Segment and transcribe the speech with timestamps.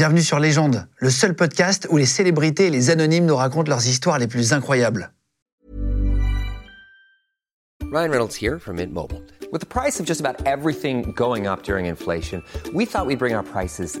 [0.00, 3.86] Bienvenue sur Légende, le seul podcast où les célébrités et les anonymes nous racontent leurs
[3.86, 5.12] histoires les plus incroyables.
[7.92, 9.20] Ryan Reynolds here from Mint Mobile.
[9.52, 12.42] With the price of just about everything going up during inflation,
[12.72, 14.00] we thought we'd bring our prices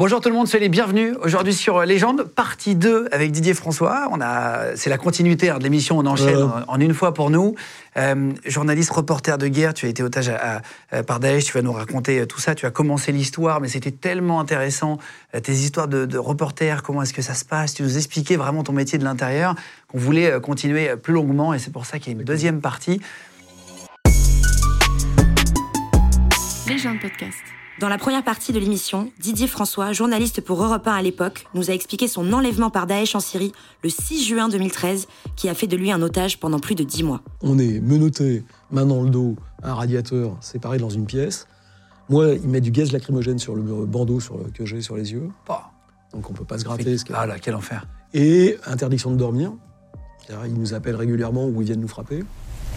[0.00, 4.08] Bonjour tout le monde, soyez les bienvenus aujourd'hui sur Légende, partie 2 avec Didier François.
[4.10, 7.28] On a, c'est la continuité hein, de l'émission, on enchaîne en, en une fois pour
[7.28, 7.54] nous.
[7.98, 11.60] Euh, journaliste, reporter de guerre, tu as été otage à, à- par Daesh, tu vas
[11.60, 12.54] nous raconter euh, tout ça.
[12.54, 14.96] Tu as commencé l'histoire, mais c'était tellement intéressant,
[15.34, 17.74] euh, tes histoires de, de reporter, comment est-ce que ça se passe.
[17.74, 19.54] Tu nous expliquais vraiment ton métier de l'intérieur,
[19.88, 22.24] qu'on voulait euh, continuer euh, plus longuement, et c'est pour ça qu'il y a une
[22.24, 23.02] deuxième partie.
[26.66, 27.36] Légende podcast.
[27.80, 31.70] Dans la première partie de l'émission, Didier François, journaliste pour Europe 1 à l'époque, nous
[31.70, 35.66] a expliqué son enlèvement par Daesh en Syrie le 6 juin 2013, qui a fait
[35.66, 37.22] de lui un otage pendant plus de 10 mois.
[37.40, 41.46] On est menotté, main dans le dos, un radiateur séparé dans une pièce.
[42.10, 45.12] Moi, il met du gaz lacrymogène sur le bandeau sur le- que j'ai sur les
[45.12, 45.70] yeux, Bah,
[46.12, 46.98] donc on peut pas se gratter.
[46.98, 47.86] ce ah là, quel enfer.
[48.12, 49.52] Et interdiction de dormir.
[50.46, 52.22] Ils nous appellent régulièrement ou ils viennent nous frapper.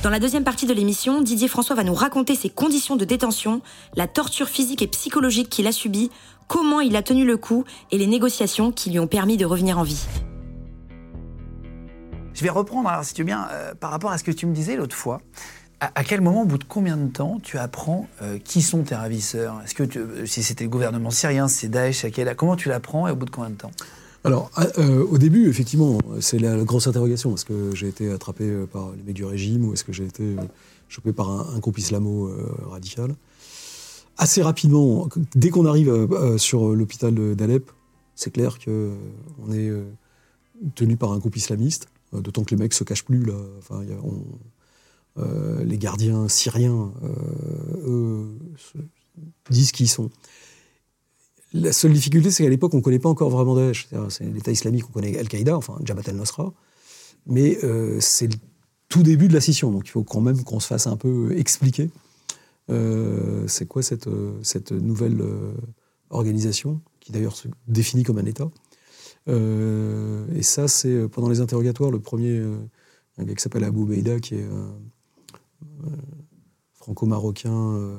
[0.04, 3.62] Dans la deuxième partie de l'émission, Didier François va nous raconter ses conditions de détention,
[3.96, 6.12] la torture physique et psychologique qu'il a subie,
[6.50, 9.80] comment il a tenu le coup et les négociations qui lui ont permis de revenir
[9.80, 10.06] en vie.
[12.34, 14.46] Je vais reprendre, alors, si tu veux bien, euh, par rapport à ce que tu
[14.46, 15.22] me disais l'autre fois.
[15.80, 18.96] À, quel moment, au bout de combien de temps, tu apprends euh, qui sont tes
[18.96, 19.62] ravisseurs?
[19.64, 23.08] Est-ce que euh, si c'était le gouvernement syrien, c'est Daesh, à quel- comment tu l'apprends
[23.08, 23.72] et au bout de combien de temps?
[24.25, 27.35] Alors, euh, au début, effectivement, c'est la, grosse interrogation.
[27.35, 30.05] Est-ce que j'ai été attrapé euh, par les mecs du régime ou est-ce que j'ai
[30.05, 30.43] été euh,
[30.88, 33.16] chopé par un, groupe islamo-radical
[34.17, 36.07] Assez rapidement, dès qu'on arrive
[36.38, 37.72] sur l'hôpital d'Alep,
[38.13, 39.72] c'est clair qu'on est
[40.75, 43.25] tenu par un groupe islamiste, d'autant que les mecs se cachent plus.
[43.25, 43.33] Là.
[43.57, 43.81] Enfin,
[45.66, 46.91] les gardiens syriens,
[47.88, 48.78] eux, se-
[49.50, 50.12] disent qui ils sont.
[51.53, 53.88] La seule difficulté, c'est qu'à l'époque, on ne connaît pas encore vraiment Daesh.
[54.09, 56.52] C'est l'État islamique, on connaît Al-Qaïda, enfin Jabhat al-Nusra,
[57.28, 58.36] mais euh, c'est le
[58.90, 61.36] tout début de la scission, donc il faut quand même qu'on se fasse un peu
[61.36, 61.90] expliquer
[62.69, 64.40] euh, c'est quoi cette, euh,
[64.72, 65.24] nouvelle
[66.09, 68.50] organisation, qui d'ailleurs se définit comme un État.
[69.28, 72.44] Et ça, c'est pendant les interrogatoires, le premier,
[73.18, 74.46] un gars qui s'appelle Abou Beida, qui est
[76.74, 77.97] franco-marocain,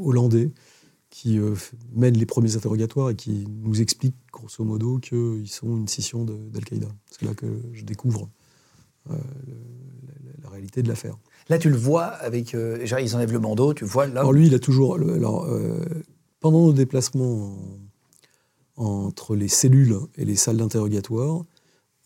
[0.00, 0.50] hollandais,
[1.10, 1.54] qui euh,
[1.94, 6.88] mène les premiers interrogatoires et qui nous explique grosso modo qu'ils sont une scission d'Al-Qaïda.
[7.10, 8.28] C'est là que je découvre
[9.10, 9.14] euh,
[9.46, 9.54] le-
[10.06, 11.16] la, la réalité de l'affaire.
[11.48, 12.54] Là, tu le vois avec.
[12.54, 14.20] euh, genre, ils enlèvent le bandeau, tu vois là.
[14.20, 14.98] Alors lui, il a toujours...
[14.98, 15.78] le- Alors, euh,
[16.40, 17.56] pendant nos déplacements
[18.76, 21.44] en- entre les cellules et les salles d'interrogatoire,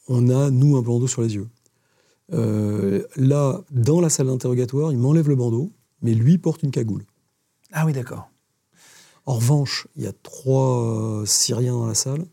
[0.09, 1.49] on a, nous, un bandeau sur les yeux.
[2.33, 7.05] Euh, là, dans la salle d'interrogatoire, il m'enlève le bandeau, mais lui porte une cagoule.
[7.73, 8.29] Ah oui, d'accord.
[9.27, 12.25] En revanche, il y a trois euh, Syriens dans la salle,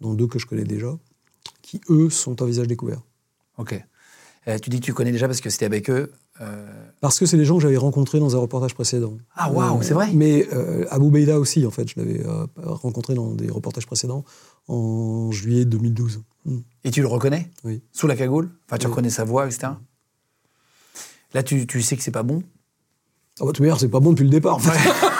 [0.00, 0.96] dont deux que je connais déjà,
[1.62, 3.02] qui, eux, sont à visage découvert.
[3.58, 3.78] Ok.
[4.48, 6.12] Euh, tu dis que tu connais déjà parce que c'était avec eux.
[6.40, 6.66] euh,
[7.00, 9.16] Parce que c'est des gens que j'avais rencontrés dans un reportage précédent.
[9.34, 12.22] Ah, waouh, c'est vrai Mais euh, Abou Beida aussi, en fait, je l'avais
[12.62, 14.24] rencontré dans des reportages précédents
[14.68, 16.22] en juillet 2012.
[16.44, 16.58] Mm.
[16.84, 17.50] Et tu le reconnais?
[17.64, 17.82] Oui.
[17.92, 18.50] Sous la cagoule?
[18.66, 18.92] Enfin, tu Oui.
[18.92, 19.72] reconnais sa voix, etc.
[21.32, 22.42] Là, tu, tu sais que c'est pas bon?
[23.40, 24.56] Ah bah, manière, c'est pas bon depuis le départ.
[24.56, 24.90] en fait.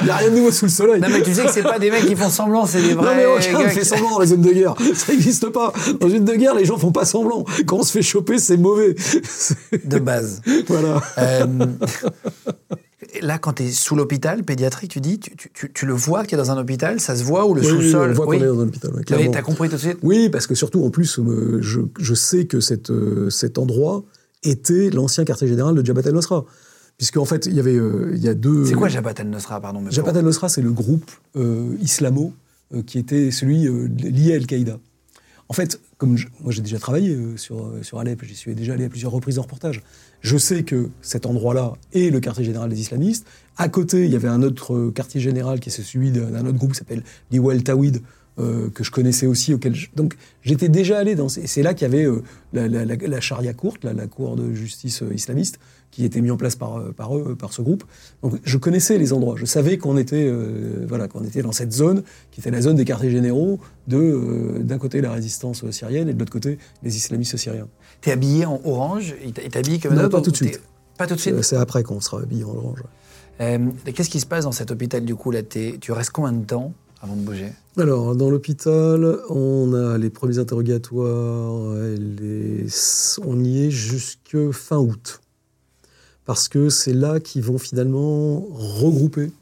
[0.00, 1.00] Il n'y a rien de nouveau sous le soleil.
[1.00, 3.02] Non, mais tu sais que c'est pas des mecs qui font semblant, c'est des Non,
[3.02, 3.16] vrais.
[3.16, 4.74] mais aucun ne fait semblant dans les zones de guerre.
[4.94, 5.72] Ça n'existe pas.
[6.00, 7.44] Dans une zone de guerre, les gens font pas semblant.
[7.66, 8.94] Quand on se fait choper, c'est mauvais.
[9.84, 10.40] De base.
[10.68, 11.02] voilà.
[11.18, 11.46] Euh,
[13.22, 16.24] là, quand tu es sous l'hôpital pédiatrique, tu dis, tu, tu- tu- tu le vois
[16.24, 18.26] qu'il est dans un hôpital, ça se voit ou le Oui, oui, sous-sol on voit
[18.26, 18.90] qu'on est dans un hôpital.
[19.18, 22.14] Oui, t'as compris tout de suite Oui, parce que surtout, en plus, euh, je, je
[22.14, 24.04] sais que cette, euh, cet endroit
[24.42, 26.44] était l'ancien quartier général de Jabhat al-Nusra.
[26.98, 28.64] Puisqu'en fait, il y avait euh, il y a deux...
[28.64, 32.32] C'est quoi Jabhat al-Nusra, pardon Jabhat al-Nusra, c'est le groupe euh, islamo
[32.74, 34.78] euh, qui était celui lié à Al-Qaïda.
[35.48, 38.84] En fait, comme je- moi j'ai déjà travaillé sur, sur Alep, j'y suis déjà allé
[38.86, 39.82] à plusieurs reprises en reportage,
[40.22, 43.26] je sais que cet endroit-là est le quartier général des islamistes.
[43.58, 46.72] À côté, il y avait un autre quartier général qui est celui d'un autre groupe
[46.72, 48.00] qui s'appelle l'Iwal Tawhid,
[48.38, 49.54] euh, que je connaissais aussi.
[49.54, 51.28] Auquel je- Donc j'étais déjà allé dans...
[51.28, 52.22] ces- C'est là qu'il y avait euh,
[52.52, 55.58] la, la- la- la charia courte, la, la cour de justice islamiste,
[55.90, 57.84] qui était mis en place par, euh, par eux, par ce groupe.
[58.22, 61.72] Donc je connaissais les endroits, je savais qu'on était, euh, voilà, qu'on était dans cette
[61.72, 66.08] zone, qui était la zone des quartiers généraux, de euh, d'un côté la résistance syrienne
[66.08, 67.68] et de l'autre côté les islamistes syriens.
[68.00, 70.60] T'es habillé en orange Il t'a- il t'habille comme Non, pas ou tout de suite.
[70.98, 72.82] Pas tout de suite C'est après qu'on sera habillé en orange.
[73.40, 73.58] Euh,
[73.94, 75.42] Qu'est-ce qui se passe dans cet hôpital du coup là?
[75.42, 76.72] Tu restes combien de temps
[77.02, 77.52] avant de bouger?
[77.78, 82.66] Alors, dans l'hôpital, on a les premiers interrogatoires, et les-
[83.24, 85.20] on y est jusque fin août.
[86.26, 89.32] Parce que c'est là qu'ils vont finalement regrouper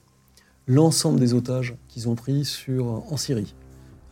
[0.67, 3.55] l'ensemble des otages qu'ils ont pris sur, en Syrie.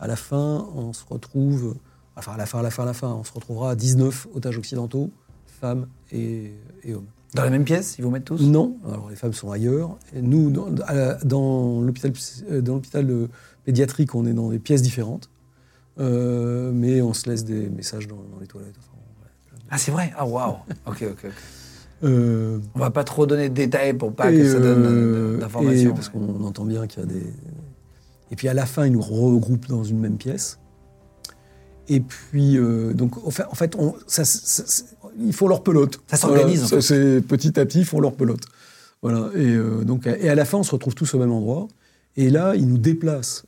[0.01, 1.77] À la fin, on se retrouve,
[2.17, 4.29] enfin à la fin, à la fin, à la fin, on se retrouvera à 19
[4.35, 5.11] otages occidentaux,
[5.47, 6.53] femmes et,
[6.83, 7.07] et hommes.
[7.35, 8.43] Dans la même pièce Ils vous mettent tous?
[8.43, 9.97] Non, alors les femmes sont ailleurs.
[10.15, 10.69] Et nous, dans,
[11.25, 12.13] dans l'hôpital
[12.51, 12.63] euh,
[12.97, 13.29] euh,
[13.65, 15.29] pédiatrique, on est dans des pièces différentes,
[15.99, 18.77] Euh, mais on se laisse des messages dans, dans les toilettes.
[18.79, 19.61] Enfin, ouais.
[19.71, 20.13] Ah c'est vrai?
[20.17, 21.33] Ah waouh Ok, ok, ok.
[22.05, 25.39] Euh, On va pas trop donner de détails pour pas que ça donne euh, euh,
[25.39, 25.95] d'informations.
[25.95, 27.23] Parce qu'on entend bien qu'il y a des.
[28.31, 30.59] Et puis à la fin, ils nous regroupent dans une même pièce.
[31.89, 34.85] Et puis, euh, donc, en fait, en fait on, ça, ça- ça-
[35.19, 36.01] ils font leur pelote.
[36.07, 36.83] Ça s'organise, Voilà, en fait.
[36.83, 38.45] c'est petit à petit, ils font leur pelote.
[39.03, 39.31] Voilà.
[39.35, 41.67] Et, donc, et à la fin, on se retrouve tous au même endroit.
[42.17, 43.45] Et là, ils nous déplacent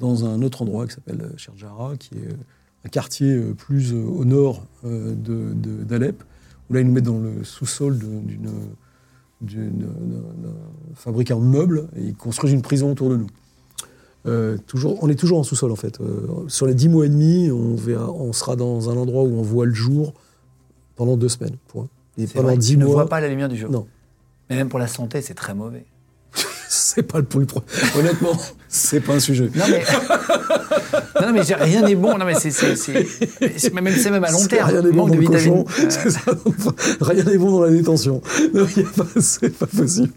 [0.00, 2.28] dans un autre endroit qui s'appelle Sherjara, qui est
[2.84, 6.22] un quartier plus au nord euh, de- de- d'Alep,
[6.70, 8.50] où là, ils nous mettent dans le sous-sol d'une
[9.40, 10.54] d'une- d'un- d'un
[10.94, 13.26] fabricant de meubles et ils construisent une prison autour de nous.
[14.26, 16.00] Euh, toujours, on est toujours en sous-sol en fait.
[16.00, 19.32] Euh, sur les dix mois et demi, on, verra- on sera dans un endroit où
[19.34, 20.14] on voit le jour
[20.94, 21.56] pendant deux semaines.
[21.66, 21.88] Point.
[22.18, 23.68] Et pendant vrai, dix tu ne vois pas la lumière du jour.
[23.70, 23.88] Non.
[24.48, 25.86] Mais même pour la santé, c'est très mauvais.
[26.74, 27.62] C'est pas le le pro-
[27.98, 28.32] Honnêtement,
[28.68, 29.50] c'est pas un sujet.
[29.54, 29.82] Non mais,
[31.20, 32.16] non, mais rien n'est bon.
[32.16, 34.70] Non mais c'est même, c'est même à long terme.
[34.70, 35.64] Rien n'est bon dans le cochon.
[35.88, 36.20] ça.
[37.02, 38.22] rien n'est bon dans la détention.
[38.54, 38.66] Non,
[39.20, 40.12] c'est pas possible.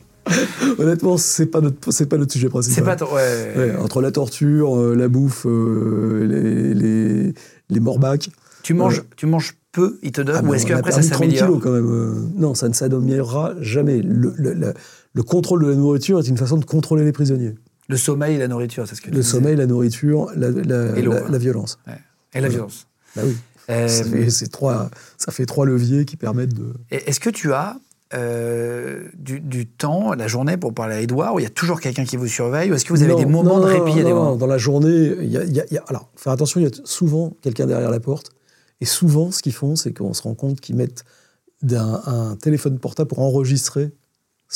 [0.79, 2.75] Honnêtement, c'est pas notre, c'est pas notre sujet principal.
[2.75, 3.53] C'est pas trop- ouais.
[3.57, 7.33] Ouais, entre la torture, euh, la bouffe, euh, les, les,
[7.69, 8.29] les morbacs.
[8.63, 11.19] Tu manges, tu manges peu, ils te donnent, Ah, ou est-ce qu'après ça perdu 30
[11.19, 11.91] s'améliore kilos quand même.
[11.91, 14.01] euh, non, ça ne s'améliorera jamais.
[14.01, 14.73] Le, le- le-
[15.15, 17.55] le contrôle de la nourriture est une façon de contrôler les prisonniers.
[17.87, 19.31] Le sommeil et la nourriture, c'est ce que tu Le disais.
[19.31, 21.79] sommeil, la nourriture, la, la- Et la- la violence.
[21.87, 21.93] Ouais.
[22.33, 22.85] Et la violence.
[23.15, 23.35] Bah oui.
[23.69, 26.73] Euh, Ça fait- c'est trois, ça fait trois leviers qui permettent de.
[26.91, 27.77] Est-ce que tu as
[28.13, 31.79] euh, du, du temps, la journée, pour parler à Edouard, où il y a toujours
[31.81, 33.85] quelqu'un qui vous surveille, ou est-ce que vous avez Non, des moments non, de non,
[33.85, 35.73] répit et des non, moments Dans la journée, il y a, il y a- il
[35.73, 38.29] y a- alors, faire attention, il y a souvent quelqu'un derrière la porte.
[38.81, 41.03] Et souvent, ce qu'ils font, c'est qu'on se rend compte qu'ils mettent
[41.63, 43.91] d'un- un téléphone portable pour enregistrer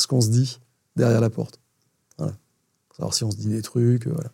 [0.00, 0.60] ce qu'on se dit
[0.96, 1.60] derrière la porte.
[2.18, 2.34] Voilà.
[2.96, 4.06] Savoir si on se dit des trucs.
[4.06, 4.30] euh, Voilà.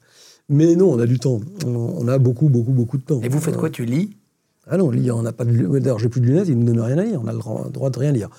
[0.48, 1.40] Mais non, on a du temps.
[1.66, 3.20] On, on a beaucoup, beaucoup, beaucoup de temps.
[3.22, 3.70] Et vous faites Euh, quoi?
[3.70, 4.16] Tu lis?
[4.68, 6.80] Ah non, on n'a pas de D'ailleurs, j'ai plus de lunettes, ils ne nous donnent
[6.84, 7.20] rien à lire.
[7.22, 8.30] On a le droit de rien lire.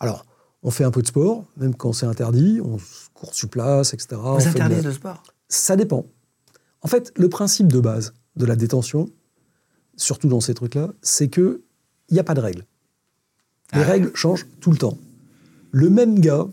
[0.00, 0.24] Alors,
[0.62, 2.60] on fait un peu de sport, même quand c'est interdit.
[2.64, 2.78] On
[3.14, 4.20] court sur place, etc.
[4.24, 5.22] On Vous de la- interdisez le sport?
[5.48, 6.06] Ça dépend.
[6.82, 9.08] En fait, le principe de base de la détention,
[9.96, 11.62] surtout dans ces trucs-là, c'est que
[12.08, 12.64] il n'y a pas de règles.
[13.72, 13.84] Les Ah.
[13.84, 14.98] règles changent tout le temps.
[15.70, 16.46] Le même gars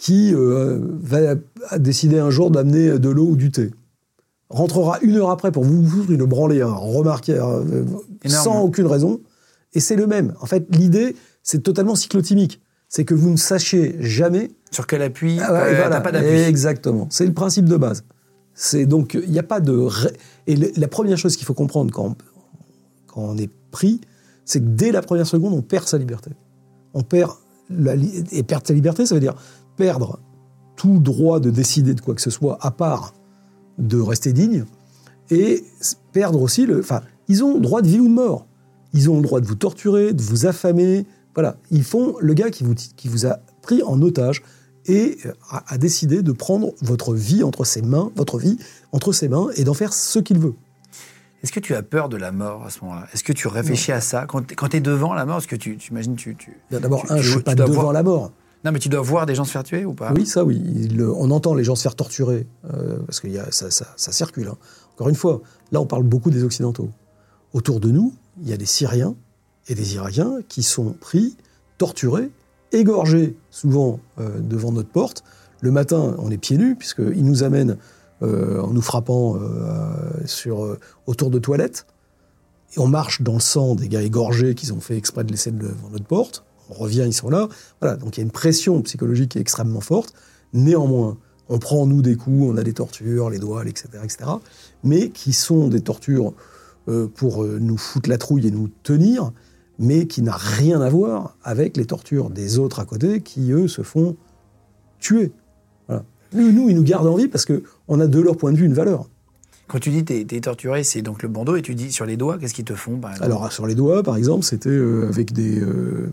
[0.00, 1.34] qui euh, va
[1.78, 3.70] décider un jour d'amener de l'eau ou du thé
[4.48, 7.84] rentrera une heure après pour vous foutre une branlée hein, remarquée euh,
[8.24, 8.44] Énorme.
[8.44, 9.20] sans aucune raison,
[9.74, 10.34] et c'est le même.
[10.40, 11.14] En fait, l'idée,
[11.44, 12.60] c'est totalement cyclotimique.
[12.88, 16.00] C'est que vous ne sachiez jamais Sur quel appui ah Euh, voilà.
[16.00, 16.26] Pas d'appui.
[16.40, 17.06] Exactement.
[17.10, 18.02] C'est le principe de base.
[18.54, 20.16] C'est donc il n'y a pas de ré-
[20.48, 22.16] et le- la première chose qu'il faut comprendre quand on,
[23.06, 24.00] quand on est pris,
[24.44, 26.30] c'est que dès la première seconde, on perd sa liberté.
[26.92, 27.30] On perd
[27.70, 29.36] la li- et perdre sa liberté, ça veut dire
[29.80, 30.20] perdre
[30.76, 33.14] tout droit de décider de quoi que ce soit à part
[33.78, 34.64] de rester digne
[35.30, 35.64] et
[36.12, 36.80] perdre aussi le.
[36.80, 38.46] Enfin, ils ont droit de vie ou de mort.
[38.92, 41.06] Ils ont le droit de vous torturer, de vous affamer.
[41.34, 44.42] Voilà, ils font le gars qui vous, qui vous a pris en otage
[44.86, 48.58] et euh, a, a décidé de prendre votre vie entre ses mains, votre vie
[48.92, 50.54] entre ses mains et d'en faire ce qu'il veut.
[51.42, 53.06] Est-ce que tu as peur de la mort à ce moment-là?
[53.14, 54.26] Est-ce que tu réfléchis à ça?
[54.26, 57.12] Quand tu es devant la mort, est-ce que tu tu imagines tu, tu, D'abord, tu-
[57.12, 58.32] un, tu- je suis tu pas devant la mort.
[58.64, 60.12] Non, mais tu dois voir des gens se faire tuer ou pas?
[60.14, 60.88] Oui, ça oui.
[60.98, 64.48] Euh, on entend les gens se faire torturer, euh, parce que ça, circule.
[64.48, 64.56] hein.
[64.94, 65.40] Encore une fois,
[65.72, 66.90] là on parle beaucoup des Occidentaux.
[67.54, 69.14] Autour de nous, il y a des Syriens
[69.68, 71.36] et des Irakiens qui sont pris,
[71.78, 72.30] torturés,
[72.72, 75.24] égorgés, souvent euh, devant notre porte.
[75.62, 77.76] Le matin, on est pieds nus, puisqu'ils nous amènent
[78.22, 79.36] en nous frappant
[81.06, 81.86] autour de toilettes.
[82.76, 85.50] Et on marche dans le sang des gars égorgés qu'ils ont fait exprès de laisser
[85.50, 86.44] devant notre porte.
[86.70, 87.48] On revient, ils sont là.
[87.80, 90.14] Voilà, donc il y a une pression psychologique qui est extrêmement forte.
[90.52, 94.30] Néanmoins, on prend nous des coups, on a des tortures, les doigts, etc., etc.,
[94.84, 96.32] mais qui sont des tortures
[96.88, 99.32] euh, pour euh, nous foutre la trouille et nous tenir,
[99.78, 103.68] mais qui n'a rien à voir avec les tortures des autres à côté qui, eux,
[103.68, 104.16] se font
[105.00, 105.32] tuer.
[105.88, 106.04] Voilà.
[106.32, 108.66] Nous, nous, ils nous gardent en vie parce qu'on a de leur point de vue
[108.66, 109.08] une valeur.
[109.66, 112.16] Quand tu dis t'es es torturé, c'est donc le bandeau et tu dis sur les
[112.16, 113.26] doigts, qu'est-ce qu'ils te font par exemple?
[113.26, 115.60] Alors, sur les doigts, par exemple, c'était euh, avec des.
[115.60, 116.12] euh,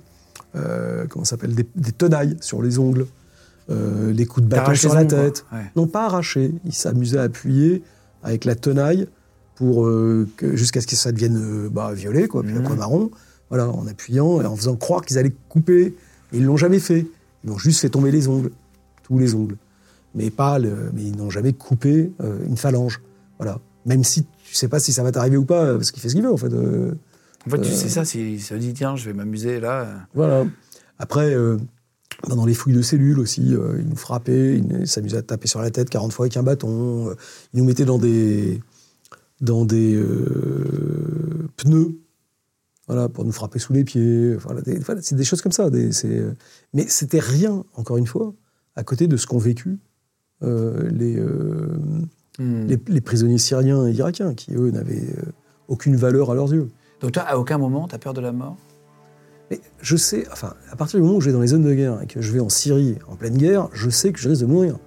[0.58, 3.06] euh, comment s'appelle des, des tenailles sur les ongles,
[3.70, 5.46] euh, les coups de bâton sur la tête.
[5.54, 5.60] Ouais.
[5.76, 6.54] Non, pas arrachés.
[6.66, 7.84] Ils s'amusaient à appuyer
[8.24, 9.08] avec la tenaille
[9.56, 12.62] pour euh, jusqu'à ce que ça devienne euh, bah, violet, quoi, puis Mhm.
[12.66, 13.12] après marron.
[13.50, 15.96] Voilà, en appuyant et en faisant croire qu'ils allaient couper.
[16.34, 17.06] Et ils l'ont jamais fait.
[17.44, 18.52] Ils ont juste fait tomber les ongles,
[19.04, 19.56] tous les ongles.
[20.16, 22.12] Mais pas le, mais ils n'ont jamais coupé
[22.46, 23.00] une phalange.
[23.40, 23.60] Voilà.
[23.86, 26.16] Même si tu sais pas si ça va t'arriver ou pas, parce qu'il fait ce
[26.16, 26.52] qu'il veut en fait.
[27.46, 30.08] Euh, En fait, tu sais ça, c'est- il se dit tiens, je vais m'amuser là.
[30.14, 30.46] voilà.
[31.00, 31.58] Après, euh,
[32.28, 35.62] dans les fouilles de cellules aussi, euh, ils nous frappaient, ils s'amusaient à taper sur
[35.62, 37.10] la tête 40 fois avec un bâton.
[37.10, 37.14] euh,
[37.54, 38.62] ils nous mettaient dans des,
[39.42, 42.00] dans des euh, pneus,
[42.88, 44.34] voilà, pour nous frapper sous les pieds.
[44.36, 44.62] Voilà,
[45.02, 45.70] c'est des choses comme ça.
[45.70, 46.34] des- euh,
[46.74, 48.34] mais c'était rien, encore une fois,
[48.76, 49.78] à côté de ce qu'ont vécu
[50.44, 51.78] euh, les, euh,
[52.40, 52.68] Hmm.
[52.68, 55.24] les, les prisonniers syriens et irakiens, qui, eux, n'avaient euh,
[55.68, 56.70] aucune valeur à leurs yeux.
[57.02, 58.56] Donc toi, à aucun moment, t'as peur de la mort
[59.52, 61.74] Mais je sais, enfin, à partir du moment où je vais dans les zones de
[61.74, 64.42] guerre et que je vais en Syrie en pleine guerre, je sais que je risque
[64.42, 64.78] de mourir.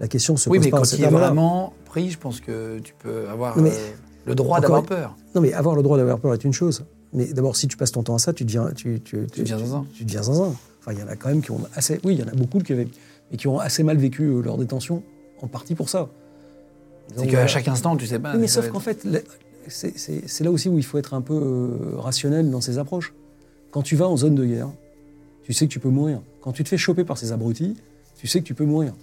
[0.00, 2.40] La question se Oui, pose mais pas à quand il est vraiment pris, je pense
[2.40, 3.90] que tu peux avoir mais- euh,
[4.26, 5.16] le droit d'avoir peur.
[5.34, 6.84] Non, mais avoir le droit d'avoir peur est une chose.
[7.12, 9.58] Mais d'abord, si tu passes ton temps à ça, tu deviens, tu, tu, Tu deviens
[9.58, 9.86] zinzin.
[9.94, 10.52] Tu, deviens zinzin.
[10.80, 12.00] Enfin, il y en a quand même qui ont assez.
[12.04, 12.88] Oui, il y en a beaucoup qui avaient,
[13.30, 15.02] mais qui ont assez mal vécu euh, leur détention,
[15.40, 16.08] en partie pour ça.
[17.16, 18.32] C'est qu'à euh, chaque instant, tu sais pas.
[18.34, 19.20] Oui, mais sauf qu'en fait, la-
[19.68, 23.12] c'est- là aussi où il faut être un peu euh, rationnel dans ses approches.
[23.70, 24.70] Quand tu vas en zone de guerre,
[25.42, 26.20] tu sais que tu peux mourir.
[26.40, 27.76] Quand tu te fais choper par ces abrutis,
[28.16, 28.94] tu sais que tu peux mourir.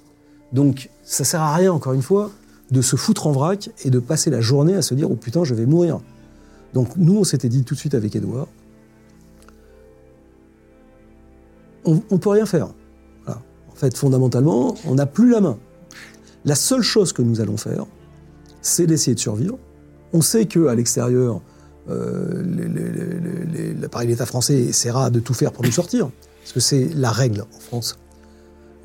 [0.53, 2.31] Donc, ça sert à rien, encore une fois,
[2.71, 5.43] de se foutre en vrac et de passer la journée à se dire «Oh putain,
[5.43, 5.99] je vais mourir».
[6.73, 8.47] Donc, nous, on s'était dit tout de suite avec Edouard,
[11.85, 12.69] on ne peut rien faire.
[13.27, 15.57] En fait, fondamentalement, on n'a plus la main.
[16.45, 17.85] La seule chose que nous allons faire,
[18.61, 19.57] c'est d'essayer de survivre.
[20.13, 21.41] On sait qu'à l'extérieur,
[21.89, 22.43] euh,
[23.79, 26.09] l'appareil d'État français essaiera de tout faire pour nous sortir,
[26.41, 27.97] parce que c'est la règle en France.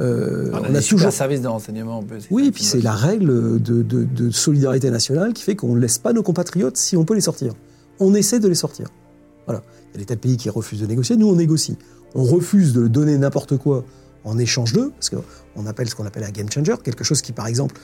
[0.01, 1.11] Euh, on a, on a toujours.
[1.11, 2.01] services de renseignement.
[2.01, 5.81] un Oui, puis c'est la règle de, de- de solidarité nationale qui fait qu'on ne
[5.81, 7.55] laisse pas nos compatriotes si on peut les sortir.
[7.99, 8.89] On essaie de les sortir.
[9.47, 9.63] Voilà.
[9.89, 11.17] Il y a des tas de pays qui refusent de négocier.
[11.17, 11.79] Nous, on négocie.
[12.15, 13.85] On refuse de donner n'importe quoi
[14.25, 17.33] en échange d'eux, parce qu'on appelle ce qu'on appelle un game changer, quelque chose qui,
[17.33, 17.77] par exemple,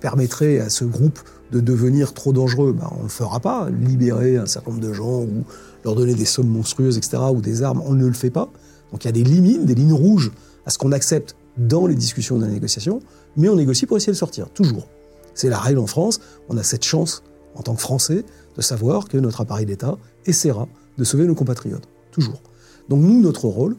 [0.00, 1.18] permettrait à ce groupe
[1.52, 2.72] de devenir trop dangereux.
[2.72, 3.68] Ben, on ne le fera pas.
[3.70, 5.44] Libérer un certain nombre de gens ou
[5.84, 8.50] leur donner des sommes monstrueuses, etc., ou des armes, on ne le fait pas.
[8.92, 10.32] Donc il y a des limites, des lignes rouges
[10.64, 13.00] à ce qu'on accepte dans les discussions de la négociation,
[13.36, 14.88] mais on négocie pour essayer de sortir, toujours.
[15.34, 16.20] C'est la règle en France.
[16.48, 17.22] On a cette chance,
[17.54, 18.24] en tant que Français,
[18.56, 19.96] de savoir que notre appareil d'État
[20.26, 20.66] essaiera
[20.98, 22.42] de sauver nos compatriotes, toujours.
[22.88, 23.76] Donc nous, notre rôle,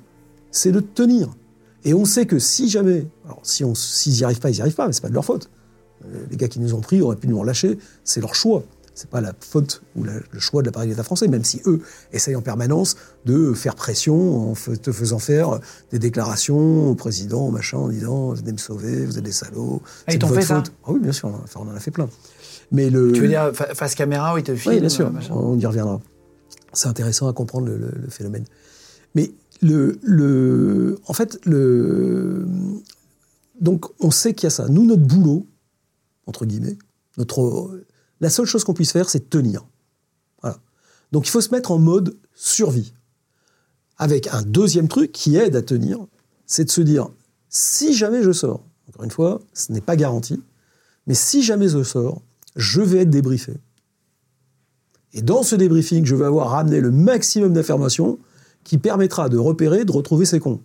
[0.51, 1.29] c'est de tenir.
[1.83, 4.75] Et on sait que si jamais, alors si s'ils n'y arrivent pas, ils n'y arrivent
[4.75, 5.49] pas, mais c'est pas de leur faute.
[6.05, 8.63] Euh, Les gars qui nous ont pris auraient pu nous relâcher, c'est leur choix.
[8.93, 11.81] C'est pas la faute ou la- le choix de l'appareil d'État français, même si eux
[12.13, 15.59] essayent en permanence de faire pression en te faisant faire
[15.91, 19.83] des déclarations au président, machin, en disant venez me sauver, vous êtes des salauds.
[20.07, 20.71] Ah, ils t'ont fait ça faute.
[20.85, 22.09] Ah oui, bien sûr, enfin, on en a fait plein.
[22.71, 25.11] Mais le, Tu veux dire fa- face caméra où ils te filment oui, bien sûr,
[25.29, 26.01] on y reviendra.
[26.73, 28.45] C'est intéressant à comprendre le, le- le phénomène.
[29.13, 32.47] Mais le, le, en fait, le,
[33.61, 34.67] donc on sait qu'il y a ça.
[34.69, 35.45] Nous, notre boulot,
[36.27, 36.77] entre guillemets,
[38.19, 39.65] la seule chose qu'on puisse faire, c'est tenir.
[40.41, 40.59] Voilà.
[41.11, 42.93] Donc il faut se mettre en mode survie.
[43.97, 46.05] Avec un deuxième truc qui aide à tenir,
[46.45, 47.09] c'est de se dire,
[47.49, 50.39] si jamais je sors, encore une fois, ce n'est pas garanti,
[51.07, 52.21] mais si jamais je sors,
[52.55, 53.53] je vais être débriefé.
[55.13, 58.19] Et dans ce débriefing, je vais avoir ramené le maximum d'informations
[58.63, 60.61] qui permettra de repérer, de retrouver ces cons.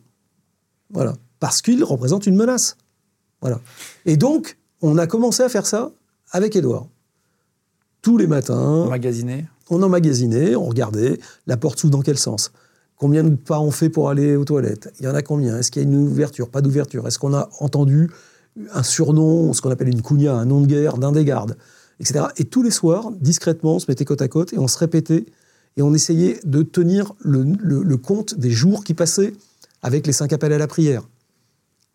[0.90, 1.14] Voilà.
[1.38, 2.76] Parce qu'ils représentent une menace.
[3.40, 3.60] Voilà.
[4.04, 5.92] Et donc, on a commencé à faire ça
[6.30, 6.86] avec Edouard.
[8.02, 9.46] Tous les matins, Emmagasiné.
[9.70, 12.52] on emmagasinait, on regardait la porte s'ouvre dans quel sens?
[12.96, 14.92] Combien de pas on fait pour aller aux toilettes?
[15.00, 15.56] Il y en a combien?
[15.58, 16.48] Est-ce qu'il y a une ouverture?
[16.50, 17.06] Pas d'ouverture?
[17.06, 18.10] Est-ce qu'on a entendu
[18.74, 21.56] un surnom, ce qu'on appelle une cugna, un nom de guerre d'un des gardes,
[22.00, 22.26] etc.
[22.36, 25.24] Et tous les soirs, discrètement, on se mettait côte à côte et on se répétait
[25.76, 29.32] et on essayait de tenir le, le- le compte des jours qui passaient
[29.80, 31.02] avec les cinq appels à la prière.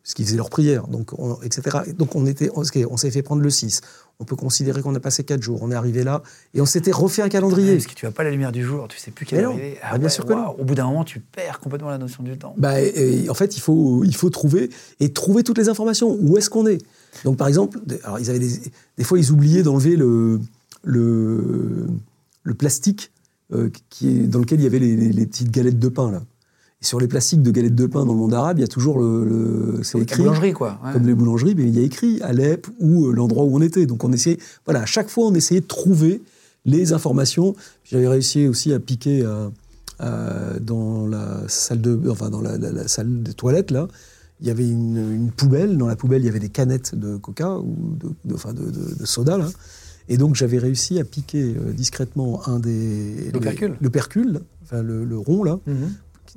[0.08, 1.80] Parce qu'ils faisaient leur prière, donc on- etc.
[1.86, 3.82] Et Donc on, était, on, on s'est fait prendre le 6.
[4.20, 5.60] On peut considérer qu'on a passé 4 jours.
[5.62, 6.24] On est arrivé là
[6.54, 7.74] et on s'était refait un calendrier.
[7.74, 9.60] Parce que tu n'as pas la lumière du jour, tu sais plus quelle heure il
[9.62, 9.78] est.
[9.84, 10.56] Ah, bien sûr que non.
[10.58, 12.56] Au bout d'un moment, tu perds complètement la notion du temps.
[12.58, 14.70] Bah, et- en fait, il faut, il faut trouver
[15.02, 16.18] et trouver toutes les informations.
[16.22, 16.78] Où est-ce qu'on est?
[17.26, 18.50] Donc, par exemple, des- alors ils avaient des,
[18.98, 20.40] des fois, ils oubliaient d'enlever le,
[20.86, 21.88] le,
[22.44, 23.12] le plastique
[23.54, 26.12] euh, qui est, dans lequel il y avait les, les- les petites galettes de pain
[26.12, 26.22] là.
[26.82, 28.68] Et sur les plastiques de galettes de pain dans le monde arabe, il y a
[28.68, 30.80] toujours le, le- c'est écrit boulangerie, quoi.
[30.86, 30.94] ouais.
[30.94, 33.86] comme les boulangeries, mais il y a écrit Alep ou euh, l'endroit où on était.
[33.88, 36.22] Donc on essayait, voilà, à chaque fois on essayait de trouver
[36.66, 37.56] les informations.
[37.84, 39.50] J'avais réussi aussi à piquer euh,
[40.02, 43.88] euh, dans la salle de, enfin dans la, la- la salle de toilettes là.
[44.40, 45.80] Il y avait une, une poubelle.
[45.80, 48.72] Dans la poubelle, il y avait des canettes de coca ou de, de- enfin de,
[49.04, 49.48] soda là.
[50.10, 53.32] Et donc j'avais réussi à piquer discrètement un des
[53.82, 55.60] le percule, enfin le, le rond là.
[55.66, 55.76] Mhm.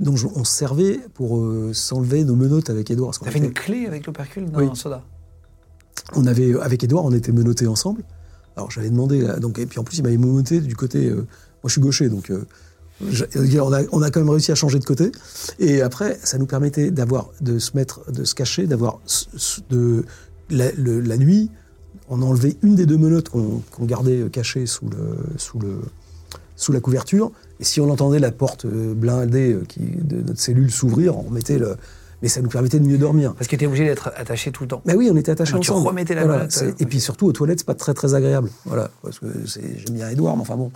[0.01, 3.15] Donc on se servait pour euh, s'enlever nos menottes avec Edouard.
[3.15, 4.69] fait était- une clé avec l'opercule dans Oui.
[4.71, 5.05] un soda
[6.17, 8.03] on avait avec Edouard, on était menottés ensemble.
[8.57, 11.07] Alors j'avais demandé, là, donc et puis en plus il m'avait menotté du côté.
[11.09, 12.45] euh, moi je suis gaucher, donc euh,
[13.03, 15.13] on, a, on a quand même réussi à changer de côté.
[15.59, 18.99] Et après, ça nous permettait d'avoir, de se mettre, de se cacher, d'avoir
[19.71, 20.05] de
[20.51, 21.51] la, le- la nuit.
[22.09, 25.81] On enlevait une des deux menottes qu'on qu'on gardait cachées sous le sous le
[26.61, 27.33] sous la couverture.
[27.59, 31.23] Et si on entendait la porte euh, blindée euh, qui, de notre cellule s'ouvrir, on
[31.23, 31.77] remettait le.
[32.23, 33.33] Mais ça nous permettait de mieux dormir.
[33.33, 34.83] Parce que t'es obligé d'être attaché tout le temps.
[34.85, 35.89] Mais oui, on était attachés Donc tu ensemble.
[35.89, 38.51] remettais la Voilà, euh, Et puis surtout aux toilettes, c'est pas très très agréable.
[38.67, 40.71] Voilà, parce que j'aime bien Edouard, mais enfin bon.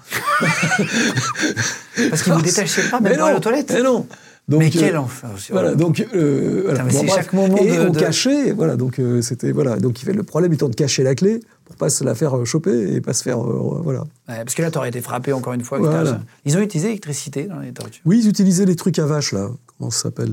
[2.10, 3.72] Parce que vous détachez pas, même Mais non, aux toilettes.
[3.74, 4.06] Mais non.
[4.48, 5.30] Donc, Mais euh, quel enfer.
[5.50, 6.82] Voilà, donc euh, voilà.
[6.84, 7.14] Bref.
[7.14, 10.52] chaque moment et de- on de- cachait, voilà, donc euh, c'était voilà, donc le problème
[10.52, 13.23] étant de cacher la clé pour pas se la faire euh, choper et pas se
[13.23, 14.00] faire euh, voilà.
[14.28, 15.78] Ouais, parce que là, t'aurais été frappé encore une fois.
[15.78, 16.21] Voilà.
[16.44, 18.02] Ils ont utilisé l'électricité dans les tortues.
[18.04, 19.50] Oui, ils utilisaient les trucs à vache là.
[19.78, 20.33] Comment ça s'appelle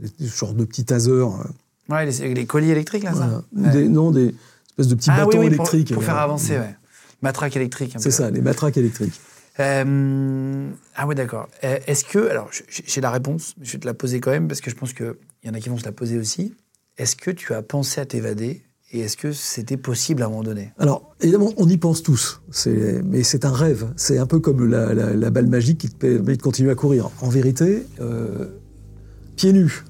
[0.00, 1.10] les, les genres de petits tasers.
[1.10, 1.44] euh,
[1.88, 3.42] Ouais, les, les colliers électriques, là, voilà.
[3.64, 3.70] ça.
[3.72, 4.34] Des, non, des
[4.70, 5.92] espèces de petits Ah bâtons oui, électriques.
[5.92, 6.74] Pour, faire avancer, ouais.
[7.22, 7.94] Matraque électrique.
[7.98, 9.20] C'est ça, les matraques électriques.
[9.60, 11.48] Euh, ah ouais, d'accord.
[11.62, 14.60] Est-ce que, alors j'ai la réponse, mais je vais te la poser quand même parce
[14.60, 16.54] que je pense qu'il y en a qui vont se la poser aussi.
[16.98, 20.42] Est-ce que tu as pensé à t'évader et est-ce que c'était possible à un moment
[20.42, 20.72] donné?
[20.78, 22.42] Alors, évidemment, on y pense tous,
[23.04, 23.86] mais c'est un rêve.
[23.96, 27.10] C'est un peu comme la balle magique qui te permet de continuer à courir.
[27.22, 28.48] En vérité, euh,
[29.36, 29.84] pieds nus,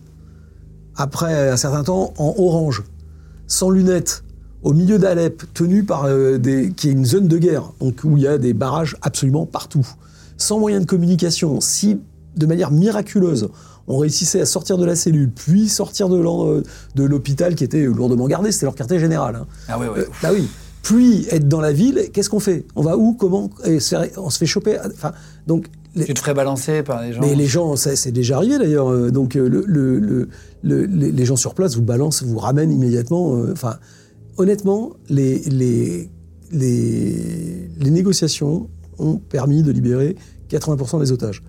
[0.94, 2.84] après un certain temps, en orange,
[3.48, 4.22] sans lunettes,
[4.62, 8.16] au milieu d'Alep, tenu par euh, des, qui est une zone de guerre, donc où
[8.16, 9.86] il y a des barrages absolument partout,
[10.36, 11.98] sans moyen de communication, si
[12.36, 13.48] de manière miraculeuse
[13.92, 16.62] on réussissait à sortir de la cellule, puis sortir de euh,
[16.96, 19.36] l'hôpital qui était lourdement gardé, c'était leur quartier général.
[19.36, 19.46] hein.
[19.68, 20.00] Ah ouais, ouais.
[20.00, 20.48] Euh, bah oui.
[20.82, 22.64] Puis être dans la ville, qu'est-ce qu'on fait?
[22.74, 23.12] On va où?
[23.14, 23.50] Comment?
[23.64, 23.78] Et
[24.16, 24.78] On se fait choper.
[24.84, 25.12] Enfin,
[25.46, 25.66] donc.
[25.94, 28.58] les- Tu te ferais balancer par les gens mais les gens, ça, c'est déjà arrivé
[28.58, 28.90] d'ailleurs.
[28.90, 29.64] euh, Donc le, le-
[30.00, 30.28] le-
[30.62, 33.32] le- les, gens sur place vous balancent, vous ramènent immédiatement.
[33.52, 33.76] Enfin,
[34.38, 36.10] honnêtement, les, les,
[36.50, 40.16] les, les négociations ont permis de libérer
[40.50, 41.42] 80% des otages.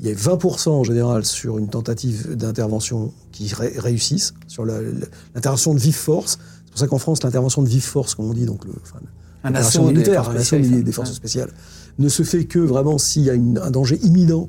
[0.00, 5.74] Il y a 20% en général sur une tentative d'intervention qui ré- réussissent, sur l'intervention
[5.74, 6.38] de vive force.
[6.64, 9.00] C'est pour ça qu'en France, l'intervention de vive force, comme on dit, donc le, enfin,
[9.44, 10.84] Un assaut des militaire, forces un assaut spéciales, militaire ça.
[10.84, 11.14] des forces Ouais.
[11.16, 11.50] spéciales,
[11.98, 14.48] ne se fait que vraiment s'il y a une- un danger imminent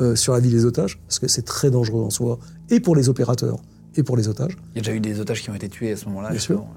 [0.00, 2.38] euh, sur la vie des otages, parce que c'est très dangereux en soi,
[2.70, 3.58] et pour les opérateurs,
[3.96, 5.90] et pour les otages, Il y a déjà eu des otages qui ont été tués
[5.92, 6.28] à ce moment-là.
[6.30, 6.68] Bien justement.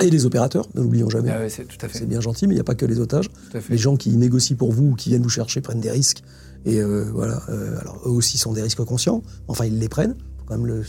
[0.00, 1.30] Et les opérateurs, ne l'oublions jamais.
[1.34, 1.98] Ah ouais, c'est tout à fait.
[1.98, 3.28] C'est bien gentil, mais il n'y a pas que les otages.
[3.54, 3.58] À.
[3.70, 6.22] Les gens qui négocient pour vous ou qui viennent vous chercher prennent des risques.
[6.64, 7.42] Et euh, voilà.
[7.48, 9.22] euh, alors, eux aussi sont des risques conscients.
[9.48, 10.14] Enfin, ils les prennent.
[10.38, 10.82] Faut quand même le,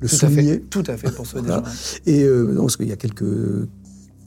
[0.00, 0.54] le Tout à souligner.
[0.54, 0.60] fait.
[0.70, 1.56] Tout à fait pour des Voilà.
[1.64, 1.70] gens.
[2.06, 3.24] Et euh, non, parce qu'il y a quelques,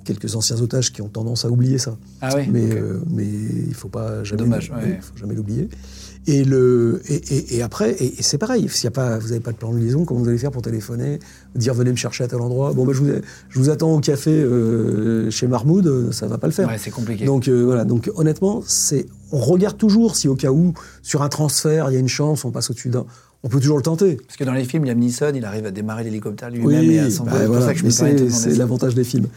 [0.03, 1.97] quelques anciens otages qui ont tendance à oublier ça.
[2.21, 2.43] Ah oui.
[2.51, 4.99] Mais, euh, mais il faut pas jamais, Dommage, oui, ouais.
[5.01, 5.69] faut jamais l'oublier.
[6.25, 9.41] Et, le, et, et- et après, et, c'est pareil, s'il y a pas, vous n'avez
[9.41, 11.19] pas de plan de liaison, comment vous allez faire pour téléphoner,
[11.53, 12.71] dire venez me chercher à tel endroit?
[12.71, 13.11] Bon, ben, je, vous,
[13.49, 16.69] je vous attends au café euh, chez Marmoud, ça va pas le faire.
[16.69, 17.25] Ouais, c'est compliqué.
[17.25, 21.29] Donc euh, voilà, donc honnêtement, c'est, on regarde toujours si au cas où, sur un
[21.29, 23.05] transfert, il y a une chance, on passe au-dessus d'un.
[23.45, 24.15] On peut toujours le tenter.
[24.25, 27.03] Parce que dans les films, Liam Neeson, il arrive à démarrer l'hélicoptère lui-même et à
[27.03, 27.45] bah, s'envoler.
[27.47, 29.27] voilà, te c'est, l'avantage des films.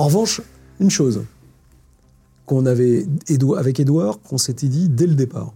[0.00, 0.40] En revanche,
[0.80, 1.26] une chose
[2.46, 3.06] qu'on avait
[3.58, 5.52] avec Edouard, qu'on s'était dit dès le départ.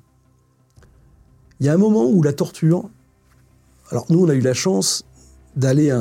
[1.60, 2.90] Il y a un moment où la torture.
[3.90, 5.06] Alors nous, on a eu la chance
[5.56, 5.98] d'aller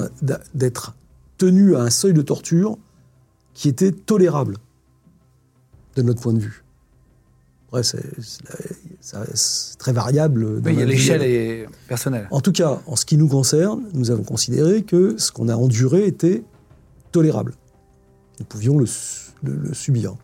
[0.53, 0.93] d'être
[1.38, 2.77] tenu à un seuil de torture
[3.53, 4.58] qui était tolérable
[5.95, 6.65] de notre point de vue.
[7.82, 8.03] C'est,
[9.77, 10.62] très variable.
[10.62, 10.97] dans Oui, il y a la vie.
[10.97, 12.27] l'échelle est personnelle.
[12.29, 15.56] En tout cas, en ce qui nous concerne, nous avons considéré que ce qu'on a
[15.56, 16.43] enduré était
[17.13, 17.53] tolérable.
[18.39, 20.15] Nous pouvions le, su- le- le subir.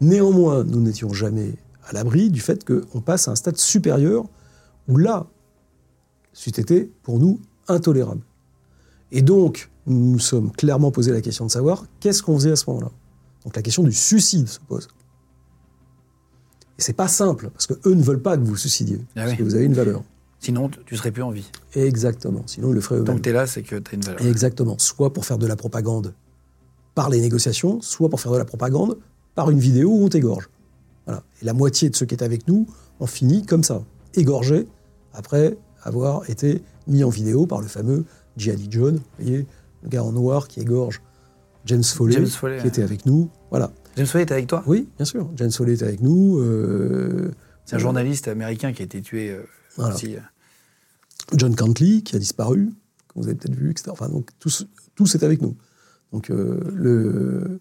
[0.00, 1.54] Néanmoins, nous n'étions jamais
[1.86, 4.24] à l'abri du fait qu'on passe à un stade supérieur
[4.88, 5.26] où là,
[6.32, 8.22] c'eût été pour nous intolérable.
[9.12, 12.56] Et donc, nous nous sommes clairement posé la question de savoir qu'est-ce qu'on faisait à
[12.56, 12.90] ce moment-là.
[13.44, 14.88] Donc la question du suicide se pose.
[16.78, 19.20] Et c'est pas simple, parce que eux ne veulent pas que vous vous suicidiez, Ah
[19.20, 19.36] parce oui.
[19.36, 20.02] que vous avez une valeur.
[20.40, 21.48] Sinon, tu- tu serais plus en vie.
[21.74, 22.42] Exactement.
[22.46, 23.18] Sinon, ils le feraient Tant eux-mêmes.
[23.18, 24.20] que tu es là, c'est que tu as une valeur.
[24.26, 24.76] Exactement.
[24.78, 26.14] Soit pour faire de la propagande
[26.94, 28.98] par les négociations, soit pour faire de la propagande
[29.34, 30.48] par une vidéo où on t'égorge.
[31.06, 31.22] Voilà.
[31.42, 32.66] Et la moitié de ceux qui étaient avec nous
[33.00, 33.82] ont fini comme ça,
[34.14, 34.66] égorgés,
[35.12, 38.04] après avoir été mis en vidéo par le fameux
[38.36, 39.46] Jihadi John, vous voyez,
[39.82, 41.02] le gars en noir qui égorge
[41.66, 42.68] James Foley, James Foley, qui ouais.
[42.68, 43.28] était avec nous.
[43.50, 43.70] Voilà.
[43.96, 44.62] James Foley était avec toi?
[44.66, 45.28] Oui, bien sûr.
[45.36, 46.38] James Foley était avec nous.
[46.38, 47.30] euh,
[47.64, 49.42] C'est un journaliste américain qui a été tué euh,
[49.76, 49.94] Voilà.
[49.94, 50.16] aussi.
[51.36, 52.70] John Cantley, qui a disparu,
[53.08, 53.88] que vous avez peut-être vu, etc.
[53.90, 55.56] Enfin, donc, tous, tous étaient avec nous.
[56.14, 57.58] Donc, euh, le,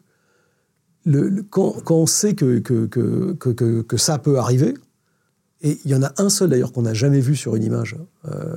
[1.06, 4.76] le- quand, quand on sait que, que, que, ça peut arriver,
[5.62, 7.98] et il y en a un seul d'ailleurs qu'on n'a jamais vu sur une image,
[8.26, 8.56] euh,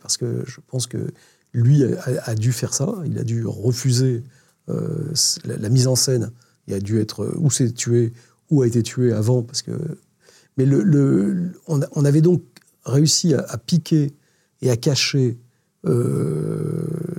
[0.00, 1.08] parce que je pense que
[1.52, 4.22] lui a, dû faire ça, il a dû refuser
[4.68, 5.12] euh,
[5.44, 6.30] la, mise en scène,
[6.68, 8.12] il a dû être ou s'est tué
[8.48, 9.72] ou a été tué avant, parce que.
[10.56, 12.42] Mais le, le- on, avait donc
[12.84, 14.12] réussi à, à piquer
[14.60, 15.40] et à cacher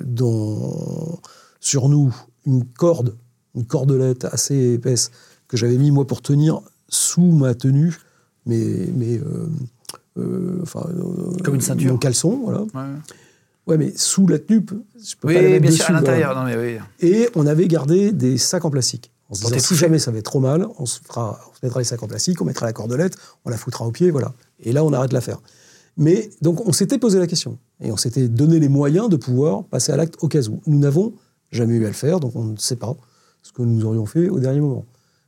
[0.05, 1.19] dans,
[1.63, 2.13] sur nous
[2.45, 3.15] une corde,
[3.55, 5.11] une cordelette assez épaisse
[5.47, 7.97] que j'avais mis moi pour tenir sous ma tenue,
[8.45, 9.47] mais, mais euh,
[10.17, 11.93] euh, enfin, euh, Comme une ceinture.
[11.93, 12.61] Mon caleçon, voilà.
[12.61, 12.99] Ouais.
[13.65, 14.65] Ouais, mais sous la tenue,
[15.01, 15.83] je peux Oui, pas la mettre bien dessus.
[15.83, 16.33] sûr, à l'intérieur.
[16.33, 16.53] voilà.
[16.53, 16.79] Non, mais oui.
[16.99, 19.11] Et on avait gardé des sacs en plastique.
[19.29, 21.59] En se disant, si jamais ça va être trop mal, on se, fera, on se
[21.63, 24.33] mettra les sacs en plastique, on mettra la cordelette, on la foutra au pied, voilà.
[24.59, 25.39] Et là, on arrête l'affaire.
[25.95, 27.57] Mais donc, on s'était posé la question.
[27.79, 30.61] Et on s'était donné les moyens de pouvoir passer à l'acte au cas où.
[30.67, 31.13] Nous n'avons
[31.53, 32.95] jamais eu à le faire, donc on ne sait pas
[33.41, 34.85] ce que nous aurions fait au dernier moment.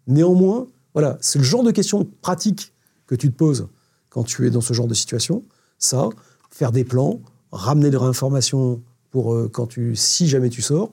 [0.07, 2.73] Néanmoins, voilà, c'est le genre de questions pratiques
[3.07, 3.67] que tu te poses
[4.09, 5.43] quand tu es dans ce genre de situation.
[5.77, 6.09] Ça,
[6.49, 7.19] faire des plans,
[7.51, 10.91] ramener des informations pour euh, quand tu, si jamais tu sors.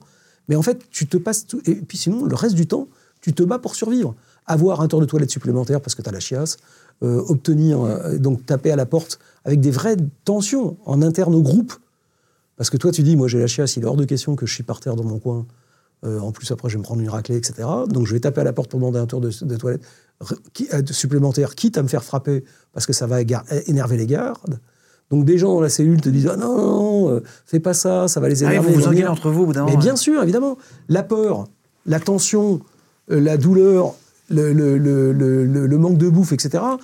[0.49, 1.61] Mais en fait, tu te passes tout.
[1.65, 2.87] Et puis sinon, le reste du temps,
[3.21, 4.13] tu te bats pour survivre.
[4.45, 6.57] Avoir un tour de toilette supplémentaire parce que tu as la chiasse,
[7.01, 11.41] euh, obtenir, euh, donc taper à la porte avec des vraies tensions en interne au
[11.41, 11.73] groupe.
[12.57, 14.45] Parce que toi, tu dis, moi j'ai la chiasse, il est hors de question que
[14.45, 15.45] je suis par terre dans mon coin.
[16.05, 17.67] Euh, en plus, après, je vais me prendre une raclée, etc.
[17.87, 19.81] Donc, je vais taper à la porte pour demander un tour de, de toilette
[20.53, 23.21] qui- euh, supplémentaire, quitte à me faire frapper parce que ça va
[23.67, 24.59] énerver les gardes.
[25.11, 27.73] Donc, des gens dans la cellule te disent Ah non, non, non, euh, fais pas
[27.73, 28.67] ça, ça va les Ah énerver.
[28.69, 29.11] vous vous engueulez venir.
[29.11, 30.57] entre vous bout Mais bien sûr, évidemment.
[30.89, 31.45] La peur,
[31.85, 32.59] la tension,
[33.07, 33.93] la douleur,
[34.29, 36.61] le, le- le- le- le- le manque de bouffe, etc.
[36.63, 36.77] Ah,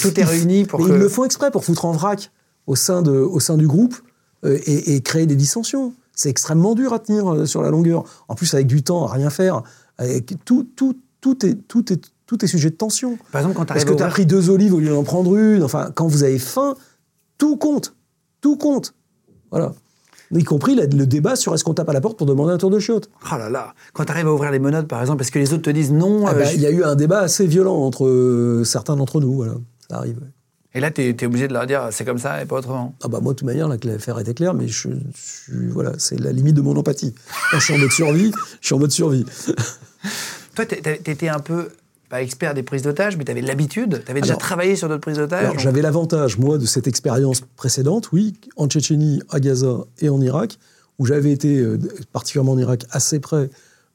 [0.00, 2.30] tout est réuni pour mais que- Ils le font exprès pour foutre en vrac
[2.66, 3.94] au sein, de, au sein du groupe
[4.44, 5.92] et, et créer des dissensions.
[6.14, 8.04] C'est extrêmement dur à tenir euh, sur la longueur.
[8.28, 9.62] En plus, avec du temps, à rien faire.
[9.98, 13.18] Avec tout, tout, tout, est, tout, est, tout est sujet de tension.
[13.32, 15.62] Par exemple, quand Parce que tu as pris deux olives au lieu d'en prendre une.
[15.62, 16.74] Enfin, quand vous avez faim,
[17.38, 17.94] tout compte.
[18.40, 18.94] Tout compte.
[19.50, 19.72] Voilà.
[20.32, 22.70] Y compris le débat sur est-ce qu'on tape à la porte pour demander un tour
[22.70, 23.08] de chiotte.
[23.32, 25.52] Oh là là, quand tu arrives à ouvrir les menottes, par exemple, parce que les
[25.52, 26.26] autres te disent non.
[26.26, 28.96] Ah euh, bah, je- Il y a eu un débat assez violent entre euh, certains
[28.96, 29.34] d'entre nous.
[29.34, 29.54] Voilà.
[29.88, 30.16] Ça arrive.
[30.16, 30.26] ouais.
[30.76, 32.94] Et là, tu es, obligé de leur dire c'est comme ça et pas autrement.
[33.02, 34.90] Ah bah moi, de toute manière, l'affaire était claire, mais je,
[35.70, 37.14] voilà, c'est la limite de mon empathie.
[37.50, 39.24] Quand je suis en mode survie, je suis en mode survie.
[40.54, 41.70] Toi, tu étais un peu,
[42.10, 44.02] pas expert des prises d'otages, mais tu avais l'habitude.
[44.04, 45.48] Tu avais déjà travaillé sur d'autres prises d'otages.
[45.48, 50.20] Donc- j'avais l'avantage, moi, de cette expérience précédente, oui, en Tchétchénie, à Gaza et en
[50.20, 50.58] Irak,
[50.98, 51.78] où j'avais été, euh,
[52.12, 53.48] particulièrement en Irak, assez près,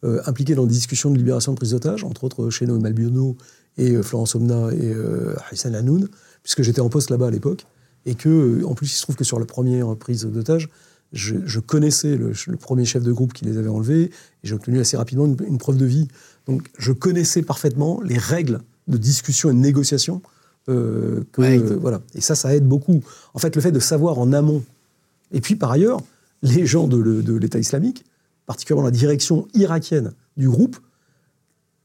[0.04, 3.38] euh, impliqué dans des discussions de libération de prise d'otages, entre autres Cheno Malbiono
[3.78, 6.10] et euh, Florence Omna et euh, Hassan Hanoun,
[6.44, 7.66] puisque j'étais en poste là-bas à l'époque,
[8.06, 10.70] et que, euh, en plus, il se trouve que sur la première prise d'otages,
[11.14, 14.12] je, je connaissais le, le premier chef de groupe qui les avait enlevés, et
[14.44, 16.08] j'ai obtenu assez rapidement une, une preuve de vie.
[16.48, 20.22] Donc, je connaissais parfaitement les règles de discussion et de négociation.
[20.70, 21.58] euh, que, Ouais.
[21.60, 22.02] euh, voilà.
[22.16, 23.04] Et ça, ça aide beaucoup.
[23.34, 24.64] En fait, le fait de savoir en amont.
[25.32, 26.02] Et puis, par ailleurs,
[26.44, 28.06] les gens de l'État islamique,
[28.46, 30.78] particulièrement la direction irakienne du groupe,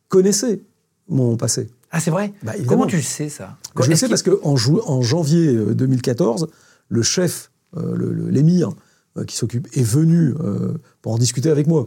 [0.08, 0.60] connaissaient
[1.08, 1.68] mon passé.
[1.90, 2.32] Ah, c'est vrai?
[2.42, 2.52] Bah.
[2.66, 3.56] Comment tu le sais, ça?
[3.80, 6.48] Je le sais parce qu'en en janvier euh, 2014,
[6.88, 8.70] le chef, euh, l'émir
[9.16, 11.86] euh, qui s'occupe, est venu euh, pour en discuter avec moi.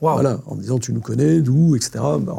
[0.00, 1.90] Voilà, en me disant tu nous connais, d'où, etc.
[2.20, 2.34] Bah,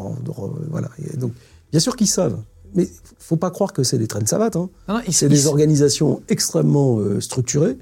[0.70, 0.90] voilà.
[1.12, 1.32] Et donc,
[1.70, 2.38] bien sûr qu'ils savent.
[2.74, 4.56] Mais faut pas croire que c'est des traînes savates.
[4.56, 4.68] hein.
[4.88, 7.78] Non, non, ils- C'est des organisations extrêmement euh, structurées.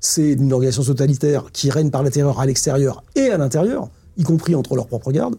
[0.00, 4.22] C'est une organisation totalitaire qui règne par la terreur à l'extérieur et à l'intérieur, y
[4.22, 5.36] compris entre leurs propres gardes.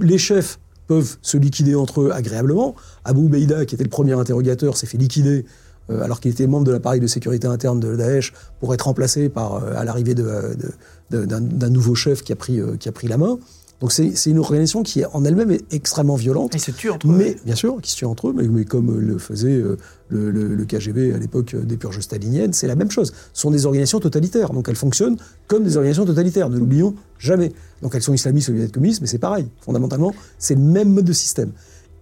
[0.00, 0.58] Les chefs
[0.88, 2.74] peuvent se liquider entre eux agréablement.
[3.04, 5.44] Abu Beida, qui était le premier interrogateur, s'est fait liquider
[5.90, 9.28] euh, alors qu'il était membre de l'appareil de sécurité interne de Daesh pour être remplacé
[9.28, 10.56] par, euh, à l'arrivée de-
[11.10, 13.38] d'un, nouveau chef qui a pris, euh, qui a pris la main.
[13.80, 16.52] Donc c'est, une organisation qui en elle-même est extrêmement violente.
[16.54, 17.14] Ils se tuent entre eux.
[17.16, 19.76] Mais bien sûr, qui se tuent entre eux, mais, mais comme le faisait euh,
[20.08, 23.12] le, le- le KGB à l'époque euh, des purges staliniennes, c'est la même chose.
[23.32, 27.52] Ce sont des organisations totalitaires, donc elles fonctionnent comme des organisations totalitaires, ne l'oublions jamais.
[27.82, 29.46] Donc elles sont islamistes ou viennent communistes, mais c'est pareil.
[29.60, 31.52] Fondamentalement, c'est le même mode de système.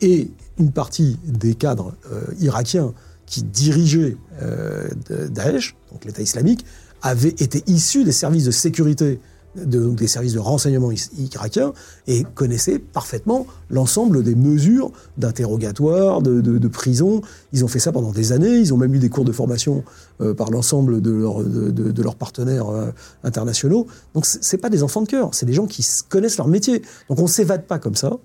[0.00, 2.94] Et une partie des cadres euh, irakiens
[3.26, 4.88] qui dirigeaient euh,
[5.28, 6.64] Daesh, donc l'État islamique,
[7.02, 9.20] avaient été issus des services de sécurité
[9.64, 10.90] de- des services de renseignement
[11.32, 11.72] irakiens
[12.06, 17.20] et connaissaient parfaitement l'ensemble des mesures d'interrogatoire, de, prison.
[17.52, 18.58] Ils ont fait ça pendant des années.
[18.58, 19.84] Ils ont même eu des cours de formation
[20.20, 22.90] euh, par l'ensemble de, leurs- partenaires euh,
[23.24, 23.86] internationaux.
[24.14, 26.82] Donc c'est pas des enfants de cœur, c'est des gens qui connaissent leur métier.
[27.08, 28.16] Donc on s'évade pas comme ça.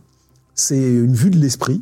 [0.55, 1.81] C'est une vue de l'esprit.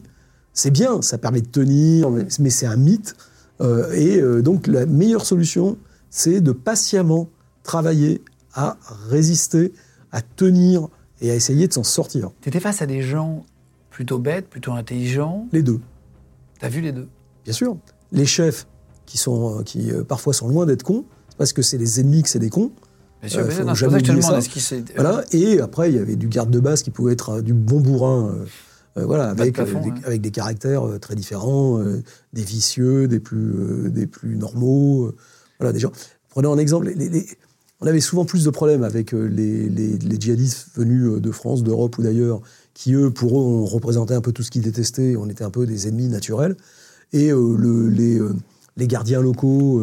[0.54, 3.16] C'est bien, ça permet de tenir, mais- c'est un mythe.
[3.62, 5.78] Euh, et donc la meilleure solution,
[6.10, 7.30] c'est de patiemment
[7.64, 8.22] travailler
[8.60, 8.78] à
[9.10, 9.74] résister,
[10.12, 10.88] à tenir
[11.22, 12.32] et à essayer de s'en sortir.
[12.42, 13.46] Tu étais face à des gens
[13.90, 15.48] plutôt bêtes, plutôt intelligents?
[15.52, 15.80] Les deux,
[16.60, 17.08] T'as vu les deux?
[17.46, 17.78] Bien sûr.
[18.12, 18.68] Les chefs
[19.06, 21.06] qui sont, euh, qui euh, parfois sont loin d'être cons,
[21.38, 22.72] parce que c'est les ennemis que c'est des cons.
[23.22, 25.24] Bien sûr, Euh, Non, jamais ça je Voilà.
[25.32, 27.80] Et après, il y avait du garde de base qui pouvait être euh, du bon
[27.80, 28.36] bourrin,
[28.98, 30.06] euh, voilà, de avec, plafond, des, ouais.
[30.06, 35.14] avec des caractères euh, très différents, euh, des vicieux, des plus, des plus normaux.
[35.60, 35.92] voilà, des gens.
[36.30, 37.26] Prenez en exemple, les-
[37.82, 41.32] on avait souvent plus de problèmes avec euh, les, les- les djihadistes venus euh, de
[41.32, 42.42] France, d'Europe ou d'ailleurs,
[42.74, 45.16] qui eux, pour eux, représenté un peu tout ce qu'ils détestaient.
[45.18, 46.56] On était un peu des ennemis naturels.
[47.14, 48.20] Et euh, le- les,
[48.78, 49.80] les gardiens locaux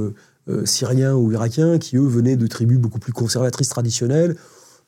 [0.48, 4.36] euh, syriens ou irakiens, qui eux venaient de tribus beaucoup plus conservatrices traditionnelles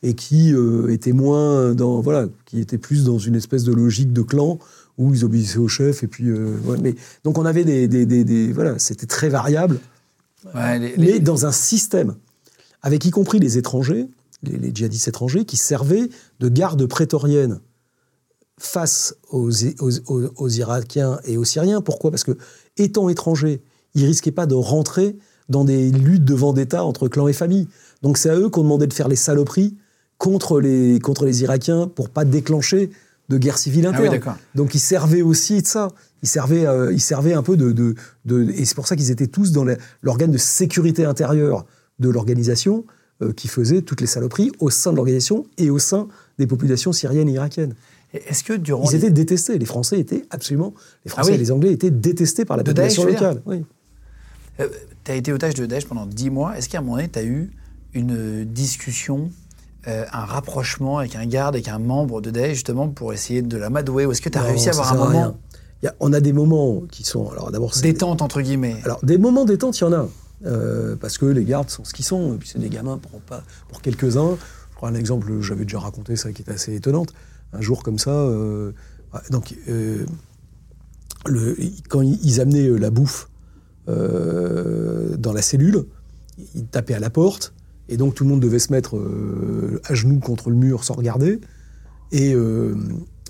[0.02, 4.12] et qui euh, étaient moins dans voilà, qui étaient plus dans une espèce de logique
[4.12, 4.58] de clan
[4.96, 6.94] où ils obéissaient au chef et puis ouais, mais
[7.24, 9.80] donc on avait des, des, des- des- voilà, c'était très variable
[10.54, 12.14] Ouais, les- les- mais dans un système,
[12.82, 14.06] avec y compris les étrangers,
[14.42, 16.08] les, les djihadistes étrangers, qui servaient
[16.40, 17.60] de garde prétorienne
[18.58, 21.80] face aux, aux- aux- aux Irakiens et aux Syriens.
[21.80, 22.10] Pourquoi?
[22.10, 22.36] Parce que,
[22.76, 23.62] étant étrangers,
[23.94, 25.16] ils risquaient pas de rentrer
[25.48, 27.68] dans des luttes de vendetta entre clans et familles.
[28.02, 29.76] Donc c'est à eux qu'on demandait de faire les saloperies
[30.18, 32.90] contre les, contre les Irakiens pour pas déclencher
[33.28, 34.36] de guerre civile Ah oui, interne.
[34.54, 35.88] Donc ils servaient aussi de ça.
[36.22, 39.10] Ils servaient, euh, ils servaient un peu de, de, de- et c'est pour ça qu'ils
[39.10, 39.64] étaient tous dans
[40.02, 41.64] l'organe de sécurité intérieure
[41.98, 42.84] de l'organisation
[43.22, 46.08] euh, qui faisait toutes les saloperies au sein de l'organisation et au sein
[46.38, 47.74] des populations syriennes et irakiennes.
[48.14, 49.58] Est-ce que durant Ils étaient détestés.
[49.58, 50.72] Les Français étaient absolument,
[51.04, 51.36] les Français Ah oui.
[51.36, 53.42] et les Anglais étaient détestés par la De population Daesh, locale.
[53.44, 53.64] Oui.
[55.04, 56.56] tu as été otage de Daesh pendant 10 mois.
[56.56, 57.50] Est-ce qu'à un moment donné, tu as eu
[57.94, 59.30] une discussion,
[59.88, 63.56] euh, un rapprochement avec un garde, avec un membre de Daesh, justement, pour essayer de
[63.56, 65.36] l'amadouer Ou est-ce que tu as Non, réussi à avoir un moment
[65.86, 69.44] a- on a des moments qui sont, alors d'abord, détente, entre guillemets Alors, des moments
[69.44, 70.08] détente, il y en a.
[70.46, 72.34] Euh, parce que les gardes sont ce qu'ils sont.
[72.34, 72.98] Et puis, c'est des gamins
[73.68, 74.36] pour, quelques-uns.
[74.70, 77.12] Je prends un exemple, j'avais déjà raconté ça, qui est assez étonnante.
[77.52, 78.72] Un jour comme ça, euh,
[79.14, 80.04] ouais, donc, euh,
[81.88, 83.28] quand ils amenaient la bouffe
[83.86, 85.86] dans la cellule,
[86.54, 87.54] ils tapaient à la porte.
[87.88, 89.00] Et donc, tout le monde devait se mettre
[89.84, 91.40] à genoux contre le mur sans regarder.
[92.12, 92.34] Et,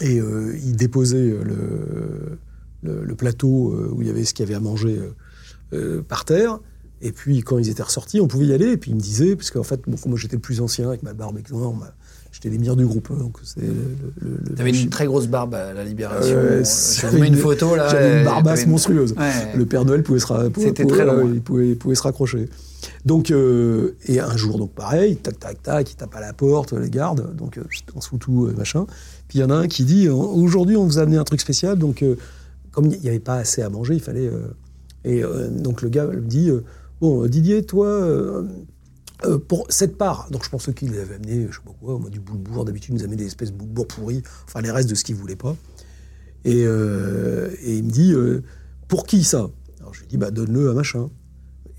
[0.03, 2.38] ils déposaient le,
[2.83, 5.01] le, plateau où il y avait ce qu'il y avait à manger
[6.09, 6.59] par terre.
[7.01, 8.73] Et puis, quand ils étaient ressortis, on pouvait y aller.
[8.73, 11.03] Et puis, ils me disaient, parce qu'en fait, bon, moi j'étais le plus ancien avec
[11.03, 11.39] ma barbe
[11.75, 11.95] m'a-
[12.33, 13.09] j'étais l'émir du groupe.
[13.13, 15.85] hein, donc, c'est le, le, le- Tu avais le- une très grosse barbe à la
[15.85, 16.35] Libération.
[16.37, 16.65] Euh,
[17.19, 17.89] mets une photo là.
[17.89, 19.13] J'avais euh, une barbasse t'avais une- monstrueuse.
[19.13, 19.57] Ouais.
[19.57, 21.31] Le Père Noël pouvait se, ra- pouvait- C'était pouvait- très long, ouais, ouais.
[21.35, 22.49] il pouvait, pouvait se raccrocher.
[23.05, 26.73] Donc, euh, et un jour, donc pareil, tac, tac, tac, il tape à la porte,
[26.73, 27.63] les gardes, donc euh,
[27.95, 28.87] on se fout tout, euh, machin.
[29.29, 31.25] Puis il y en a un qui dit, euh, aujourd'hui, on vous a amené un
[31.25, 32.17] truc spécial, donc euh,
[32.73, 34.27] comme il n'y avait pas assez à manger, il fallait.
[34.29, 34.49] euh,
[35.05, 36.63] et euh, donc le gars me dit, euh,
[37.01, 37.87] bon, Didier, toi.
[37.87, 38.43] euh,
[39.25, 42.09] euh, pour cette part, donc je pense qu'il avait amené, je sais pas quoi, moi,
[42.09, 44.95] du boulebourg, d'habitude il nous amenait des espèces de boulebourg pourris, enfin les restes de
[44.95, 45.57] ce qu'il voulait pas.
[46.45, 48.45] Et, euh, et il me dit, euh,
[48.87, 49.51] pour qui ça?
[49.81, 51.11] Alors je lui dis, bah donne-le à machin.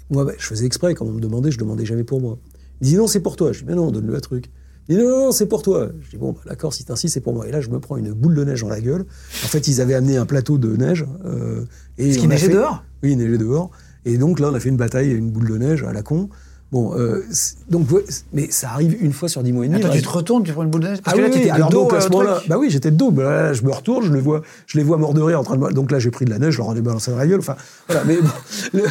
[0.10, 2.39] Moi, bah, je faisais exprès, quand on me demandait, je demandais jamais pour moi.
[2.82, 3.53] Il dit, non, c'est pour toi.
[3.53, 4.49] Je dis, mais non, donne-le à truc.
[4.89, 5.91] Il dit, non, non, non, c'est pour toi.
[6.01, 7.47] Je dis, bon, bah, d'accord, si t'insistes, c'est pour moi.
[7.47, 9.05] Et là, je me prends une boule de neige dans la gueule.
[9.45, 11.05] En fait, ils avaient amené un plateau de neige.
[11.25, 11.63] Euh,
[11.97, 12.84] et Ce qui neigeait fait- dehors?
[13.03, 13.69] Oui, il neigeait dehors.
[14.05, 16.29] Et donc là, on a fait une bataille, une boule de neige à la con.
[16.71, 17.23] Bon, euh,
[17.71, 17.88] donc,
[18.31, 19.79] mais ça arrive une fois sur dix mois et demi.
[19.83, 21.01] Attends, tu te retournes, tu prends une boule de neige?
[21.01, 22.57] Parce Ah que là, oui, étais de alors dos donc à euh, ce moment-là, bah
[22.59, 23.09] oui, j'étais de dos.
[23.09, 25.43] Bah là, je me retourne, je les vois, je les vois mordre de rire en
[25.43, 25.73] train de.
[25.73, 27.39] Donc là, j'ai pris de la neige, je leur en ai balancé dans la gueule.
[27.39, 27.55] Enfin,
[27.88, 28.03] voilà.
[28.05, 28.27] Mais bon,
[28.73, 28.83] le-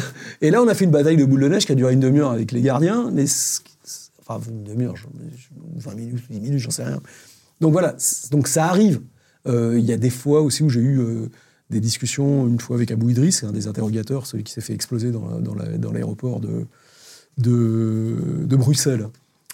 [0.43, 2.01] et là, on a fait une bataille de boules de neige qui a duré une
[2.01, 3.27] demi-heure avec les gardiens, mais
[4.27, 7.01] enfin une demi-heure, je- je- 20 minutes, 10 minutes, j'en sais rien.
[7.61, 7.95] Donc voilà,
[8.33, 9.01] donc ça arrive.
[9.47, 11.29] Euh, Il y a des fois aussi où j'ai eu euh,
[11.71, 15.11] des discussions, une fois avec Abou Idriss, un des interrogateurs, celui qui s'est fait exploser
[15.11, 16.65] dans, la- dans la- dans l'aéroport de,
[17.37, 18.17] de,
[18.57, 19.09] Bruxelles,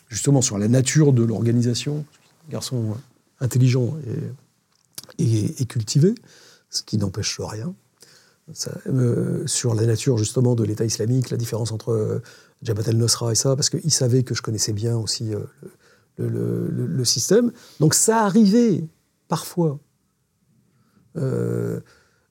[0.08, 2.04] justement sur la nature de l'organisation.
[2.50, 2.96] Garçon
[3.40, 3.96] intelligent
[5.18, 5.24] et,
[5.60, 6.14] et- cultivé,
[6.70, 7.74] ce qui n'empêche rien.
[8.86, 12.18] Euh, sur la nature justement de l'État islamique, la différence entre euh,
[12.62, 15.40] Jabhat el-Nusra et ça, parce qu'il savait que je connaissais bien aussi euh,
[16.18, 17.50] le- le système.
[17.80, 18.84] Donc ça arrivait
[19.28, 19.80] parfois.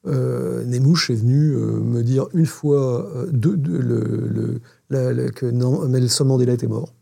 [0.06, 5.14] Euh, Nemouche est venu euh, me dire une fois euh, deux- deux- le- le- la-
[5.14, 6.94] la- que non, Nelson Mandela était mort.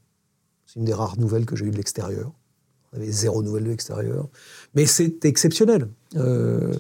[0.67, 2.31] C'est une des rares nouvelles que j'ai eues de l'extérieur.
[2.93, 4.27] On avait zéro nouvelle de l'extérieur.
[4.75, 5.87] Mais c'est exceptionnel.
[6.15, 6.73] Euh,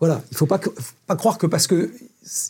[0.00, 1.90] voilà, il ne faut pas, que- faut pas croire que parce que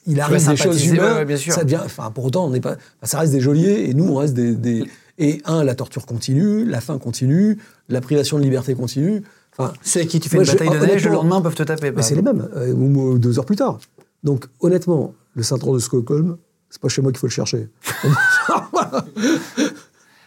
[0.06, 1.80] il arrive des choses humaines, ouais, ça devient.
[1.84, 2.76] Enfin, pour autant, on pas.
[3.02, 4.84] ça reste des geôliers et nous, on reste des, des-
[5.18, 7.58] Et un, la torture continue, la faim continue,
[7.90, 9.22] la privation de liberté continue.
[9.58, 11.62] Enfin, C'est à qui tu fais une je- bataille de neige, le lendemain peuvent te
[11.62, 11.90] taper.
[11.92, 13.78] mais c'est les mêmes, euh, ou deux heures plus tard.
[14.24, 16.36] Donc, honnêtement, le syndrome de Stockholm,
[16.70, 17.68] c'est pas chez moi qu'il faut le chercher.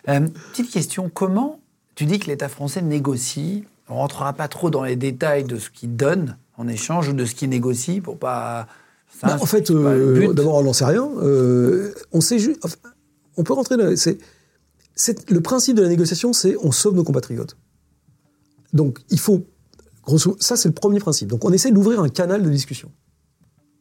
[0.07, 0.19] Euh,
[0.51, 1.59] petite question, comment
[1.95, 5.71] tu dis que l'État français négocie On rentrera pas trop dans les détails de ce
[5.71, 8.67] qu'il donne en échange ou de ce qu'il négocie pour pas.
[9.23, 11.09] Bah, en fait, euh, d'abord, on n'en sait rien.
[11.23, 12.75] Euh, on sait enfin,
[13.37, 13.85] on peut rentrer dans.
[13.87, 17.57] Le principe de la négociation, c'est on sauve nos compatriotes.
[18.75, 19.43] Donc, il faut.
[20.03, 21.29] Grosso, ça, c'est le premier principe.
[21.29, 22.91] Donc, on essaie d'ouvrir un canal de discussion.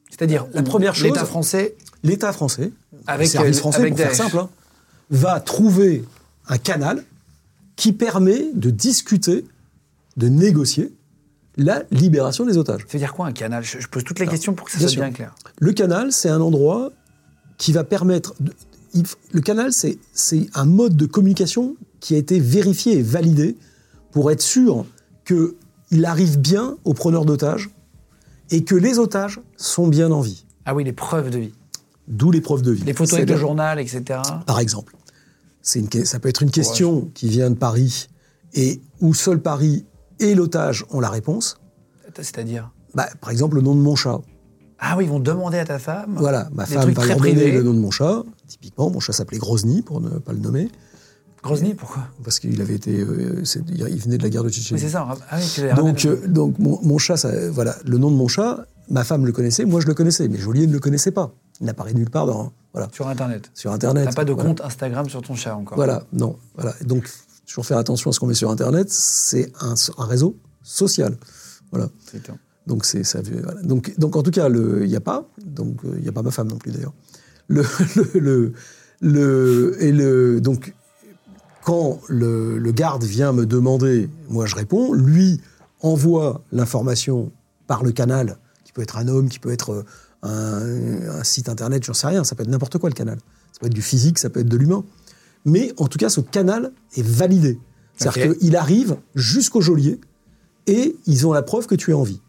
[0.09, 2.70] C'est-à-dire, la première chose- l'État français, L'État français,
[3.07, 4.48] Avec, le service euh, français, avec pour faire simple, hein,
[5.11, 6.04] va trouver
[6.48, 7.02] un canal
[7.76, 9.44] qui permet de discuter,
[10.16, 10.92] de négocier
[11.57, 12.83] la libération des otages.
[12.83, 13.64] ça veut dire quoi un canal?
[13.64, 15.02] Je, je pose toutes les questions pour que ça bien soit sûr.
[15.02, 15.35] bien clair.
[15.59, 16.90] Le canal, c'est un endroit
[17.59, 18.35] qui va permettre.
[18.40, 18.52] de-
[18.92, 23.02] il f- le canal, c'est c'est un mode de communication qui a été vérifié et
[23.02, 23.57] validé
[24.14, 24.87] pour être sûr
[25.24, 27.68] qu'il arrive bien aux preneurs d'otages
[28.50, 30.46] et que les otages sont bien en vie.
[30.64, 31.53] Ah oui, les preuves de vie.
[32.07, 32.85] D'où les preuves de vie.
[32.85, 34.20] Les photos avec le journal, etc.
[34.46, 34.94] Par exemple,
[35.74, 38.09] une, ça peut être une question qui vient de Paris
[38.53, 39.85] et où seul Paris
[40.20, 41.59] et l'otage ont la réponse.
[42.16, 44.20] C'est-à-dire Bah, par exemple, le nom de mon chat.
[44.79, 46.14] Ah oui, ils vont demander à ta femme.
[46.18, 48.22] Voilà, ma femme va leur donner le nom de mon chat.
[48.46, 50.68] Typiquement, mon chat s'appelait Grozny, pour ne pas le nommer,
[51.44, 52.02] Grozny, pourquoi?
[52.24, 54.80] parce qu'il avait été, euh, il venait de la guerre de Tchétchénie.
[54.80, 55.07] C'est ça.
[55.30, 58.66] Ah oui, Donc, euh, donc mon, mon chat, ça- voilà, le nom de mon chat,
[58.90, 61.33] ma femme le connaissait, moi je le connaissais, mais Joliet ne le connaissait pas.
[61.61, 63.50] Il n'apparaît nulle part dans, voilà, Sur Internet.
[63.54, 64.07] sur Internet.
[64.09, 64.48] T'as pas de Voilà.
[64.48, 65.76] compte Instagram sur ton chat encore.
[65.76, 66.37] Voilà, non.
[66.57, 66.74] Voilà.
[66.85, 67.09] Donc,
[67.46, 71.16] toujours faire attention à ce qu'on met sur Internet, c'est un, un réseau social.
[71.70, 71.88] Voilà.
[72.66, 73.20] Donc, c'est ça.
[73.42, 73.61] voilà.
[73.62, 75.28] Donc, donc, en tout cas, il n'y a pas.
[75.44, 76.94] Donc, euh, il n'y a pas ma femme non plus, d'ailleurs.
[77.48, 77.62] Le,
[77.96, 78.52] le, le,
[79.02, 80.74] le- et le, donc,
[81.64, 85.40] quand le, le garde vient me demander, moi je réponds, lui
[85.81, 87.33] envoie l'information
[87.66, 89.85] par le canal, qui peut être un homme, qui peut être
[90.24, 93.18] euh, un, un site internet, j'en sais rien, ça peut être n'importe quoi le canal.
[93.53, 94.85] Ça peut être du physique, ça peut être de l'humain.
[95.44, 97.59] Mais en tout cas, ce canal est validé.
[97.96, 100.00] C'est-à-dire qu'il arrive jusqu'au geôlier
[100.66, 102.20] et ils ont la preuve que tu es en vie.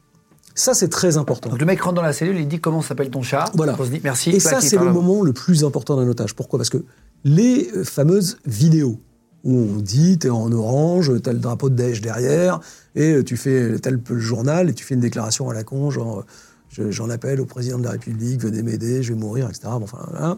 [0.53, 1.49] Ça, c'est très important.
[1.49, 3.51] Donc le mec rentre dans la cellule, il dit comment s'appelle ton chat?
[3.55, 3.73] Voilà.
[3.73, 4.29] Grozny, merci.
[4.29, 6.35] Et ça, c'est le moment le plus important d'un otage.
[6.35, 6.59] Pourquoi?
[6.59, 6.83] Parce que
[7.25, 8.99] les fameuses vidéos
[9.45, 12.59] où on dit t'es en orange, t'as le drapeau de Daesh derrière,
[12.95, 15.89] et euh, tu fais t'as le journal et tu fais une déclaration à la con,
[15.91, 16.23] genre euh,
[16.69, 19.67] je- j'en appelle au président de la République, venez m'aider, je vais mourir, etc.
[19.67, 20.37] Enfin,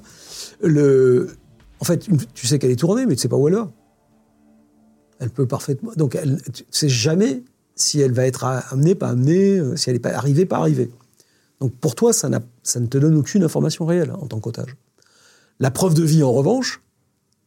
[1.79, 3.71] en fait, tu sais qu'elle est tournée, mais tu sais pas où elle va.
[5.19, 5.91] Elle peut parfaitement.
[5.95, 7.43] Donc, elle, tu sais jamais
[7.75, 10.91] si elle va être amenée, pas amenée, euh, si elle est pas arrivée, pas arrivée.
[11.59, 14.39] Donc pour toi, ça, n'a- ça ne te donne aucune information réelle hein, en tant
[14.39, 14.75] qu'otage.
[15.59, 16.81] La preuve de vie, en revanche,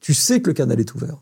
[0.00, 1.20] tu sais que le canal est ouvert.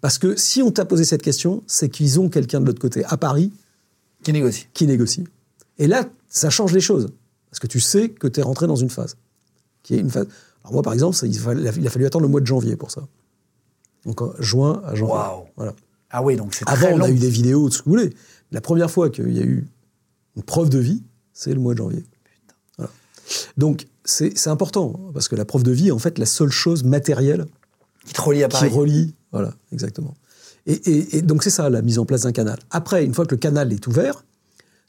[0.00, 3.04] Parce que si on t'a posé cette question, c'est qu'ils ont quelqu'un de l'autre côté,
[3.04, 3.52] à Paris,
[4.24, 4.66] Qui négocie.
[4.74, 5.24] qui négocie.
[5.78, 7.08] Et là, ça change les choses.
[7.50, 9.16] Parce que tu sais que tu es rentré dans une phase.
[9.82, 10.26] Qui est une phase.
[10.64, 11.36] Alors moi, par exemple, ça, il,
[11.86, 13.02] a fallu attendre le mois de janvier pour ça.
[14.04, 15.14] Donc en juin à janvier.
[15.14, 15.44] Waouh.
[15.56, 15.74] Voilà.
[16.10, 17.04] Ah oui, donc c'est Avant, très on long.
[17.04, 18.10] a eu des vidéos, de ce que vous voulez.
[18.50, 19.66] La première fois qu'il y a eu
[20.36, 22.04] une preuve de vie, c'est le mois de janvier.
[22.78, 22.90] Voilà.
[23.56, 26.82] Donc, c'est important, parce que la preuve de vie est en fait la seule chose
[26.84, 27.46] matérielle
[28.06, 28.68] Qui te relie à qui Paris.
[28.70, 29.14] relie.
[29.32, 30.14] Voilà, exactement.
[30.66, 32.58] Et, et- et donc, c'est ça, la mise en place d'un canal.
[32.70, 34.24] Après, une fois que le canal est ouvert,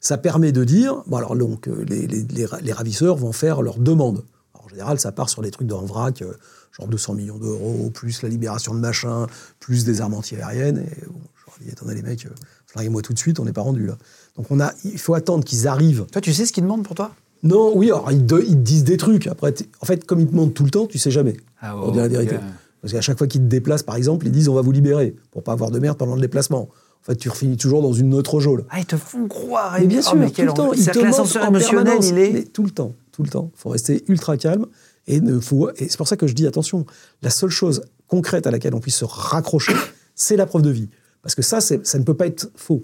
[0.00, 1.02] ça permet de dire.
[1.06, 4.22] Bon, alors, donc, euh, les, les- les ra- les ravisseurs vont faire leur demande.
[4.54, 6.32] Alors, en général, ça part sur des trucs en vrac, euh,
[6.78, 9.26] genre 200 millions d'euros, plus la libération de machin,
[9.60, 10.78] plus des armes antiaériennes.
[10.78, 12.30] Et bon, je leur dis, attendez, les mecs, euh,
[12.66, 13.96] flinguez-moi tout de suite, on n'est pas rendu là.
[14.36, 16.04] Donc, on a, il faut attendre qu'ils arrivent.
[16.12, 17.14] Toi, tu sais ce qu'ils demandent pour toi?
[17.42, 19.26] Non, oui, alors ils, te disent des trucs.
[19.26, 21.36] Après, en fait, comme ils te demandent tout le temps, tu sais jamais.
[21.60, 22.36] Ah, pour dire la vérité.
[22.84, 25.16] Parce qu'à chaque fois qu'ils te déplacent, par exemple, ils disent on va vous libérer
[25.30, 26.68] pour pas avoir de merde pendant le déplacement.
[26.68, 28.66] En fait, tu refinis toujours dans une autre geôle.
[28.68, 29.78] Ah, ils te font croire.
[29.80, 30.70] Mais bien Oh, sûr, mais tout le temps.
[30.74, 32.32] Ils te l'ascenseur en émotionnel, il est.
[32.32, 33.50] Mais tout le temps, tout le temps.
[33.54, 34.66] Il faut rester ultra calme.
[35.06, 36.84] Et, ne faut, et c'est pour ça que je dis attention,
[37.22, 39.72] la seule chose concrète à laquelle on puisse se raccrocher,
[40.14, 40.90] c'est la preuve de vie.
[41.22, 42.82] Parce que ça, ça ne peut pas être faux.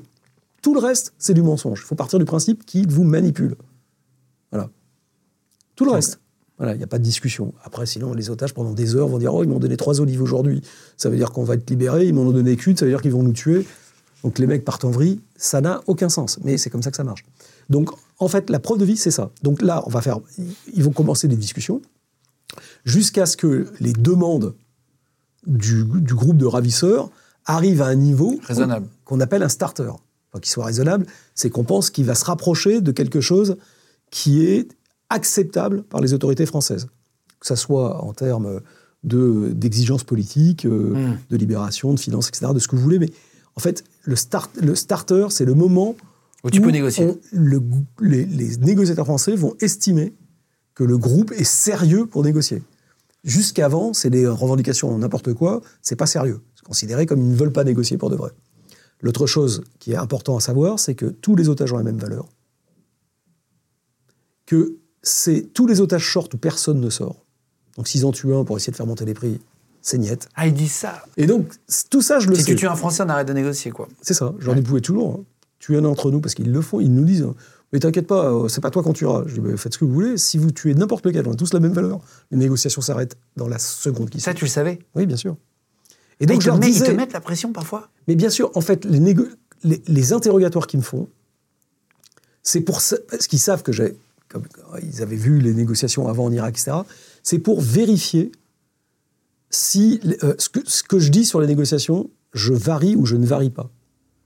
[0.62, 1.80] Tout le reste, c'est du mensonge.
[1.84, 3.54] Il faut partir du principe qu'il vous manipule.
[4.50, 4.70] Voilà.
[5.76, 6.20] Tout le reste.
[6.60, 7.52] Voilà, il n'y a pas de discussion.
[7.64, 10.20] Après, sinon, les otages, pendant des heures, vont dire Oh, ils m'ont donné trois olives
[10.22, 10.60] aujourd'hui.
[10.98, 12.06] Ça veut dire qu'on va être libérés.
[12.06, 12.76] Ils m'en ont donné qu'une.
[12.76, 13.66] Ça veut dire qu'ils vont nous tuer.
[14.22, 15.20] Donc, les mecs partent en vrille.
[15.36, 16.38] Ça n'a aucun sens.
[16.44, 17.24] Mais c'est comme ça que ça marche.
[17.70, 17.88] Donc,
[18.18, 19.30] en fait, la preuve de vie, c'est ça.
[19.42, 20.20] Donc là, on va faire.
[20.74, 21.80] Ils vont commencer des discussions
[22.84, 24.54] jusqu'à ce que les demandes
[25.46, 27.10] du, du groupe de ravisseurs
[27.46, 28.86] arrive à un niveau qu'on- Raisonnable.
[29.06, 29.84] qu'on appelle un starter.
[29.88, 33.56] Enfin, qu'il soit raisonnable, c'est qu'on pense qu'il va se rapprocher de quelque chose
[34.10, 34.68] qui est
[35.10, 36.86] acceptable par les autorités françaises.
[37.40, 38.60] Que ça soit en termes
[39.04, 41.18] de- d'exigences politiques, euh, Mm.
[41.30, 42.98] de libération, de finances, etc., de ce que vous voulez.
[42.98, 43.10] Mais
[43.56, 45.96] en fait, le, start, le starter, c'est le moment
[46.44, 47.06] Où tu peux négocier.
[47.06, 47.62] on- le-
[48.00, 50.14] les, les négociateurs français vont estimer
[50.74, 52.62] que le groupe est sérieux pour négocier.
[53.24, 56.40] Jusqu'avant, c'est des revendications n'importe quoi, c'est pas sérieux.
[56.54, 58.30] C'est considéré comme ils ne veulent pas négocier pour de vrai.
[59.02, 61.98] L'autre chose qui est important à savoir, c'est que tous les otages ont la même
[61.98, 62.28] valeur.
[64.46, 67.16] Que c'est tous les otages sortent où personne ne sort.
[67.76, 69.40] Donc s'ils en tuent un pour essayer de faire monter les prix,
[69.82, 70.28] c'est niette.
[70.34, 71.02] Ah, il dit ça.
[71.16, 71.50] Et donc,
[71.88, 72.50] tout ça, je le Si sais.
[72.50, 73.88] tu tues un Français, on arrête de négocier, quoi.
[74.02, 74.34] C'est ça.
[74.38, 75.24] Je leur dis, vous pouvez toujours hein,
[75.58, 77.26] tuer un d'entre nous, parce qu'ils le font, ils nous disent,
[77.72, 79.22] mais t'inquiète pas, euh, c'est pas toi qu'on tuera.
[79.26, 80.18] Je dis, bah, faites ce que vous voulez.
[80.18, 83.48] Si vous tuez n'importe lequel, on a tous la même valeur, les négociations s'arrêtent dans
[83.48, 85.36] la seconde qui Ça, tu le savais Oui, bien sûr.
[86.20, 88.60] Et donc, ils, je mettent, ils te mettent la pression parfois mais bien sûr, en
[88.60, 89.30] fait, les, négo-
[89.64, 91.08] les, les interrogatoires qu'ils me font,
[92.42, 93.96] c'est pour ça, parce qu'ils savent que j'ai,
[94.30, 94.44] comme
[94.82, 96.78] ils avaient vu les négociations avant en Irak, etc.
[97.22, 98.32] C'est pour vérifier
[99.50, 103.16] si euh, ce, que, ce que je dis sur les négociations, je varie ou je
[103.16, 103.68] ne varie pas.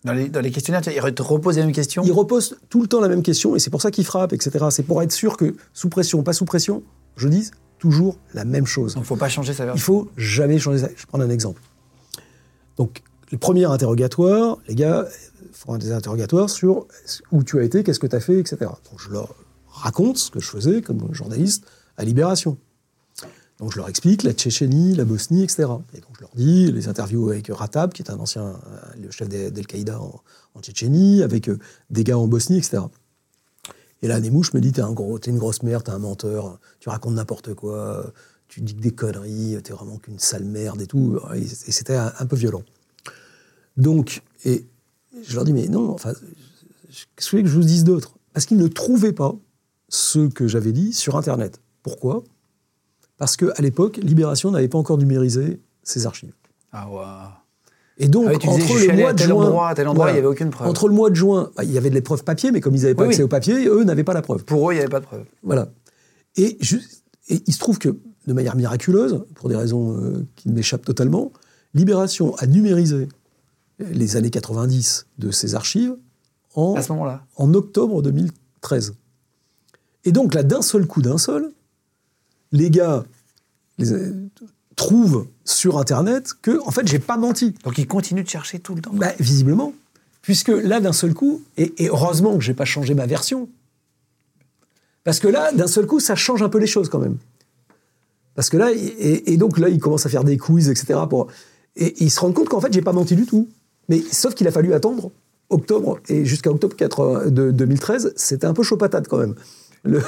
[0.05, 2.03] Dans les, dans les questionnaires, ils te reposent la même question?
[2.05, 4.67] Il repose tout le temps la même question et c'est pour ça qu'il frappe, etc.
[4.71, 6.83] C'est pour être sûr que sous pression, pas sous pression,
[7.17, 8.95] je dise toujours la même chose.
[8.95, 9.85] Donc, faut pas changer sa Il version.
[9.85, 10.89] faut jamais changer ça.
[10.95, 11.63] Je vais prendre un exemple.
[12.77, 13.03] Donc,
[13.33, 15.07] le premier interrogatoire, les gars
[15.53, 16.87] font des interrogatoires sur
[17.33, 18.57] où tu as été, qu'est-ce que tu as fait, etc.
[18.61, 19.35] Donc, je leur
[19.75, 21.67] raconte ce que je faisais comme journaliste
[21.97, 22.57] à Libération.
[23.59, 25.69] Donc, je leur explique la Tchétchénie, la Bosnie, etc.
[25.95, 29.11] Et donc, je leur dis les interviews avec Ratab, qui est un ancien, euh, le
[29.11, 31.59] chef d'Al- d'Al-Qaïda en, Tchétchénie, avec euh,
[31.91, 32.83] des gars en Bosnie, etc.
[34.03, 36.59] Et là, Nemouche me dit T'es un gros, t'es une grosse merde, t'es un menteur,
[36.81, 38.13] tu racontes n'importe quoi,
[38.49, 41.19] tu dis que des conneries, t'es vraiment qu'une sale merde et tout.
[41.35, 42.63] Et, c'était un, peu violent.
[43.77, 44.67] Donc, et
[45.27, 46.13] je leur dis Mais non, enfin,
[47.17, 48.17] qu'est-ce que je vous dise d'autre?
[48.33, 49.37] Parce qu'ils ne trouvaient pas
[49.89, 51.61] ce que j'avais dit sur Internet.
[51.83, 52.25] Pourquoi?
[53.19, 56.33] Parce qu'à l'époque, Libération n'avait pas encore numérisé ses archives.
[56.73, 57.03] Ah ouais.
[57.99, 60.11] Et donc, Ah oui, tu disais, entre le mois de juin, endroit, à tel endroit,
[60.11, 60.69] il y avait aucune preuve.
[60.69, 62.83] Entre le mois de juin, bah, il y avait de l'épreuve papier, mais comme ils
[62.83, 63.25] n'avaient pas Oui, accès oui.
[63.25, 64.45] au papier, eux n'avaient pas la preuve.
[64.45, 65.25] Pour eux, il n'y avait pas de preuve.
[65.45, 65.69] Voilà.
[66.37, 66.59] Et,
[67.29, 71.33] il se trouve que, de manière miraculeuse, pour des raisons euh, qui m'échappent totalement,
[71.75, 73.09] Libération a numérisé
[73.79, 75.97] les années 90 de ses archives
[76.55, 78.95] en, À ce en octobre 2013.
[80.05, 81.51] Et donc là, d'un seul coup, d'un seul,
[82.53, 83.05] les gars
[83.79, 84.13] les, euh,
[84.77, 87.55] trouvent sur Internet que, en fait, j'ai pas menti.
[87.65, 88.93] Donc, ils continuent de chercher tout le temps.
[88.93, 89.73] Bah, visiblement.
[90.23, 93.49] Puisque là, d'un seul coup, et, et heureusement que j'ai pas changé ma version,
[95.05, 97.19] parce que là, d'un seul coup, ça change un peu les choses quand même.
[98.35, 101.01] Parce que là, et, et donc là, ils commencent à faire des quiz, etc.
[101.09, 101.29] Pour,
[101.77, 103.49] et, ils se rendent compte qu'en fait, j'ai pas menti du tout.
[103.89, 105.11] Mais sauf qu'il a fallu attendre
[105.51, 109.35] octobre, et jusqu'à octobre 80 de 2013, c'était un peu chaud patate quand même.
[109.85, 110.01] Le,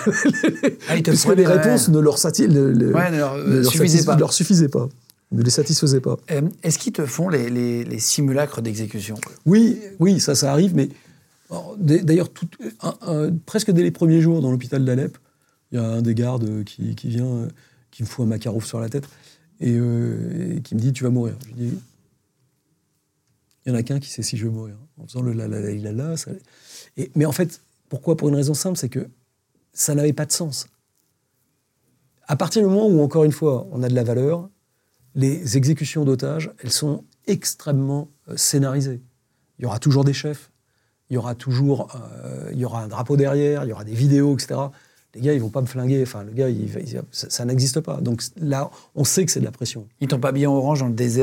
[0.89, 4.05] Ah, prenaient, les réponses ne leur, sati- le- le- Ouais, ne leur, ne leur suffisaient
[4.05, 4.17] pas.
[4.17, 4.89] leur suffisaient pas.
[5.33, 6.17] Ne les satisfaisaient pas.
[6.31, 9.17] Euh, Est-ce qu'ils te font les, les- les simulacres d'exécution?
[9.45, 10.89] Oui, oui, ça, ça arrive, mais
[11.79, 12.29] d- d'ailleurs,
[13.45, 15.19] presque dès les premiers jours dans l'hôpital d'Alep,
[15.73, 17.49] il y a un des gardes qui, qui vient, euh,
[17.91, 19.05] qui me fout un macarouf sur la tête
[19.61, 21.35] et, euh, et qui me dit Tu vas mourir.
[21.49, 21.75] Je dis
[23.67, 24.77] Il y en a qu'un qui sait si je vais mourir.
[24.99, 26.31] En faisant le la la la la la, ça-
[26.97, 28.17] et- Mais en fait, pourquoi?
[28.17, 29.07] Pour une raison simple, c'est que
[29.77, 30.67] ça n'avait pas de sens.
[32.27, 34.49] À partir du moment où, encore une fois, on a de la valeur,
[35.15, 39.01] les exécutions d'otages, elles sont extrêmement euh, scénarisées.
[39.59, 40.51] Il y aura toujours des chefs,
[41.09, 41.89] il y aura toujours
[42.25, 44.61] euh, il y aura un drapeau derrière, il y aura des vidéos, etc.
[45.15, 46.03] Les gars, ils vont pas me flinguer.
[46.03, 46.49] Enfin, le gars,
[47.13, 48.01] ça, ça n'existe pas.
[48.01, 49.87] Donc là, on sait que c'est de la pression.
[50.01, 51.23] Ils t'ont pas habillé en orange dans le désert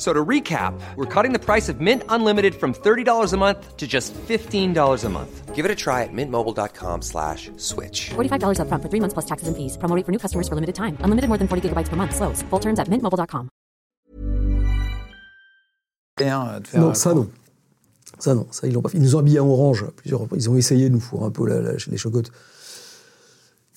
[0.00, 3.86] So to recap, we're cutting the price of Mint Unlimited from $30 a month to
[3.86, 5.54] just $15 a month.
[5.54, 8.08] Give it a try at mintmobile.com slash switch.
[8.16, 9.76] $45 upfront for three months plus taxes and fees.
[9.76, 10.96] Promo rate for new customers for limited time.
[11.04, 12.14] Unlimited more than 40 gigabytes per month.
[12.16, 12.40] Slows.
[12.48, 13.50] Full terms at mintmobile.com.
[16.78, 17.28] non, ça non.
[18.18, 18.96] Ça non, ça ils l'ont pas fait.
[18.98, 20.44] Ils nous ont habillés en orange à plusieurs reprises.
[20.44, 22.32] Ils ont essayé de nous fourrer un peu la- la- les chocottes.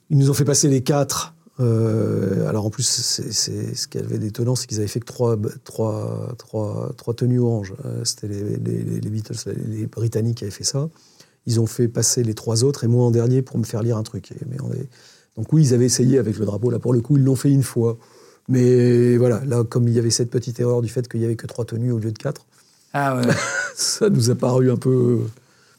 [0.09, 1.33] Ils nous ont fait passer les quatre.
[1.59, 3.31] Euh, alors en plus, c'est,
[3.75, 7.73] ce qui avait d'étonnant, c'est qu'ils avaient fait que trois, trois, trois, trois tenues oranges.
[7.85, 10.89] Euh, c'était les, les- les- les Beatles, les, les Britanniques qui avaient fait ça.
[11.45, 13.97] Ils ont fait passer les trois autres et moi en dernier pour me faire lire
[13.97, 14.31] un truc.
[14.31, 14.87] Et- mais on est-
[15.37, 16.69] Donc oui, ils avaient essayé avec le drapeau.
[16.71, 17.97] Là, pour le coup, ils l'ont fait une fois.
[18.49, 21.35] Mais voilà, là, comme il y avait cette petite erreur du fait qu'il y avait
[21.35, 22.45] que trois tenues au lieu de quatre,
[22.93, 23.23] Ah ouais.
[23.75, 25.19] ça nous a paru un peu.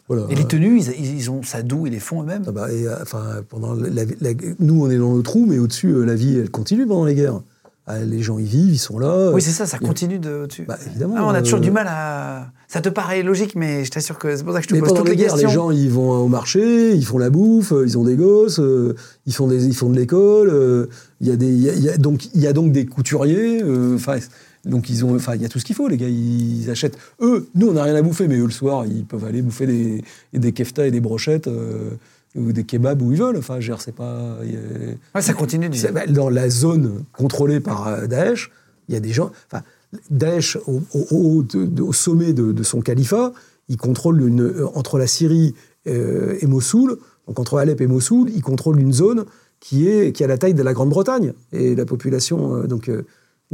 [0.08, 0.26] Voilà.
[0.28, 2.86] Et les tenues, ils, ils ont ça d'où Ils les font eux-mêmes Ah bah, et,
[2.86, 3.88] euh, enfin, pendant la-
[4.20, 4.30] la-
[4.60, 7.14] nous, on est dans le trou, mais au-dessus, euh, la vie, elle continue pendant les
[7.14, 7.40] guerres.
[7.86, 9.30] Ah, les gens y vivent, ils sont là.
[9.34, 10.46] Oui, c'est ça, ça continue de.
[10.48, 12.46] tu- Bah, évidemment, Ah, on a toujours euh, du mal à.
[12.66, 14.80] Ça te paraît logique, mais je t'assure que c'est pour ça que je te Mais
[14.80, 15.48] pose toutes les les guerres, questions.
[15.48, 18.94] les gens, ils vont au marché, ils font la bouffe, ils ont des gosses, euh,
[19.26, 20.48] ils font des, ils font de l'école.
[20.50, 20.86] euh,
[21.20, 22.72] Il y a des, il y a- il y a donc, il y a donc
[22.72, 23.62] des couturiers.
[23.94, 24.16] Enfin,
[24.64, 25.88] donc ils ont, enfin, il y a tout ce qu'il faut.
[25.88, 26.96] Les gars, ils achètent.
[27.20, 29.66] Eux, nous, on n'a rien à bouffer, mais eux, le soir, ils peuvent aller bouffer
[29.66, 30.02] des,
[30.32, 31.90] des keftas et des brochettes euh,
[32.34, 33.36] ou des kebabs où ils veulent.
[33.36, 34.38] Enfin, je c'est pas.
[34.40, 35.78] a- Ouais, ça continue du.
[35.92, 38.50] bah, dans la zone contrôlée par euh, Daesh,
[38.88, 39.30] il y a des gens.
[39.52, 39.62] Enfin,
[40.10, 43.32] Daesh, au, sommet de, de son califat,
[43.68, 45.54] il contrôle une, euh, entre la Syrie
[45.86, 46.96] euh, et Mossoul,
[47.28, 49.24] donc entre Alep et Mossoul, il contrôle une zone
[49.60, 51.32] qui, est, qui a la taille de la Grande-Bretagne.
[51.52, 52.56] Et la population.
[52.56, 53.02] euh, donc, euh,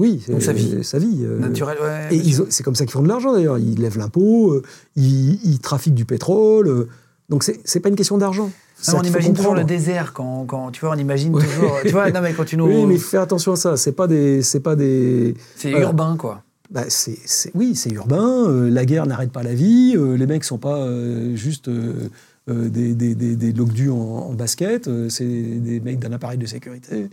[0.01, 0.83] oui, Donc sa vie.
[0.83, 1.21] Sa vie.
[1.23, 2.17] euh, Naturel, ouais.
[2.17, 3.59] et c'est comme ça qu'ils font de l'argent d'ailleurs.
[3.59, 4.63] Ils lèvent l'impôt, euh,
[4.97, 6.69] ils, ils trafiquent du pétrole.
[6.69, 6.89] euh,
[7.29, 8.51] donc c'est c'est pas une question d'argent.
[8.89, 11.77] Non, on imagine toujours le désert quand, quand, tu vois, on imagine toujours.
[11.85, 12.67] Tu vois, non mais quand tu nous.
[12.73, 13.77] Oui, mais fais attention à ça.
[13.77, 15.35] C'est pas des, c'est pas des.
[15.55, 15.87] c'est voilà.
[15.87, 16.43] urbain quoi.
[16.71, 18.47] Bah, c'est, c'est- oui, c'est urbain.
[18.49, 19.95] euh, la guerre n'arrête pas la vie.
[19.97, 22.09] euh, les mecs sont pas euh, juste euh,
[22.49, 24.89] euh, des, des, des, des en, en basket.
[24.89, 27.09] euh, c'est des mecs d'un appareil de sécurité.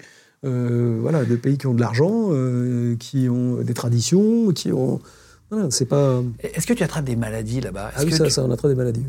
[0.46, 5.00] Euh, voilà, de pays qui ont de l'argent, euh, qui ont des traditions, qui ont.
[5.50, 6.22] Voilà, c'est pas.
[6.40, 7.90] Est-ce que tu attrapes des maladies là-bas?
[7.94, 9.04] Ah Est-ce oui, que ça, tu- ça, on a très des maladies.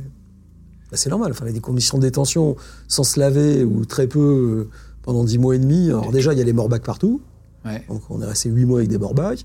[0.90, 1.32] Bah, c'est normal.
[1.32, 2.56] Enfin, il y a des conditions de détention
[2.86, 4.70] sans se laver ou très peu euh,
[5.02, 5.88] pendant dix mois et demi.
[5.90, 7.20] Alors déjà, il y a les morbacs partout.
[7.64, 7.84] Ouais.
[7.88, 9.44] Donc on est resté huit mois avec des morbacs.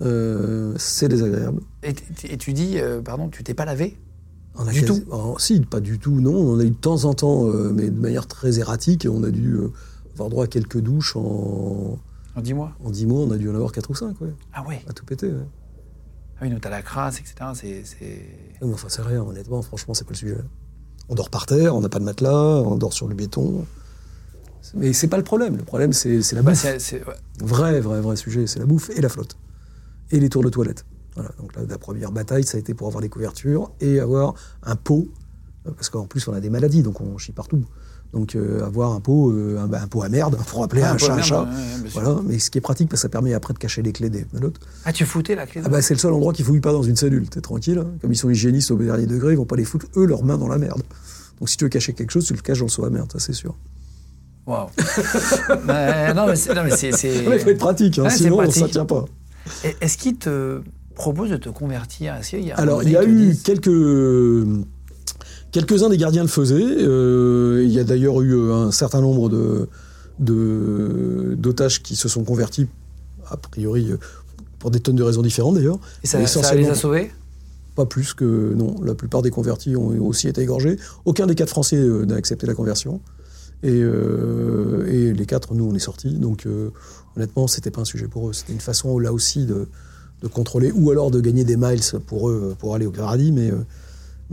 [0.00, 1.60] Euh, c'est désagréable.
[1.82, 1.92] Et,
[2.38, 3.96] tu dis, euh, pardon, tu t'es pas lavé?
[4.56, 5.12] On a Du quasi- tout?
[5.12, 6.34] Alors, Si, pas du tout, non.
[6.34, 9.06] On en a eu de temps en temps, euh, mais de manière très erratique.
[9.10, 9.56] On a dû
[10.14, 11.98] avoir droit à quelques douches en,
[12.36, 13.20] en 10 mois en 10 mois.
[13.20, 14.34] On a dû en avoir 4 ou 5, ouais.
[14.52, 14.82] Ah ouais.
[14.88, 15.46] À tout péter, ouais.
[16.36, 17.34] Ah oui, donc t'as la crasse, etc.
[17.54, 17.82] C'est.
[18.60, 19.62] Non, mais enfin, c'est rien, honnêtement.
[19.62, 20.36] Franchement, c'est pas le sujet.
[21.08, 23.66] On dort par terre, on n'a pas de matelas, on dort sur le béton.
[24.74, 25.56] Mais c'est pas le problème.
[25.56, 26.60] Le problème, c'est la Bah, bouffe.
[26.62, 27.14] c'est- c'est- ouais.
[27.40, 29.36] Vrai, vrai, vrai sujet, c'est la bouffe et la flotte.
[30.10, 30.84] Et les tours de toilette.
[31.14, 34.34] Voilà, donc la, la première bataille, ça a été pour avoir des couvertures et avoir
[34.64, 35.06] un pot,
[35.66, 37.64] euh, parce qu'en plus on a des maladies, donc on chie partout.
[38.14, 40.86] Donc euh, avoir un pot, euh, un, bah, un pot à merde, pour appeler Ouais,
[40.88, 41.42] un un chat un merde, chat.
[41.42, 42.00] ouais, ouais, bien sûr.
[42.00, 44.08] voilà, mais ce qui est pratique, parce que ça permet après de cacher les clés
[44.08, 44.60] des menottes.
[44.84, 46.82] Ah, tu foutais la clé Ah bah c'est le seul endroit qu'ils fouillent pas dans
[46.84, 47.78] une cellule, t'es tranquille.
[47.78, 47.88] hein.
[48.00, 50.38] Comme ils sont hygiénistes au dernier degré, ils vont pas les foutre, eux, leurs mains
[50.38, 50.82] dans la merde.
[51.40, 53.10] Donc si tu veux cacher quelque chose, tu le caches dans le seau à merde,
[53.10, 53.54] ça c'est sûr.
[54.46, 54.68] Waouh.
[55.68, 56.52] Ouais, non, mais c'est.
[57.24, 58.62] Il faut être pratique, hein, Ouais, sinon pratique.
[58.62, 59.04] ça tient pas.
[59.80, 60.60] Est-ce qu'il te
[60.94, 62.14] propose de te convertir?
[62.32, 63.68] Y a un Alors, il y a eu disent- quelques.
[65.54, 66.56] Quelques-uns des gardiens le faisaient.
[66.60, 69.68] euh, il y a d'ailleurs eu euh, un certain nombre de,
[70.18, 72.66] de- d'otages qui se sont convertis,
[73.30, 73.98] a priori, euh,
[74.58, 75.78] pour des tonnes de raisons différentes d'ailleurs.
[76.02, 77.12] Et ça, ça les a sauvés?
[77.76, 78.52] Pas plus que.
[78.56, 80.76] Non, la plupart des convertis ont aussi été égorgés.
[81.04, 83.00] Aucun des quatre Français n'a accepté la conversion.
[83.62, 86.14] Et, euh, et les quatre, nous, on est sortis.
[86.18, 86.70] Donc, euh,
[87.16, 88.32] honnêtement, c'était pas un sujet pour eux.
[88.32, 89.68] C'était une façon, là aussi, de,
[90.20, 93.52] de contrôler ou alors de gagner des miles pour eux, pour aller au paradis, mais,
[93.52, 93.58] euh,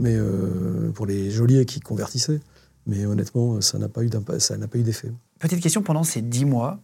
[0.02, 2.40] mais euh, pour les geôliers qui convertissaient.
[2.86, 5.10] Mais honnêtement, ça n'a pas eu d'impa- ça n'a pas eu d'effet.
[5.38, 6.80] Petite question, pendant ces dix mois,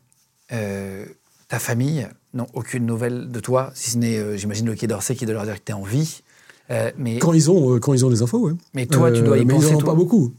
[0.53, 1.05] euh,
[1.49, 5.17] ta famille n'a aucune nouvelle de toi, si ce n'est, euh, j'imagine, le Quai d'Orsay
[5.17, 6.23] qui doit leur dire que tu es en vie.
[6.71, 8.53] Euh, mais, Quand ils ont, euh, quand ils ont des infos, ouais.
[8.75, 9.69] mais toi, tu dois y Euh, mais penser.
[9.71, 10.35] ils en ont pas beaucoup.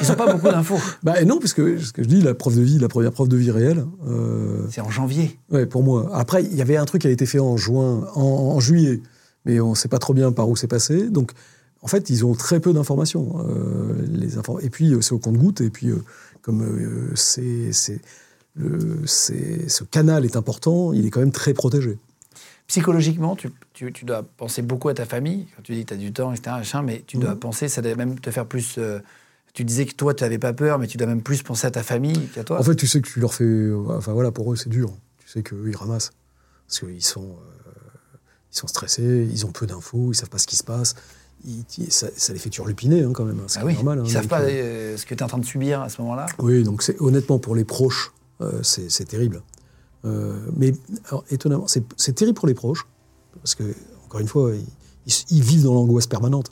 [0.00, 0.78] Ils n'ont pas beaucoup d'infos.
[1.02, 3.28] bah non, parce que ce que je dis, la preuve de vie, la première preuve
[3.28, 3.84] de vie réelle.
[4.70, 5.38] C'est en janvier.
[5.50, 6.08] Ouais, pour moi.
[6.14, 9.02] Après, il y avait un truc qui a été fait en juin, en, en juillet,
[9.44, 11.10] mais on ne sait pas trop bien par où c'est passé.
[11.10, 11.32] Donc,
[11.82, 13.44] en fait, ils ont très peu d'informations.
[13.48, 15.60] euh, les inform- Et puis, euh, c'est au compte-goutte.
[15.60, 16.02] Et puis, euh,
[16.42, 17.72] comme euh, c'est,
[19.68, 21.98] ce canal est important, il est quand même très protégé.
[22.68, 25.46] Psychologiquement, tu, tu- tu dois penser beaucoup à ta famille.
[25.56, 27.38] Quand tu dis que tu as du temps, etc., machin, mais tu dois Mhm.
[27.40, 28.78] penser, ça doit même te faire plus.
[29.54, 31.70] tu disais que toi, tu n'avais pas peur, mais tu dois même plus penser à
[31.70, 32.58] ta famille qu'à toi.
[32.58, 33.70] En fait, tu sais que tu leur fais.
[33.88, 34.90] Enfin, voilà, pour eux, c'est dur.
[35.18, 36.12] Tu sais qu'eux, ils ramassent.
[36.66, 37.20] Parce qu'ils sont,
[37.66, 37.70] euh,
[38.50, 40.94] ils sont stressés, ils ont peu d'infos, ils savent pas ce qui se passe.
[41.88, 43.38] Ça, ça les fait turlupiner, hein, quand même.
[43.40, 43.98] hein, C'est Ah oui, normal.
[44.00, 45.80] hein, ils savent donc, pas euh, euh, ce que tu es en train de subir
[45.80, 46.26] à ce moment-là.
[46.38, 49.42] Oui, donc honnêtement pour les proches, euh, c'est terrible.
[50.04, 50.72] Euh, mais
[51.08, 52.86] alors, étonnamment, c'est c'est terrible pour les proches
[53.40, 53.64] parce que
[54.04, 54.64] encore une fois, ils,
[55.06, 56.50] ils- ils vivent dans l'angoisse permanente.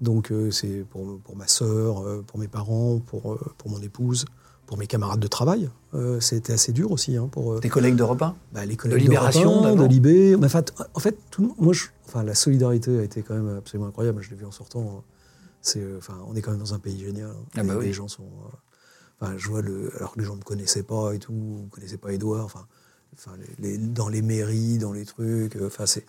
[0.00, 3.80] Donc euh, c'est pour, pour ma sœur, euh, pour mes parents, pour, euh, pour mon
[3.80, 4.26] épouse,
[4.66, 5.68] pour mes camarades de travail.
[5.94, 9.50] Euh, C'était assez dur aussi hein, pour Tes collègues de repas bah, les collègues Libération,
[9.50, 9.88] Europe 1, de d'abord.
[9.88, 10.36] Libé.
[10.36, 13.56] Mais enfin, t- en fait, tout, moi, je- enfin, la solidarité a été quand même
[13.58, 14.22] absolument incroyable.
[14.22, 15.02] Je l'ai vu en sortant.
[15.62, 17.30] C'est, euh, enfin, on est quand même dans un pays génial.
[17.30, 17.34] hein.
[17.56, 17.86] Ah les, bah oui.
[17.86, 18.28] les gens sont.
[19.20, 21.68] Enfin, je vois le, alors que les gens ne me connaissaient pas et tout, ne
[21.70, 22.44] connaissaient pas Edouard.
[22.44, 22.66] Enfin,
[23.14, 25.56] enfin les- les- dans les mairies, dans les trucs.
[25.60, 26.04] Enfin, c'est.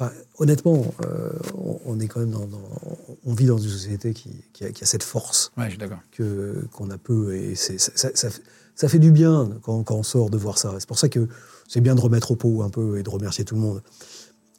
[0.00, 2.70] Enfin, honnêtement, euh, on, on est quand même dans, dans-
[3.24, 5.78] on vit dans une société qui, qui a, qui a cette force Ouais, je suis
[5.78, 5.98] d'accord.
[6.12, 8.42] que qu'on a peu et c'est ça, ça- ça fait-
[8.76, 10.72] ça fait du bien quand, quand on sort de voir ça.
[10.78, 11.26] C'est pour ça que
[11.66, 13.82] c'est bien de remettre au pot un peu et de remercier tout le monde.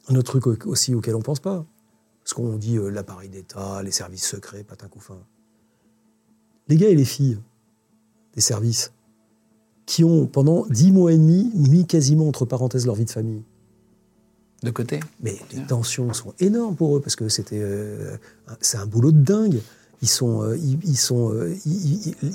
[0.08, 1.64] Un autre truc au- aussi auquel on pense pas,
[2.22, 5.16] parce qu'on dit euh, l'appareil d'État, les services secrets, patin couffin.
[6.68, 7.38] Les gars et les filles
[8.34, 8.92] des services
[9.86, 13.42] qui ont pendant dix mois et demi mis quasiment entre parenthèses leur vie de famille.
[14.62, 18.16] De côté Mais les tensions sont énormes pour eux parce que c'était, euh,
[18.60, 19.60] c'est un boulot de dingue.
[20.02, 21.54] Ils sont, euh, ils, ils sont, euh,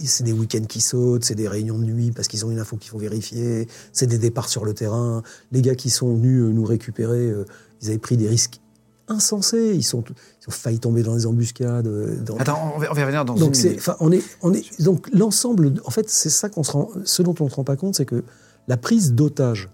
[0.03, 2.77] c'est des week-ends qui sautent, c'est des réunions de nuit parce qu'ils ont une info
[2.77, 5.23] qu'il faut vérifier, c'est des départs sur le terrain.
[5.51, 7.31] Les gars qui sont venus nous récupérer,
[7.81, 8.59] ils avaient pris des risques
[9.07, 9.73] insensés.
[9.75, 11.87] Ils sont, ils ont failli tomber dans les embuscades.
[12.23, 13.89] dans- Attends, on va, on va revenir dans donc une c'est, minute.
[13.99, 17.35] on est, on est, donc l'ensemble, en fait, c'est ça qu'on se rend, ce dont
[17.39, 18.23] on ne se rend pas compte, c'est que
[18.67, 19.69] la prise d'otage,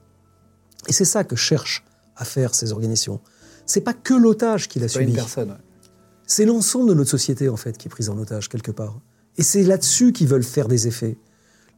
[0.87, 1.83] et c'est ça que cherchent
[2.15, 3.19] à faire ces organisations.
[3.65, 5.49] C'est pas que l'otage qui l'a une subi, personne.
[5.51, 5.55] ouais.
[6.27, 8.99] c'est l'ensemble de notre société en fait qui est prise en otage quelque part.
[9.37, 11.17] Et c'est là-dessus qu'ils veulent faire des effets.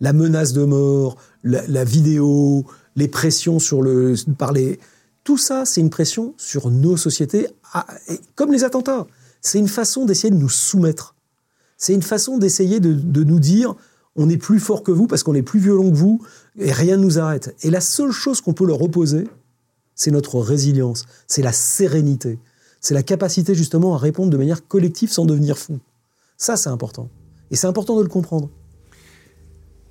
[0.02, 2.66] La menace de mort, la, la vidéo,
[2.96, 4.80] les pressions sur le, par les,
[5.24, 9.06] tout ça, c'est une pression sur nos sociétés, à- et comme les attentats.
[9.42, 11.16] C'est une façon d'essayer de nous soumettre.
[11.78, 13.76] C'est une façon d'essayer de, de nous dire
[14.16, 16.22] on est plus fort que vous parce qu'on est plus violent que vous
[16.58, 17.56] et rien ne nous arrête.
[17.62, 19.28] Et la seule chose qu'on peut leur opposer,
[19.96, 22.40] c'est notre résilience, c'est la sérénité,
[22.82, 25.80] c'est la capacité justement à répondre de manière collective sans devenir fou.
[26.38, 27.10] Ça, c'est important.
[27.52, 28.50] Et c'est important de le comprendre.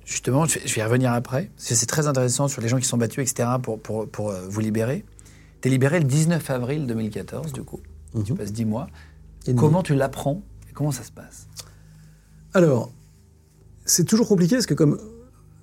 [0.05, 2.85] Justement, je vais, y revenir après, parce que c'est très intéressant sur les gens qui
[2.85, 5.05] sont battus, etc., pour, pour, pour euh, vous libérer.
[5.61, 7.79] Tu es libéré le 19 avril 2014, du coup.
[8.25, 8.87] Tu passes 10 mois.
[9.47, 9.55] Et.
[9.55, 11.47] Comment tu l'apprends et comment ça se passe?
[12.53, 12.91] Alors,
[13.85, 14.99] c'est toujours compliqué parce que, comme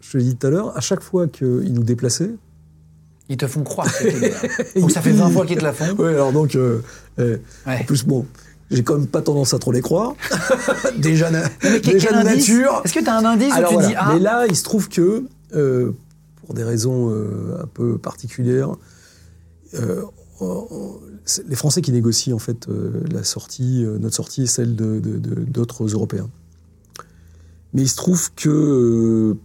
[0.00, 2.34] je te l'ai dit tout à l'heure, à chaque fois qu'ils nous déplaçaient.
[3.30, 4.64] Ils te font croire que là.
[4.80, 5.94] Donc ça fait 20 fois qu'ils te la font.
[5.98, 6.80] Oui, alors donc, euh,
[7.20, 7.78] euh, Ouais.
[7.80, 8.26] en plus, bon,
[8.72, 10.14] j'ai quand même pas tendance à trop les croire.
[10.98, 12.82] déjà na- Mais déjà de nature.
[12.84, 13.88] Est-ce que tu as un indice Alors où tu voilà.
[13.88, 15.24] dis Ah, Mais là, il se trouve que,
[15.54, 15.92] euh,
[16.44, 18.70] pour des raisons euh, un peu particulières,
[19.74, 20.02] euh,
[21.48, 22.66] les Français qui négocient en fait
[23.12, 26.28] la sortie, notre sortie et celle de- de- de- d'autres Européens.
[27.74, 29.36] Mais il se trouve que,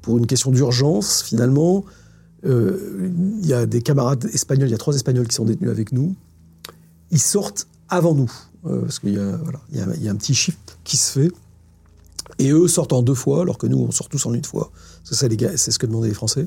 [0.00, 1.84] pour une question d'urgence, finalement,
[2.46, 5.92] il y a des camarades espagnols, il y a trois Espagnols qui sont détenus avec
[5.92, 6.14] nous.
[7.10, 8.30] Ils sortent avant nous,
[8.66, 11.32] euh, parce qu'il y, a- un petit shift qui se fait.
[12.38, 14.70] Et eux sortent en deux fois, alors que nous, on sort tous en une fois.
[15.04, 16.46] C'est ça, c'est ce que demandaient les Français.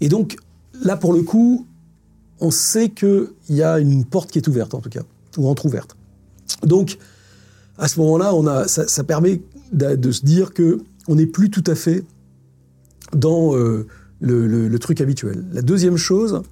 [0.00, 0.36] Et donc,
[0.82, 1.66] là, pour le coup,
[2.40, 5.02] on sait qu'il y a une porte qui est ouverte, en tout cas,
[5.36, 5.96] ou entrouverte.
[6.62, 6.98] Donc,
[7.76, 11.74] à ce moment-là, ça, permet de, de se dire que on n'est plus tout à
[11.74, 12.04] fait
[13.12, 13.86] dans euh,
[14.20, 15.44] le, le- le truc habituel.
[15.52, 16.42] La deuxième chose,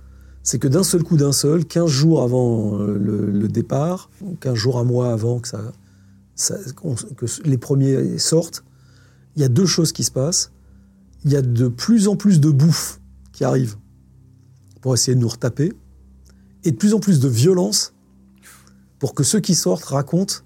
[0.42, 4.34] c'est que d'un seul coup, d'un seul, 15 jours avant euh, le, le départ, ou
[4.40, 5.72] 15 jours, un mois avant que, ça,
[6.34, 8.64] ça- qu'on- que les premiers sortent,
[9.34, 10.52] il y a deux choses qui se passent.
[11.24, 13.00] Il y a de plus en plus de bouffe
[13.32, 13.76] qui arrive
[14.80, 15.72] pour essayer de nous retaper,
[16.64, 17.92] et de plus en plus de violence
[18.98, 20.36] pour que ceux qui sortent racontent,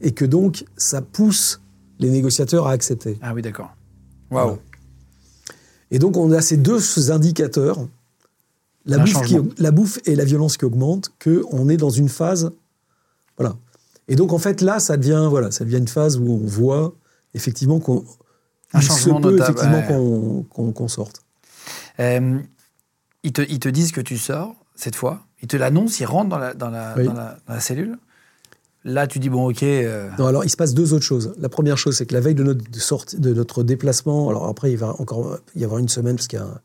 [0.00, 1.60] et que donc ça pousse
[2.00, 3.18] les négociateurs à accepter.
[3.22, 3.74] Ah oui, d'accord.
[4.30, 4.58] Waouh.
[5.94, 7.86] Et donc, on a ces deux indicateurs,
[8.84, 9.48] la bouffe, qui, changement.
[9.58, 12.50] la bouffe et la violence qui augmentent, qu'on est dans une phase.
[13.38, 13.54] Voilà.
[14.08, 16.94] Et donc, en fait, là, ça devient, voilà, ça devient une phase où on voit
[17.32, 18.04] effectivement qu'on.
[18.72, 20.72] Un il se changement peut notable, effectivement ouais.
[20.72, 21.22] qu'on sorte.
[22.00, 22.40] Euh,
[23.22, 25.20] ils, te, ils te disent que tu sors, cette fois.
[25.42, 27.04] Ils te l'annoncent, ils rentrent dans la, dans la, Oui.
[27.04, 27.98] dans la, dans la cellule.
[28.84, 29.62] Là, tu dis, bon, ok.
[29.62, 31.34] euh, Non, alors il se passe deux autres choses.
[31.38, 34.76] La première chose, c'est que la veille de notre, de notre déplacement, alors après il
[34.76, 36.60] va encore y avoir une semaine parce qu'il y a un,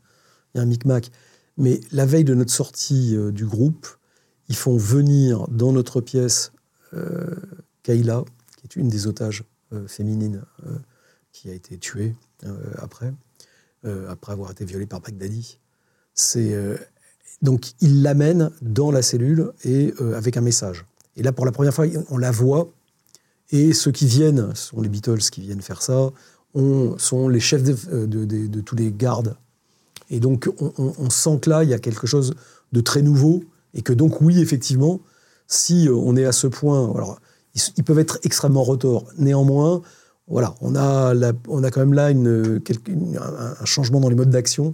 [0.55, 1.09] il micmac,
[1.57, 3.87] mais la veille de notre sortie euh, du groupe,
[4.49, 6.51] ils font venir dans notre pièce
[6.93, 7.35] euh,
[7.83, 8.25] Kayla,
[8.57, 9.43] qui est une des otages
[9.85, 10.41] féminines
[11.31, 12.15] qui a été tuée
[12.79, 13.13] après,
[14.07, 15.59] après avoir été violée par Baghdadi.
[16.15, 16.57] C'est
[17.43, 20.85] donc ils l'amènent dans la cellule et avec un message.
[21.19, 22.69] Et là, pour la première fois, on la voit.
[23.51, 26.09] Et ceux qui viennent, ce sont les Beatles qui viennent faire ça,
[26.53, 29.35] on, sont les chefs de, euh, de- tous les gardes.
[30.09, 32.33] Et donc, on, sent que là, il y a quelque chose
[32.71, 33.43] de très nouveau.
[33.73, 35.01] Et que donc, oui, effectivement,
[35.47, 37.19] si euh, on est à ce point, alors,
[37.77, 39.05] ils, peuvent être extrêmement retors.
[39.17, 39.81] Néanmoins,
[40.27, 41.13] voilà, on a,
[41.47, 44.73] on a quand même là un, changement dans les modes d'action,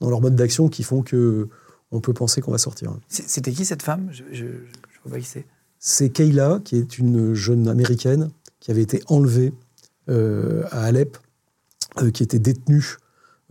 [0.00, 1.48] dans leurs modes d'action qui font que
[1.90, 2.94] on peut penser qu'on va sortir.
[3.08, 4.08] C'était qui cette femme?
[4.10, 5.46] Je je, je vois pas qui c'est.
[5.78, 9.52] C'est Kayla, qui est une jeune américaine qui avait été enlevée
[10.08, 11.18] euh, à Alep,
[12.02, 12.98] euh, qui étaient détenus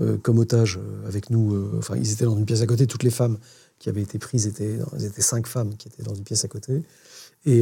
[0.01, 1.77] euh, comme otages euh, avec nous.
[1.77, 2.85] Enfin, ils étaient dans une pièce à côté.
[2.85, 3.37] Toutes les femmes
[3.79, 6.83] qui avaient été prises étaient, étaient cinq femmes qui étaient dans une pièce à côté.
[7.45, 7.59] Et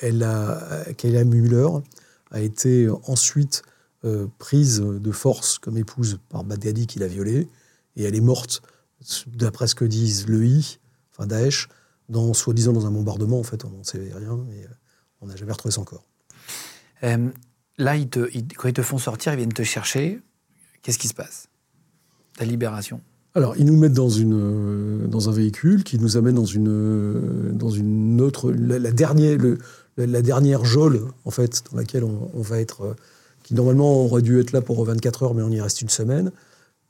[0.00, 1.66] elle a, Kayla Müller
[2.30, 3.62] a été ensuite
[4.38, 7.48] prise de force comme épouse par Baghdadi qui l'a violée.
[7.96, 8.62] Et elle est morte,
[9.26, 10.78] d'après ce que disent le I,
[11.12, 11.68] enfin Daesh,
[12.08, 13.38] dans, soi-disant dans un bombardement.
[13.38, 14.68] En fait, on n'en sait rien, mais euh,
[15.20, 16.04] on n'a jamais retrouvé son corps.
[17.02, 17.28] Euh,
[17.78, 20.20] là, ils te, ils- quand ils te font sortir, ils viennent te chercher.
[20.82, 21.48] Qu'est-ce qui se passe?
[22.36, 23.00] Ta libération?
[23.34, 27.52] Alors, ils nous mettent dans, une, euh, dans un véhicule qui nous amène dans une,
[27.52, 28.50] dans une autre.
[28.52, 29.58] La, la dernière, le-
[29.98, 32.96] la, dernière geôle, en fait, dans laquelle on, on va être.
[33.42, 36.32] qui normalement aurait dû être là pour 24 heures, mais on y reste une semaine,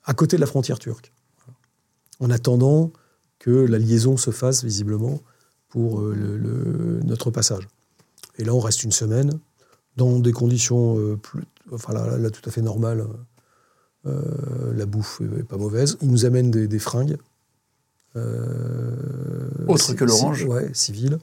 [0.04, 1.12] à côté de la frontière turque.
[2.20, 2.92] En attendant
[3.46, 5.20] que la liaison se fasse, visiblement,
[5.68, 7.68] pour euh, le- le- notre passage.
[8.38, 9.38] Et là, on reste une semaine,
[9.96, 13.06] dans des conditions euh, plus, enfin, là, là, tout à fait normales.
[14.04, 15.96] Euh, la bouffe est pas mauvaise.
[16.02, 17.18] Ils nous amènent des, des fringues.
[18.16, 18.96] euh,
[19.68, 20.44] Autre que l'orange.
[20.44, 21.18] Ouais, civiles.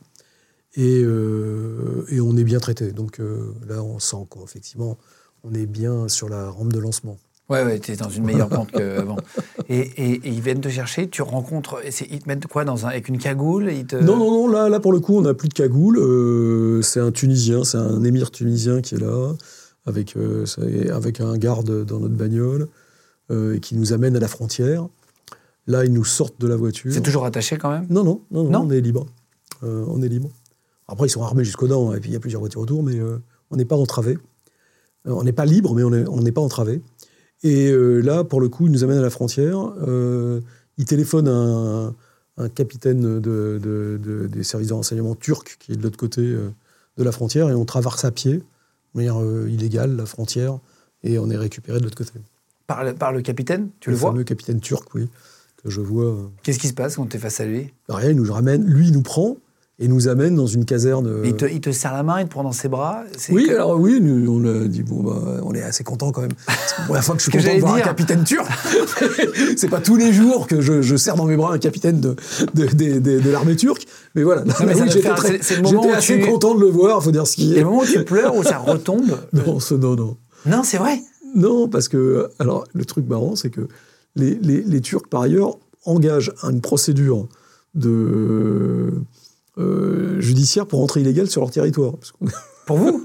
[0.75, 2.93] Et, et on est bien traité.
[2.93, 3.19] Donc
[3.67, 4.97] là, on sent qu'effectivement,
[5.43, 7.17] on est bien sur la rampe de lancement.
[7.53, 9.17] Ouais, ouais, t'es dans une meilleure pente qu'avant.
[9.69, 11.81] Et, et, et ils viennent te chercher, tu rencontres.
[12.09, 13.95] Ils te mettent quoi dans un, Avec une cagoule ils te...
[13.95, 15.99] Non, non, non, là, là pour le coup, on n'a plus de cagoule.
[15.99, 19.33] Euh, c'est un Tunisien, c'est un émir tunisien qui est là,
[19.85, 20.45] avec, euh,
[20.91, 22.69] avec un garde dans notre bagnole,
[23.29, 24.87] euh, et qui nous amène à la frontière.
[25.67, 26.91] Là, ils nous sortent de la voiture.
[26.91, 27.85] C'est toujours attaché quand même?
[27.87, 29.05] Non, non, non, non, Non on est libre.
[29.61, 30.29] Euh, on est libre.
[30.87, 32.99] Après, ils sont armés jusqu'aux dents, et puis il y a plusieurs voitures autour, mais
[33.51, 34.17] on n'est pas entravé.
[35.05, 36.81] On n'est pas libre, mais on n'est pas entravé.
[37.43, 39.57] Et euh, là, pour le coup, ils nous amènent à la frontière.
[39.87, 40.39] Euh,
[40.77, 41.95] ils téléphonent à un,
[42.45, 46.21] un capitaine de, de- de- des services de renseignement turcs qui est de l'autre côté
[46.21, 46.49] euh,
[46.97, 48.43] de la frontière, et on traverse à pied, de
[48.93, 49.17] manière
[49.47, 50.59] illégale, la frontière,
[51.03, 52.11] et on est récupéré de l'autre côté.
[52.67, 55.09] par, le- par le capitaine Tu le, le vois fameux capitaine turc, oui,
[55.63, 56.15] que je vois.
[56.43, 57.73] Qu'est-ce qui se passe quand tu es face à lui?
[57.89, 59.35] Rien, il nous ramène, lui, il nous prend
[59.79, 61.07] et nous amène dans une caserne.
[61.07, 63.47] euh, il, te, il te serre la main, il te prend dans ses bras Oui,
[63.47, 66.31] que- alors oui, nous, on a dit bon bah, on est assez content quand même.
[66.47, 67.85] C'est la première fois que je suis que content de voir un dire.
[67.85, 68.47] capitaine turc.
[69.57, 72.15] c'est pas tous les jours que je, je serre dans mes bras un capitaine de,
[72.53, 74.43] de, de- de- de l'armée turque, mais voilà.
[74.65, 77.59] mais j'étais assez tu- content de le voir, faut dire ce qui Et est.
[77.61, 80.17] le moment où tu pleures, où ça retombe Non, ce- non, non.
[80.45, 80.99] Non, c'est vrai
[81.35, 83.67] Non, parce que, alors, le truc marrant, c'est que
[84.15, 87.27] les, les- les Turcs, par ailleurs, engagent une procédure
[87.75, 88.93] de,
[89.57, 91.93] euh, judiciaire pour entrer illégal sur leur territoire.
[92.65, 93.03] Pour vous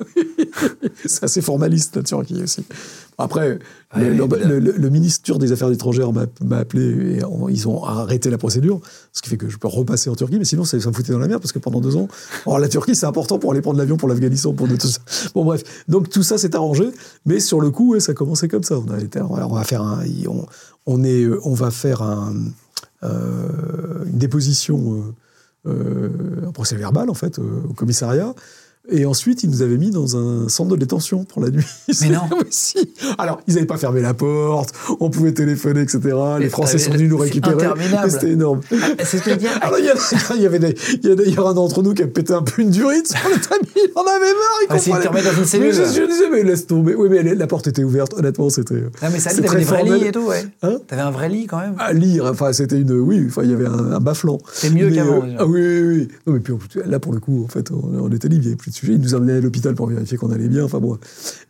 [1.04, 2.64] c'est assez formaliste, la Turquie aussi.
[3.20, 3.58] Après,
[3.96, 7.66] le, ouais, le- le- le ministre turc des Affaires étrangères m'a appelé et on- ils
[7.66, 8.80] ont arrêté la procédure,
[9.12, 11.10] ce qui fait que je peux repasser en Turquie, mais sinon ça, ça me foutait
[11.12, 12.06] dans la merde parce que pendant deux ans,
[12.46, 15.00] alors la Turquie c'est important pour aller prendre l'avion pour l'Afghanistan, pour de tout ça.
[15.34, 16.88] Bon bref, donc tout ça s'est arrangé,
[17.26, 18.78] mais sur le coup, ouais, ça a commencé comme ça.
[18.78, 20.46] On, a été, on va faire un, on,
[20.86, 22.32] on est, on va faire un,
[23.02, 25.14] euh, une déposition, euh,
[26.46, 28.34] un procès verbal en fait, euh, au commissariat.
[28.90, 31.64] Et ensuite, ils nous avaient mis dans un centre de détention pour la nuit.
[32.00, 32.20] Mais non.
[32.50, 32.92] Si.
[33.18, 35.98] Alors, ils n'avaient pas fermé la porte, on pouvait téléphoner, etc.
[36.38, 37.68] Les Mais Français sont venus nous récupérer.
[38.08, 38.60] C'était énorme.
[38.72, 39.50] Ah, C'est ce que je veux dire.
[39.60, 39.84] Alors, il
[40.42, 42.62] y, avait des- il y a d'ailleurs un d'entre nous qui a pété un peu
[42.62, 43.68] une durite sur le tamis.
[43.76, 44.84] Il en avait marre.
[44.86, 45.66] Il Ah, te remet dans une cellule.
[45.68, 46.94] Mais je, je disais, mais laisse tomber.
[46.94, 48.14] Oui, mais la porte était ouverte.
[48.14, 48.74] Honnêtement, c'était.
[48.76, 50.00] Non, mais ça, t'avais des vrais formel.
[50.00, 50.46] lits et tout, ouais.
[50.62, 50.78] Hein?
[50.86, 51.74] T'avais un vrai lit quand même.
[51.78, 52.24] à lire.
[52.26, 52.92] Enfin, c'était une.
[52.92, 54.38] Oui, enfin, il y avait un, un bas-flanc.
[54.52, 56.08] C'est mieux qu'avant, euh, ah oui, oui, oui.
[56.26, 56.54] Non, mais puis
[56.86, 58.76] là, pour le coup, en fait, on, on était libre, il n'y avait plus de
[58.78, 58.92] sujet.
[58.94, 60.64] Ils nous amenaient à l'hôpital pour vérifier qu'on allait bien.
[60.64, 60.98] Enfin, bon.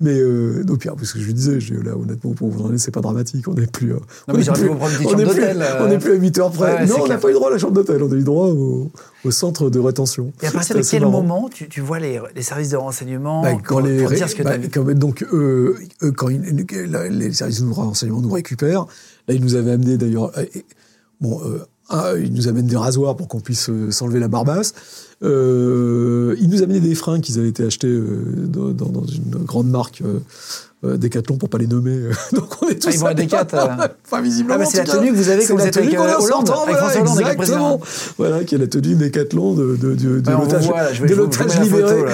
[0.01, 2.65] Mais, euh, donc, puis, parce que je lui disais, je dis, là, honnêtement, pour vous
[2.65, 3.47] en aller, c'est pas dramatique.
[3.49, 3.93] On n'est plus.
[3.93, 5.41] euh, on mais est j'aurais pu plus- vous prendre une petite on chambre est plus-
[5.41, 5.89] d'hôtel, euh.
[5.89, 6.75] N'est plus à 8 heures près.
[6.75, 8.03] Ouais, non, on n'a pas eu droit à la chambre d'hôtel.
[8.03, 8.91] On a eu droit au,
[9.25, 10.33] au centre de rétention.
[10.43, 11.13] Et à partir de quel marrant.
[11.23, 14.29] moment tu, tu vois les, les services de renseignement Bah, pour, quand les, pour dire
[14.29, 14.69] ce que bah, t'as vu?
[14.69, 15.77] quand- donc, euh,
[16.17, 18.87] quand les services de renseignement nous récupèrent,
[19.29, 20.33] là, ils nous avaient amené d'ailleurs.
[20.39, 20.45] euh,
[21.21, 21.41] bon,
[22.23, 24.75] ils nous amènent des rasoirs pour qu'on puisse s'enlever la barbasse.
[25.25, 29.69] Euh, ils nous amenaient des freins qu'ils avaient été achetés euh, dans, dans- une grande
[29.69, 30.01] marque.
[30.05, 30.21] Euh,
[30.85, 31.99] euh, Decathlon pour pas les nommer.
[32.33, 33.67] Donc on est tous Ah, ils vont à Decat, euh.
[34.07, 34.55] Enfin, visiblement.
[34.55, 36.77] Ah, bah, c'est la tenue que vous avez quand vous êtes avec, euh, Hollande, avec
[36.77, 37.81] voilà, François Hollande, avec le président.
[38.17, 41.03] Voilà, qui est la tenue Decathlon de, de, de, de vous l'otage voit, là, je
[41.03, 42.05] vais de je vous- je vous l'otage mets la libéré.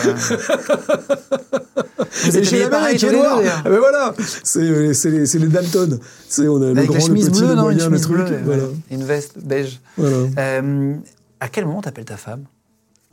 [2.25, 3.41] Vous Et chez la mère qui est noir.
[3.45, 5.99] Ah ben voilà, c'est c'est les, c'est les Dalton.
[6.29, 7.79] C'est on a le Avec grand, la chemise le petit, bleue, le non Une moyen,
[7.79, 8.17] le chemise truc.
[8.17, 8.63] bleue, voilà.
[8.91, 9.81] Une veste beige.
[9.99, 10.17] voilà.
[10.39, 10.95] Euh,
[11.41, 12.45] à quel moment t'appelles ta femme?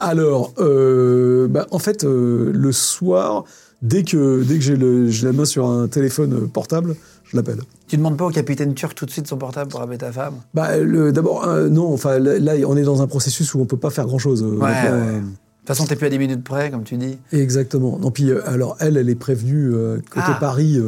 [0.02, 3.44] Alors, euh, bah, en fait, euh, le soir,
[3.84, 7.60] dès que dès que j'ai la main sur un téléphone portable, je l'appelle.
[7.88, 10.36] Tu demandes pas au capitaine turc tout de suite son portable pour appeler ta femme?
[10.56, 10.72] Bah,
[11.12, 14.08] d'abord, euh, non, enfin là, on est dans un processus où on peut pas faire
[14.08, 14.42] grand chose.
[14.44, 15.20] Ouais, ouais.
[15.60, 17.20] toute façon, t'es plus à 10 minutes près, comme tu dis.
[17.32, 18.00] Exactement.
[18.00, 19.72] Non, puis, alors, elle, elle est prévenue
[20.10, 20.38] côté Ah.
[20.40, 20.82] Paris.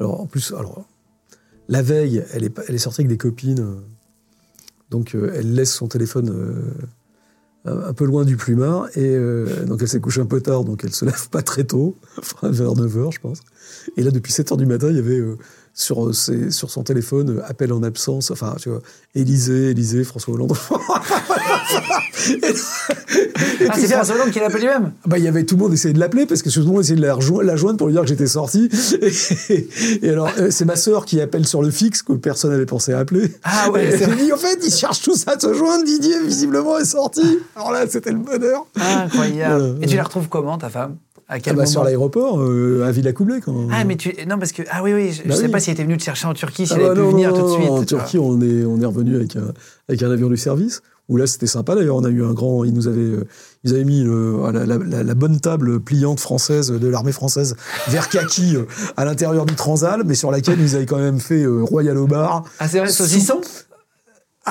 [0.00, 0.86] alors, en plus, alors,
[1.68, 3.64] la veille, elle est, elle est sortie avec des copines.
[4.90, 6.32] donc, elle laisse son téléphone
[7.64, 8.88] un, peu loin du plumard.
[8.96, 11.64] Et euh, donc, elle s'est couchée un peu tard, donc elle se lève pas très
[11.64, 11.96] tôt,
[12.42, 13.40] vers 9h, je pense.
[13.96, 15.36] Et là, depuis 7h du matin, il y avait euh,
[15.80, 18.30] sur, euh, ses- sur son téléphone euh, appel en absence.
[18.30, 18.80] Enfin, tu vois,
[19.14, 20.52] Élysée, Élysée, François Hollande.
[22.28, 22.30] Et-
[23.64, 24.92] et Ah, c'est François Hollande qui l'appelle lui-même?
[25.06, 26.80] Bah, il y avait tout le monde essayait de l'appeler parce que tout le monde
[26.80, 28.68] essayait de la, rejo- la joindre pour lui dire que j'étais sorti.
[29.48, 29.68] Et,
[30.02, 32.92] et alors, euh, c'est ma sœur qui appelle sur le fixe que personne n'avait pensé
[32.92, 33.32] à appeler.
[33.42, 35.84] Ah ouais, Et dit, en fait, ils cherchent tous à se joindre.
[35.84, 37.38] Didier, visiblement, est sorti.
[37.56, 38.66] Alors là, c'était le bonheur.
[38.76, 39.60] Incroyable.
[39.60, 39.74] Voilà.
[39.82, 40.96] Et tu la retrouves comment, ta femme?
[41.32, 43.40] À quel Ah bah, moment sur l'aéroport, euh, à Villa-Coublay.
[43.40, 43.54] Quand...
[43.72, 44.12] Ah, mais tu.
[44.28, 44.62] Non, parce que.
[44.70, 45.48] Ah oui, oui, je, Bah je sais oui.
[45.48, 47.10] pas si elle était venue te chercher en Turquie, si Ah elle avait bah pu
[47.12, 47.70] venir non, tout de suite.
[47.70, 47.84] En vois.
[47.84, 49.52] Turquie, on est, on est revenu avec un,
[49.88, 50.82] avec un avion du service.
[51.08, 51.96] Où là, c'était sympa d'ailleurs.
[51.96, 52.64] On a eu un grand.
[52.64, 53.26] Ils nous avaient, euh,
[53.64, 57.56] ils avaient mis le- la, la- la- la bonne table pliante française de l'armée française
[57.88, 58.62] vert kaki euh,
[58.96, 62.06] à l'intérieur du Transal, mais sur laquelle ils avaient quand même fait euh, Royal au
[62.06, 62.44] bar.
[62.60, 63.40] Ah, c'est vrai, saucisson?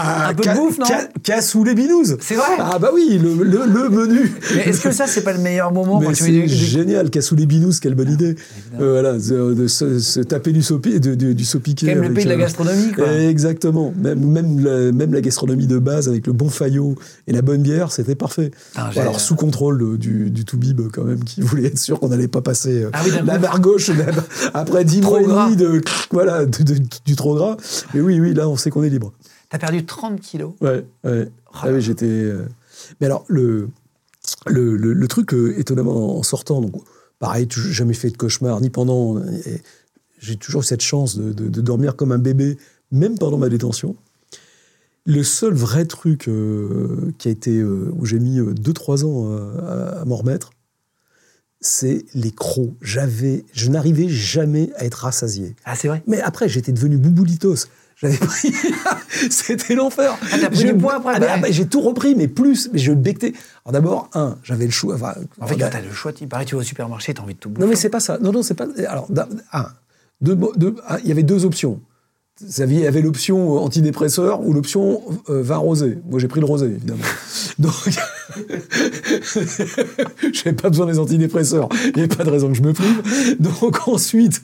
[0.02, 2.16] Ah, Un peu de ca- bouffe, non ca- Cassou les binous.
[2.22, 4.32] C'est vrai Ah bah oui, le, le- le menu.
[4.56, 6.56] Mais est-ce que ça, c'est pas le meilleur moment Mais quand tu c'est mets du-
[6.56, 8.36] génial, Cassou les binous, quelle bonne idée.
[8.80, 11.46] Euh, voilà, de, de se, se taper du, sopi, de, de- du.
[11.46, 13.12] Quand même le pays de la euh, gastronomie, quoi.
[13.12, 13.94] Exactement.
[13.98, 16.96] Même, même, la, même la gastronomie de base, avec le bon faillot
[17.28, 18.52] et la bonne bière, c'était parfait.
[18.94, 22.10] J'ai- alors, sous contrôle de- du, du Toubib, quand même, qui voulait être sûr qu'on
[22.10, 23.92] n'allait pas passer euh, Ah oui, la barre gauche
[24.54, 25.82] après 10 Trop mois et demi de,
[26.12, 27.58] voilà, du trop gras.
[27.94, 29.14] Mais oui, oui, là, on sait qu'on est libre.
[29.50, 30.54] T'as perdu 30 kilos.
[30.62, 31.28] Ouais, ouais.
[31.48, 32.06] Oh Ah oui, j'étais.
[32.06, 32.46] euh,
[33.02, 33.70] Mais alors, le,
[34.48, 36.74] le, le, le truc, euh, étonnamment, en sortant, donc,
[37.18, 39.22] pareil, jamais fait de cauchemar, ni pendant.
[40.20, 42.58] J'ai toujours eu cette chance de, de- de dormir comme un bébé,
[42.92, 43.96] même pendant ma détention.
[45.06, 47.64] Le seul vrai truc euh, qui a été.
[47.64, 49.32] où j'ai mis 2-3 ans
[49.66, 50.52] à, à m'en remettre,
[51.62, 52.74] c'est les crocs.
[52.82, 55.56] J'avais, je n'arrivais jamais à être rassasié.
[55.66, 56.04] Ah, c'est vrai?
[56.08, 57.66] Mais après, j'étais devenu bouboulitos.
[58.02, 58.54] J'avais pris.
[59.30, 60.18] C'était l'enfer.
[60.32, 61.52] Ah, t'as pris Je- du poids après, Ah, mais, ouais.
[61.54, 62.70] J'ai tout repris, mais plus.
[62.72, 63.34] Mais je bectais.
[63.66, 64.96] Alors d'abord, un, j'avais le choix.
[64.96, 67.34] Enfin, En fait, quand t'as le choix, il paraît tu vas au supermarché, t'as envie
[67.34, 67.62] de tout bouffer.
[67.62, 68.18] non, mais c'est pas ça.
[68.22, 68.68] Non, non, c'est pas.
[68.88, 69.08] Alors,
[69.54, 69.66] un,
[70.22, 71.82] deux, deux- un, il y avait deux options.
[72.42, 75.98] Il y avait l'option euh, antidépresseur ou l'option euh, vin rosé.
[76.10, 77.04] Moi, j'ai pris le rosé, évidemment.
[77.60, 77.74] Donc,
[80.34, 81.68] j'avais pas besoin des antidépresseurs.
[81.88, 83.36] Il n'y avait pas de raison que je me prive.
[83.42, 84.42] Donc, ensuite,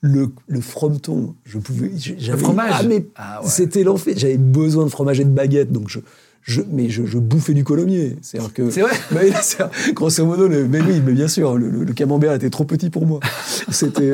[0.00, 1.90] le, le frometon, je pouvais.
[1.96, 2.72] j'avais- fromage?
[2.74, 3.48] Ah, mais Ah ouais.
[3.48, 4.14] c'était l'enfer.
[4.16, 6.00] J'avais besoin de fromage et de baguette, donc je.
[6.46, 8.16] Je, mais je, je bouffais du colomier.
[8.20, 8.68] C'est-à-dire que.
[8.70, 8.92] C'est vrai?
[9.42, 12.64] C'est- grosso modo, le- mais oui, mais bien sûr, le, le- le camembert était trop
[12.64, 13.20] petit pour moi.
[13.70, 14.12] C'était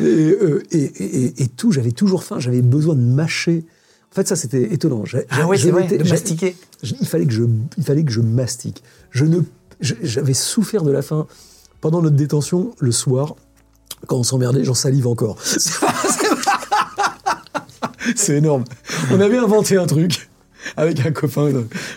[0.00, 3.64] et, euh, et, et- et tout, j'avais toujours faim, j'avais besoin de mâcher.
[4.12, 5.04] En fait, ça c'était étonnant.
[5.30, 6.56] Ah ouais, c'est vrai, de mastiquer.
[6.82, 7.44] il fallait que je,
[7.78, 8.82] il fallait que je mastique.
[9.10, 9.40] Je ne,
[9.80, 11.26] je- j'avais souffert de la faim
[11.80, 13.34] pendant notre détention le soir.
[14.06, 15.36] Quand on s'emmerdait, j'en salive encore.
[18.14, 18.64] C'est énorme.
[19.10, 20.28] On avait inventé un truc
[20.76, 21.50] avec un copain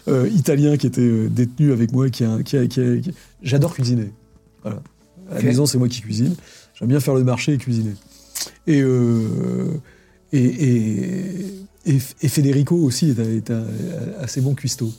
[0.07, 2.09] euh, italien qui était euh, détenu avec moi.
[2.09, 4.11] Qui a, qui a- qui a- qui- J'adore cuisiner.
[4.63, 4.81] Voilà.
[5.31, 6.35] À la maison, c'est moi qui cuisine.
[6.75, 7.93] J'aime bien faire le marché et cuisiner.
[8.65, 9.67] Et, euh,
[10.33, 11.45] et, et,
[11.85, 13.65] et- et Federico aussi est un, est un
[14.19, 14.91] assez bon cuistot.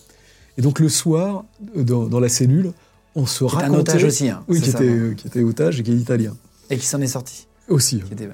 [0.58, 1.44] Et donc le soir,
[1.74, 2.72] dans, dans la cellule,
[3.16, 3.80] on se est un racontait...
[3.80, 5.90] otage aussi, hein, oui, c'est qui ça, était, non euh, qui était otage et qui
[5.92, 6.36] est italien.
[6.70, 7.46] Et qui s'en est sorti.
[7.68, 8.00] Aussi.
[8.00, 8.28] Qui était-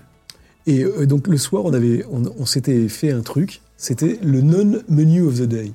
[0.66, 4.40] Et euh, donc le soir, on, avait, on, on s'était fait un truc, c'était le
[4.42, 5.72] non-menu of the day.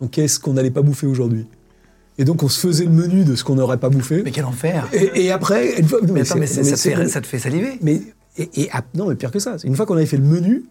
[0.00, 1.46] Donc qu'est-ce qu'on n'allait pas bouffer aujourd'hui?
[2.18, 4.22] Et donc on se faisait le menu de ce qu'on n'aurait pas bouffé.
[4.22, 7.08] Mais quel enfer Et, et après, une fois, Mais attends, mais, c'est- ça, te fait,
[7.08, 8.02] ça te fait saliver mais
[8.36, 9.56] et, et ap- non, mais pire que ça.
[9.64, 10.64] Une fois qu'on avait fait le menu,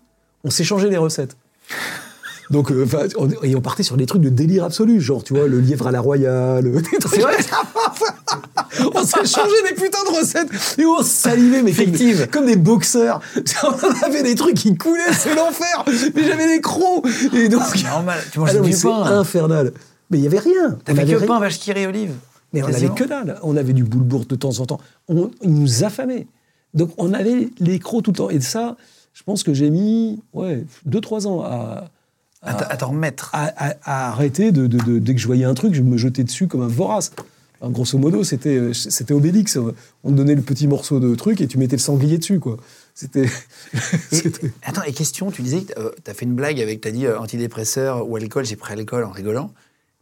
[0.44, 1.36] on s'échangeait les recettes.
[2.52, 2.86] Donc, euh,
[3.18, 5.88] on, et on partait sur des trucs de délire absolu, genre, tu vois, le lièvre
[5.88, 6.64] à la royale.
[6.92, 7.34] des trucs- vrai
[8.96, 12.28] on s'échangeait des putins de recettes et on salivait, mais Fictive.
[12.32, 13.20] comme des boxeurs.
[13.64, 15.84] On avait des trucs qui coulaient, c'est l'enfer.
[16.16, 17.06] Mais j'avais des crocs.
[17.34, 19.04] Et donc, C'est normal, tu manges Ah non, du pain.
[19.20, 19.72] infernal.
[20.10, 20.78] Mais il y avait rien.
[20.88, 22.14] Avait que pain, vache qui rit, olive
[22.54, 23.38] Mais on avait que dalle.
[23.44, 24.80] On avait du boulebourg de temps en temps.
[25.08, 26.28] On, il nous affamait.
[26.74, 28.30] Donc on avait les crocs tout le temps.
[28.30, 28.76] Et ça,
[29.14, 31.86] je pense que j'ai mis ouais, 2-3 ans à,
[32.42, 33.30] À t'en remettre.
[33.34, 35.98] à, à- à arrêter de, de- de- dès que je voyais un truc, je me
[35.98, 37.12] jetais dessus comme un vorace.
[37.62, 39.58] Enfin, grosso modo, c'était c'était Obélix.
[40.06, 42.58] On te donnait le petit morceau de truc et tu mettais le sanglier dessus, quoi.
[43.00, 43.30] C'était.
[44.64, 47.18] Attends, et question, tu disais que euh, t'as fait une blague avec, t'as dit euh,
[47.20, 49.54] antidépresseur ou alcool, j'ai pris alcool en rigolant.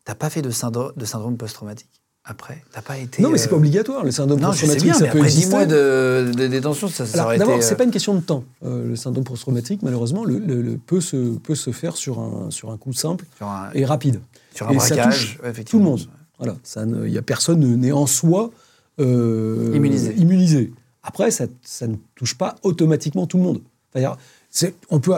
[0.05, 1.96] T'as pas fait de syndrome, de syndrome post-traumatique?
[2.27, 3.21] Après T'as pas été.
[3.23, 4.03] Non, mais c'est euh, pas obligatoire.
[4.03, 5.55] Le syndrome Non, post-traumatique, bien, ça mais peut après 10 exister.
[5.55, 7.63] mois de, de détention, ça, ça Alors, aurait d'abord, été.
[7.65, 8.43] c'est euh, pas une question de temps.
[8.65, 12.51] Euh, le syndrome post-traumatique, malheureusement, le, le- le- peut, se, peut se faire sur un,
[12.51, 14.19] sur un coup simple un, et rapide.
[14.53, 16.01] sur un et ça braquage, touche ouais, tout le monde.
[16.37, 18.51] Voilà, ça il y a personne n'est en soi
[18.99, 20.13] euh, Immunisé.
[20.17, 20.73] immunisé.
[21.03, 23.61] Après, ça, ça ne touche pas automatiquement tout le monde.
[23.91, 24.17] C'est-à-dire,
[24.49, 25.13] c'est- on peut,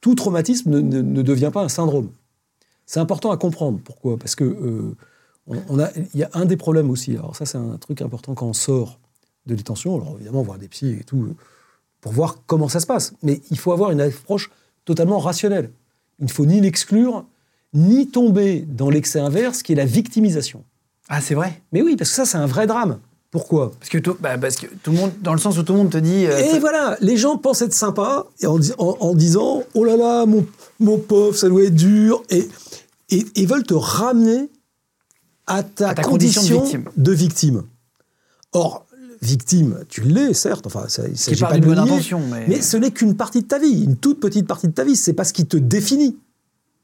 [0.00, 2.10] tout traumatisme ne, ne- ne devient pas un syndrome.
[2.86, 3.80] C'est important à comprendre.
[3.82, 4.18] Pourquoi?
[4.18, 4.94] Parce que euh,
[5.46, 7.12] on, on a, il y a un des problèmes aussi.
[7.16, 8.98] Alors ça, c'est un truc important quand on sort
[9.46, 9.94] de détention.
[9.96, 11.34] Alors évidemment, voir des psys et tout, euh,
[12.00, 13.12] pour voir comment ça se passe.
[13.22, 14.50] Mais il faut avoir une approche
[14.84, 15.70] totalement rationnelle.
[16.20, 17.24] Il ne faut ni l'exclure,
[17.72, 20.64] ni tomber dans l'excès inverse, qui est la victimisation.
[21.08, 21.60] Ah, c'est vrai?
[21.72, 22.98] Mais oui, parce que ça, c'est un vrai drame.
[23.30, 23.72] Pourquoi?
[23.80, 25.78] Parce que, tout, bah, parce que tout le monde, dans le sens où tout le
[25.80, 26.24] monde te dit.
[26.26, 29.84] euh, Et voilà, les gens pensent être sympas et en, dis- en- en disant Oh
[29.84, 30.46] là là, mon,
[30.78, 32.22] mon pauvre, ça doit être dur.
[32.30, 32.48] Et,
[33.10, 34.48] et, et veulent te ramener
[35.46, 36.84] à ta, À ta condition de victime.
[36.96, 37.62] de victime.
[38.52, 38.86] Or,
[39.20, 40.66] victime, tu l'es, certes.
[40.66, 43.16] Enfin, ça, il s'agit part pas d'une de bonne intention, mais- mais ce n'est qu'une
[43.16, 44.96] partie de ta vie, une toute petite partie de ta vie.
[44.96, 46.16] C'est pas ce qui te définit.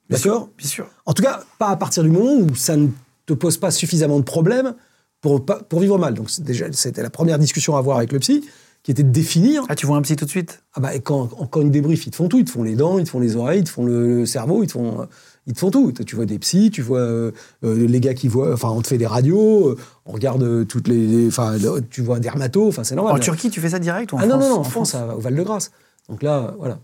[0.08, 0.48] Bien sûr, D'accord?
[0.58, 0.86] Bien sûr.
[1.06, 2.88] En tout cas, pas à partir du moment où ça ne
[3.26, 4.74] te pose pas suffisamment de problèmes
[5.20, 6.14] pour, pas- pour vivre mal.
[6.14, 8.42] Donc, c'est déjà, c'était la première discussion à avoir avec le psy,
[8.82, 10.62] qui était de définir Ah, tu vois un psy tout de suite?
[10.74, 12.38] Ah bah, et quand, quand ils débriefent, ils te font tout.
[12.38, 14.26] Ils te font les dents, ils te font les oreilles, ils te font le, le
[14.26, 15.04] cerveau, ils te font, euh,
[15.51, 15.92] ils te font tout.
[15.92, 17.32] Tu vois des psys, tu vois euh,
[17.64, 18.53] euh, les gars qui voient...
[18.55, 19.76] Enfin, on te fait des radios, euh,
[20.07, 21.26] on regarde toutes les...
[21.28, 21.57] Enfin,
[21.90, 23.14] tu vois un dermato, enfin, c'est normal.
[23.16, 24.94] En Turquie, tu fais ça direct ou en Ah France non, non, non, en France,
[24.94, 25.70] à- au Val-de-Grâce.
[26.09, 26.78] Donc là, voilà.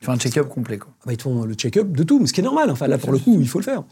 [0.00, 0.90] Tu fais un check-up complet, quoi.
[1.00, 2.70] Ah bah, ils te font le check-up de tout, mais ce qui est normal.
[2.70, 3.82] Enfin, là, pour le coup, il faut le faire.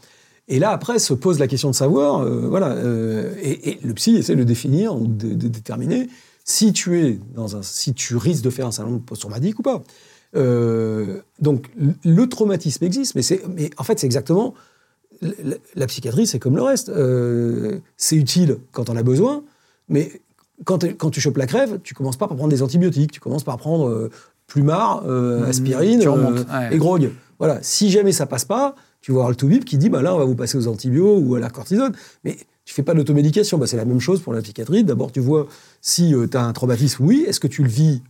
[0.47, 3.93] Et là, après, se pose la question de savoir, euh, voilà, euh, et, et le
[3.93, 6.09] psy essaie de définir, ou de, de déterminer
[6.45, 9.81] si tu es dans un, si tu risques de faire un syndrome post-traumatique ou pas.
[10.35, 11.69] Euh, donc,
[12.03, 13.21] le- traumatisme existe, mais,
[13.55, 14.53] mais en fait, c'est exactement
[15.21, 16.89] la, la psychiatrie, c'est comme le reste.
[16.89, 19.43] Euh, c'est utile quand on a besoin,
[19.89, 20.21] mais
[20.65, 23.43] quand, quand tu chopes la crève, tu commences pas par prendre des antibiotiques, tu commences
[23.43, 24.09] par prendre euh,
[24.47, 26.69] plumard, euh, aspirine ouais.
[26.71, 27.11] et grog.
[27.39, 27.59] Voilà.
[27.61, 30.17] Si jamais ça passe pas, tu vas voir le toubib qui dit bah là on
[30.17, 31.93] va vous passer aux antibiotiques ou à la cortisone.
[32.23, 33.57] Mais tu fais pas d'automédication.
[33.57, 34.83] Bah, c'est la même chose pour la psychiatrie.
[34.83, 35.47] D'abord tu vois
[35.81, 37.25] si tu as un traumatisme, oui.
[37.27, 38.01] Est-ce que tu le vis,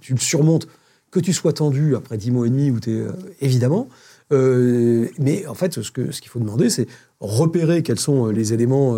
[0.00, 0.68] tu le surmontes,
[1.10, 3.88] que tu sois tendu après 10 mois et demi t'es euh, évidemment.
[4.32, 6.86] Euh, mais en fait, ce que ce qu'il faut demander, c'est
[7.20, 8.96] repérer quels sont euh, les éléments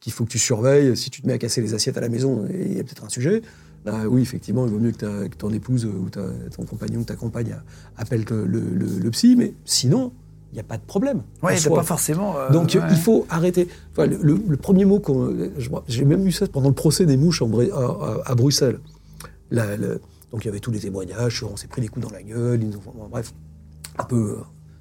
[0.00, 0.96] qu'il faut que tu surveilles.
[0.96, 3.04] Si tu te mets à casser les assiettes à la maison, il y a peut-être
[3.04, 3.42] un sujet.
[3.84, 6.20] Là, oui, effectivement, il vaut mieux que, ton épouse ou ta-
[6.56, 7.56] ton compagnon ou ta compagne
[7.96, 10.12] appelle le, le- le- le psy, mais sinon,
[10.52, 11.22] il n'y a pas de problème.
[11.42, 11.76] T'as soi.
[11.78, 12.36] pas forcément.
[12.38, 12.80] euh, Donc ouais.
[12.90, 13.68] il faut arrêter.
[13.92, 15.00] Enfin, le, le- le premier mot
[15.88, 17.50] J'ai même eu ça pendant le procès des mouches en
[18.24, 18.78] à, Bruxelles.
[19.50, 19.76] La-
[20.32, 22.62] donc il y avait tous les témoignages, on s'est pris des coups dans la gueule,
[22.62, 23.32] ils nous ont- bon, bref,
[23.98, 24.36] un peu,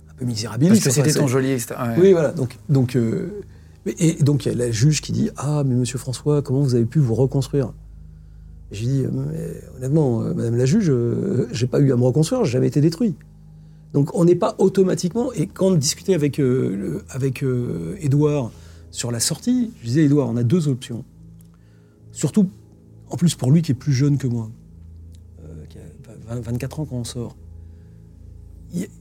[0.10, 0.84] un peu misérabiliste.
[0.84, 1.76] Parce que c'était ton joli, etc.
[1.80, 1.95] Ouais.
[2.00, 2.32] oui, voilà.
[2.32, 3.30] Donc, donc, euh,
[3.86, 6.76] et donc, il y a la juge qui dit Ah, mais monsieur François, comment vous
[6.76, 7.72] avez pu vous reconstruire?
[8.72, 12.52] Dis Mais, Honnêtement, euh, madame la juge, euh, j'ai pas eu à me reconstruire, j'ai
[12.52, 13.16] jamais été détruit.
[13.93, 15.32] Donc, on n'est pas automatiquement.
[15.32, 17.43] Et quand on discutait avec, euh, le- avec
[18.02, 18.52] Édouard
[18.91, 21.06] sur la sortie, je disais Édouard, on a deux options.
[22.12, 22.50] Surtout,
[23.10, 24.50] en plus, pour lui qui est plus jeune que moi,
[25.39, 25.82] euh, qui a
[26.12, 27.36] 20 24 ans quand on sort.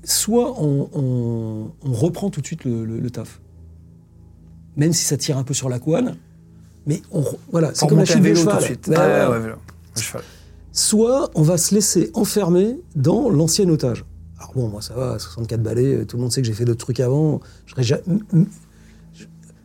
[0.04, 3.40] Soit on, on- on reprend tout de suite le, le- le taf,
[4.76, 6.16] même si ça tire un peu sur la couane,
[6.86, 8.86] mais on, voilà, c'est comme la chute de tout de suite.
[8.88, 8.96] Ouais,
[9.30, 9.52] Ouais, ouais.
[10.72, 14.04] Soit on va se laisser enfermer dans l'ancien otage.
[14.38, 16.84] Alors bon, moi ça va, 64 balais, tout le monde sait que j'ai fait d'autres
[16.84, 17.40] trucs avant.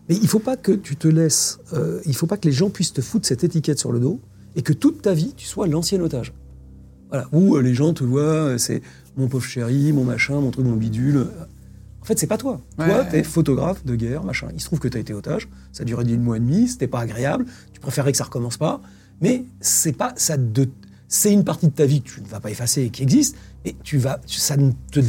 [0.09, 2.70] Mais il faut pas que tu te laisses, euh, il faut pas que les gens
[2.70, 4.20] puissent te foutre cette étiquette sur le dos
[4.55, 6.34] et que toute ta vie tu sois l'ancien otage.
[7.12, 8.82] Voilà, où euh, les gens te voient, euh, c'est
[9.18, 11.28] mon pauvre chéri, mon machin, mon truc, mon bidule.
[12.01, 12.62] En fait, c'est pas toi.
[12.80, 14.47] Ouais, toi, t'es photographe de guerre, machin.
[14.55, 16.88] Il se trouve que t'as été otage, ça a duré 10 mois et demi, c'était
[16.88, 18.82] pas agréable, tu préférais que ça recommence pas,
[19.22, 20.68] mais c'est pas ça de
[21.07, 23.36] c'est une partie de ta vie que tu ne vas pas effacer et qui existe,
[23.66, 25.01] et tu vas ça ne te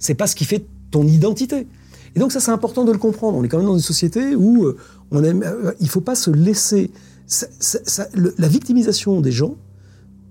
[0.00, 1.68] c'est- pas ce qui fait ton identité.
[2.16, 3.38] Et donc ça c'est important de le comprendre.
[3.38, 4.76] On est quand même dans une société où euh,
[5.12, 5.44] on aime,
[5.80, 6.90] il faut pas se laisser
[7.28, 9.54] ça- ça- ça- le- la victimisation des gens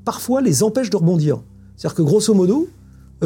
[0.08, 1.42] parfois les empêche de rebondir.
[1.76, 2.70] C'est-à-dire que grosso modo,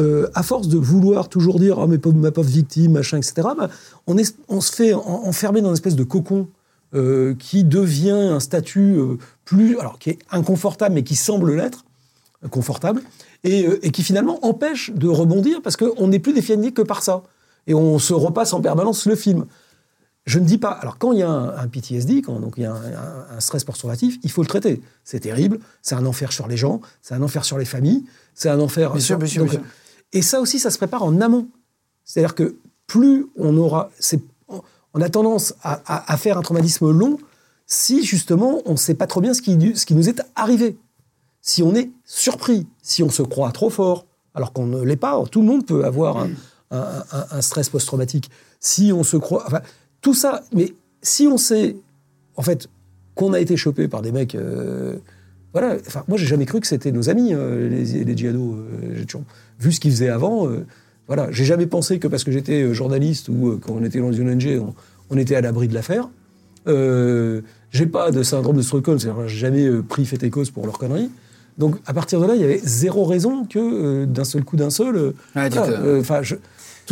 [0.00, 3.68] euh, à force de vouloir toujours dire oh, mais ma pauvre victime, machin, etc., bah,
[4.08, 6.48] on, se fait en- enfermer dans une espèce de cocon
[6.92, 11.84] euh, qui devient un statut euh, plus, alors qui est inconfortable, mais qui semble l'être,
[12.50, 13.00] confortable,
[13.44, 17.22] et, et qui finalement empêche de rebondir parce qu'on n'est plus défini que par ça.
[17.68, 19.44] Et on se repasse en permanence le film.
[20.24, 20.70] Je ne dis pas.
[20.70, 23.36] Alors, quand il y a un, un PTSD, quand donc il y a un, un-
[23.36, 24.80] un stress post-traumatif, il faut le traiter.
[25.04, 28.04] C'est terrible, c'est un enfer sur les gens, c'est un enfer sur les familles,
[28.34, 28.92] c'est un enfer.
[28.92, 29.68] Bien sûr, bien sûr, donc, bien sûr.
[30.12, 31.48] Et ça aussi, ça se prépare en amont.
[32.04, 32.56] C'est-à-dire que
[32.86, 33.90] plus on aura.
[33.98, 34.62] c'est- on-
[34.94, 37.18] On a tendance à, à- à faire un traumatisme long
[37.66, 40.76] si justement on ne sait pas trop bien ce qui, ce qui nous est arrivé.
[41.40, 44.04] Si on est surpris, si on se croit trop fort,
[44.34, 46.30] alors qu'on ne l'est pas, tout le monde peut avoir un,
[46.70, 48.30] un- un- un stress post-traumatique.
[48.60, 49.44] Si on se croit.
[49.46, 49.60] Enfin,
[50.02, 51.76] tout ça, mais si on sait,
[52.36, 52.68] en fait,
[53.14, 54.34] qu'on a été chopé par des mecs.
[54.34, 54.96] euh,
[55.52, 58.38] voilà, enfin, moi, j'ai jamais cru que c'était nos amis, euh, les, les djihadis.
[58.38, 59.24] euh, j'ai toujours
[59.60, 60.48] vu ce qu'ils faisaient avant.
[60.48, 60.64] euh,
[61.08, 64.00] voilà, j'ai jamais pensé que parce que j'étais euh, journaliste ou euh, quand on était
[64.00, 64.74] dans une ONG, on,
[65.10, 66.08] on était à l'abri de l'affaire.
[66.68, 67.40] Euh,
[67.70, 70.78] j'ai pas de syndrome de Stockholm, c'est-à-dire j'ai jamais pris fait et cause pour leurs
[70.78, 71.10] conneries.
[71.58, 74.56] Donc, à partir de là, il y avait zéro raison que euh, d'un seul coup
[74.56, 75.12] d'un seul.
[75.50, 76.36] tu voilà, euh, je-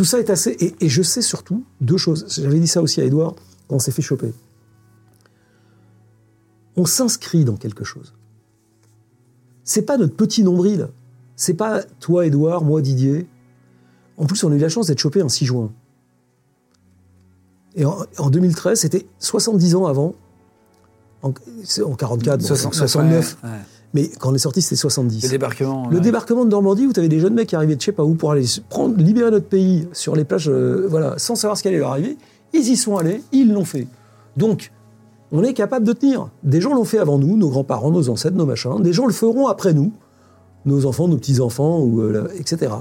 [0.01, 0.49] tout ça est assez.
[0.59, 2.25] Et, et je sais surtout deux choses.
[2.27, 3.35] J'avais dit ça aussi à Edouard
[3.67, 4.33] quand on s'est fait choper.
[6.75, 8.15] On s'inscrit dans quelque chose.
[9.63, 10.87] C'est pas notre petit nombril.
[11.35, 13.27] C'est pas toi, Edouard, moi, Didier.
[14.17, 15.71] En plus, on a eu la chance d'être chopé un 6 juin.
[17.75, 20.15] Et en, en 2013, c'était 70 ans avant.
[21.21, 23.37] En, en 44, bon, 60, 69.
[23.43, 23.55] ouais, ouais.
[23.93, 25.23] Mais quand on est sorti, c'était 70.
[25.23, 25.89] Le débarquement.
[25.89, 26.01] Le ouais.
[26.01, 28.03] débarquement de Normandie, où tu avais des jeunes mecs qui arrivaient de je sais pas
[28.03, 31.61] où pour aller prendre, libérer notre pays sur les plages, euh, voilà, sans savoir ce
[31.61, 32.17] qui allait leur arriver,
[32.53, 33.87] ils y sont allés, ils l'ont fait.
[34.37, 34.71] Donc,
[35.31, 36.29] on est capable de tenir.
[36.43, 38.81] Des gens l'ont fait avant nous, nos grands-parents, nos ancêtres, nos machins.
[38.81, 39.91] Des gens le feront après nous,
[40.65, 42.71] nos enfants, nos petits-enfants, ou, euh, etc.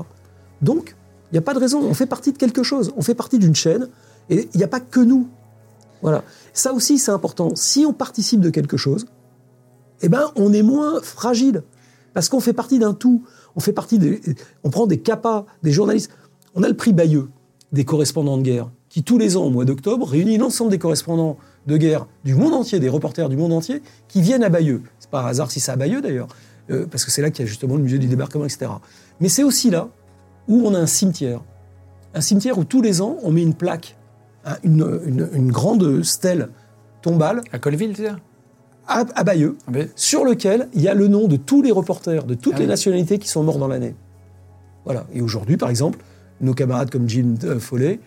[0.62, 0.96] Donc,
[1.30, 1.80] il n'y a pas de raison.
[1.82, 2.92] On fait partie de quelque chose.
[2.96, 3.88] On fait partie d'une chaîne.
[4.30, 5.28] Et il n'y a pas que nous.
[6.02, 6.24] Voilà.
[6.52, 7.50] Ça aussi, c'est important.
[7.54, 9.06] Si on participe de quelque chose,
[10.02, 11.62] eh ben, on est moins fragile.
[12.14, 13.22] Parce qu'on fait partie d'un tout.
[13.56, 13.98] On fait partie
[14.64, 16.10] on prend des capas, des journalistes.
[16.54, 17.28] On a le prix Bayeux,
[17.72, 21.36] des correspondants de guerre, qui tous les ans, au mois d'octobre, réunit l'ensemble des correspondants
[21.66, 24.82] de guerre du monde entier, des reporters du monde entier, qui viennent à Bayeux.
[24.98, 26.28] C'est pas un hasard si c'est à Bayeux d'ailleurs,
[26.70, 28.70] euh, parce que c'est là qu'il y a justement le musée du débarquement, etc.
[29.20, 29.88] Mais c'est aussi là
[30.48, 31.42] où on a un cimetière.
[32.14, 33.96] Un cimetière où tous les ans, on met une plaque,
[34.44, 36.48] un- une, grande stèle
[37.02, 38.12] tombale À Colville, tu sais
[38.88, 42.24] à, à Bayeux, Ah sur lequel il y a le nom de tous les reporters,
[42.24, 43.94] de toutes Ah les nationalités qui sont morts dans l'année.
[44.84, 45.06] Voilà.
[45.12, 45.98] Et aujourd'hui, par exemple,
[46.40, 48.00] nos camarades comme Jim euh, Follet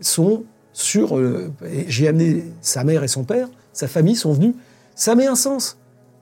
[0.00, 1.16] sont sur.
[1.18, 1.50] euh,
[1.88, 4.54] J'ai amené sa mère et son père, sa famille sont venus.
[4.94, 5.76] Ça met un sens.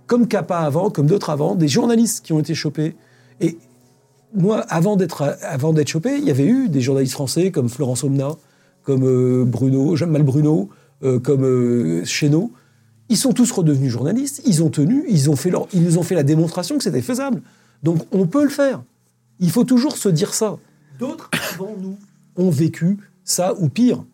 [0.06, 2.96] Comme Kappa avant, comme d'autres avant, des journalistes qui ont été chopés.
[3.40, 3.58] Et
[4.34, 8.04] moi, avant d'être avant d'être chopé, il y avait eu des journalistes français comme Florence
[8.04, 8.30] Omna,
[8.82, 10.70] comme euh, Bruno, Jamal Bruno,
[11.02, 12.50] euh, comme Chénaud.
[13.08, 16.02] Ils sont tous redevenus journalistes, ils ont tenu, ils, ont fait leur, ils nous ont
[16.02, 17.42] fait la démonstration que c'était faisable.
[17.82, 18.82] Donc on peut le faire.
[19.40, 20.56] Il faut toujours se dire ça.
[20.98, 21.96] D'autres avant nous
[22.36, 24.04] ont vécu ça ou pire.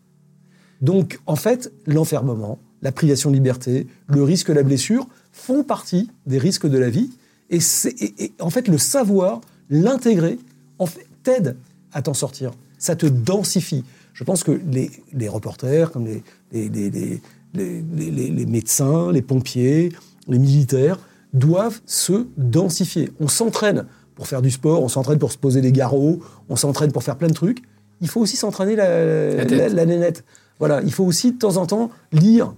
[0.81, 6.37] Donc en fait, l'enfermement, la privation de liberté, le risque, la blessure font partie des
[6.37, 7.09] risques de la vie.
[7.49, 7.59] Et,
[7.99, 10.37] et- et en fait, le savoir, l'intégrer,
[10.79, 11.57] en fait, t'aide
[11.93, 12.51] à t'en sortir.
[12.77, 13.83] Ça te densifie.
[14.13, 17.21] Je pense que les, les reporters, comme les, les, les-
[17.55, 19.91] les- les- les- les- les médecins, les pompiers,
[20.27, 20.99] les militaires,
[21.33, 23.11] doivent se densifier.
[23.19, 23.85] On s'entraîne
[24.15, 27.17] pour faire du sport, on s'entraîne pour se poser des garrots, on s'entraîne pour faire
[27.17, 27.61] plein de trucs.
[28.01, 29.57] Il faut aussi s'entraîner la, La tête.
[29.59, 30.23] la- la nénette.
[30.59, 32.53] Voilà, il faut aussi de temps en temps lire,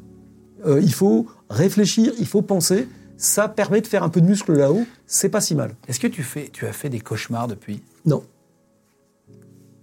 [0.67, 2.87] euh, il faut réfléchir, il faut penser.
[3.17, 5.71] Ça permet de faire un peu de muscle là-haut, c'est pas si mal.
[5.87, 7.81] Est-ce que tu, fais, tu as fait des cauchemars depuis?
[8.05, 8.21] Non.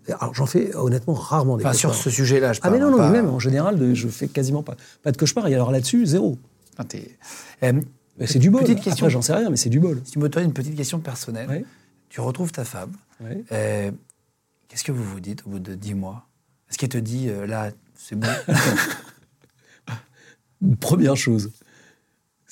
[0.08, 2.96] Alors j'en fais honnêtement rarement des Pas sur ce sujet-là, je Ah mais parle, non,
[2.98, 5.48] non, pas- mais même en général, de- je fais quasiment pas, pas de cauchemars.
[5.48, 6.38] Et alors là-dessus, zéro.
[6.78, 6.86] Enfin,
[7.62, 7.80] Euh,
[8.26, 8.62] c'est du bol.
[8.62, 9.08] Petite question.
[9.08, 10.00] J'en sais rien, mais c'est du bol.
[10.04, 11.64] si tu m'autorises une petite question personnelle, Ouais.
[12.10, 12.92] tu retrouves ta femme.
[13.22, 13.42] Ouais.
[13.52, 13.90] euh,
[14.68, 16.26] Qu'est-ce que vous vous dites au bout de 10 mois?
[16.68, 18.26] Est-ce qu'elle te dit, euh, là, c'est bon?
[20.80, 21.50] Première chose,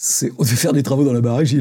[0.04, 1.20] c'est on devait faire des travaux dans la.
[1.20, 1.60] Elle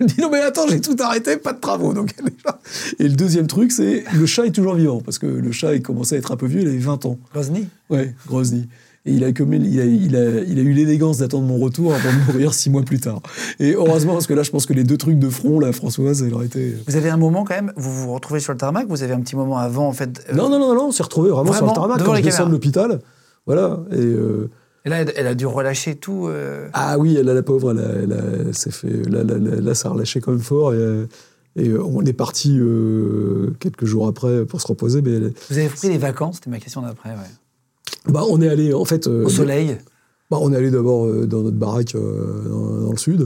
[0.00, 1.92] me dit non mais attends, j'ai tout arrêté, pas de travaux.
[1.92, 2.12] Donc.
[2.98, 5.80] Et le deuxième truc, c'est le chat est toujours vivant parce que le chat il
[5.80, 7.18] commençait à être un peu vieux, il avait 20 ans.
[7.32, 8.66] Grozny Ouais, Grozny.
[9.06, 12.08] Et il a, il, a, il, a, il a eu l'élégance d'attendre mon retour avant
[12.12, 13.20] de mourir six mois plus tard.
[13.60, 16.22] Et heureusement, parce que là, je pense que les deux trucs de front, là, Françoise,
[16.22, 16.76] elle aurait été.
[16.88, 19.20] Vous avez un moment quand même, vous vous retrouvez sur le tarmac, vous avez un
[19.20, 20.24] petit moment avant, en fait.
[20.30, 22.46] euh, Non, non, non, non, on s'est retrouvés vraiment, sur le tarmac quand je descends
[22.46, 23.00] de l'hôpital.
[23.46, 23.80] Voilà.
[23.92, 23.96] Et.
[23.96, 24.50] euh,
[24.84, 26.26] Et là, elle, a dû relâcher tout.
[26.26, 29.08] euh, Ah oui, elle, a la pauvre, elle, a- elle, a- elle fait.
[29.08, 30.74] Là, là, là, là, ça a relâché quand même fort.
[30.74, 31.06] Et, euh,
[31.56, 35.00] et, on est parti euh, quelques jours après pour se reposer.
[35.02, 38.12] Mais elle- Vous avez pris des vacances, c'était ma question d'après, ouais.
[38.12, 39.06] bah, on est allé, en fait.
[39.06, 39.76] euh, Au soleil?
[40.30, 43.20] Bah, on est allé d'abord dans notre baraque dans, dans le sud.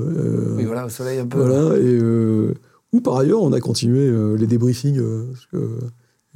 [0.56, 1.38] Oui, voilà, au soleil un peu.
[1.38, 1.76] Voilà.
[1.78, 1.98] Et,
[2.92, 5.00] ou par ailleurs, on a continué les débriefings
[5.32, 5.78] parce que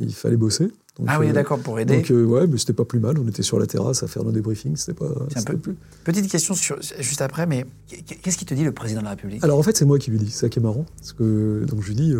[0.01, 0.69] il fallait bosser.
[0.97, 1.97] Donc, Ah oui, euh, d'accord, pour aider.
[1.97, 3.19] Donc, euh, ouais, mais c'était pas plus mal.
[3.19, 4.77] On était sur la terrasse à faire nos débriefings.
[4.77, 5.09] C'était pas.
[5.31, 7.65] C'est un peu- plus- Petite question sur, juste après, mais
[8.23, 9.43] qu'est-ce qui te dit le président de la République?
[9.45, 10.85] Alors en fait, c'est moi qui lui dis, c'est ça qui est marrant.
[10.99, 12.15] Parce que, donc je lui dis,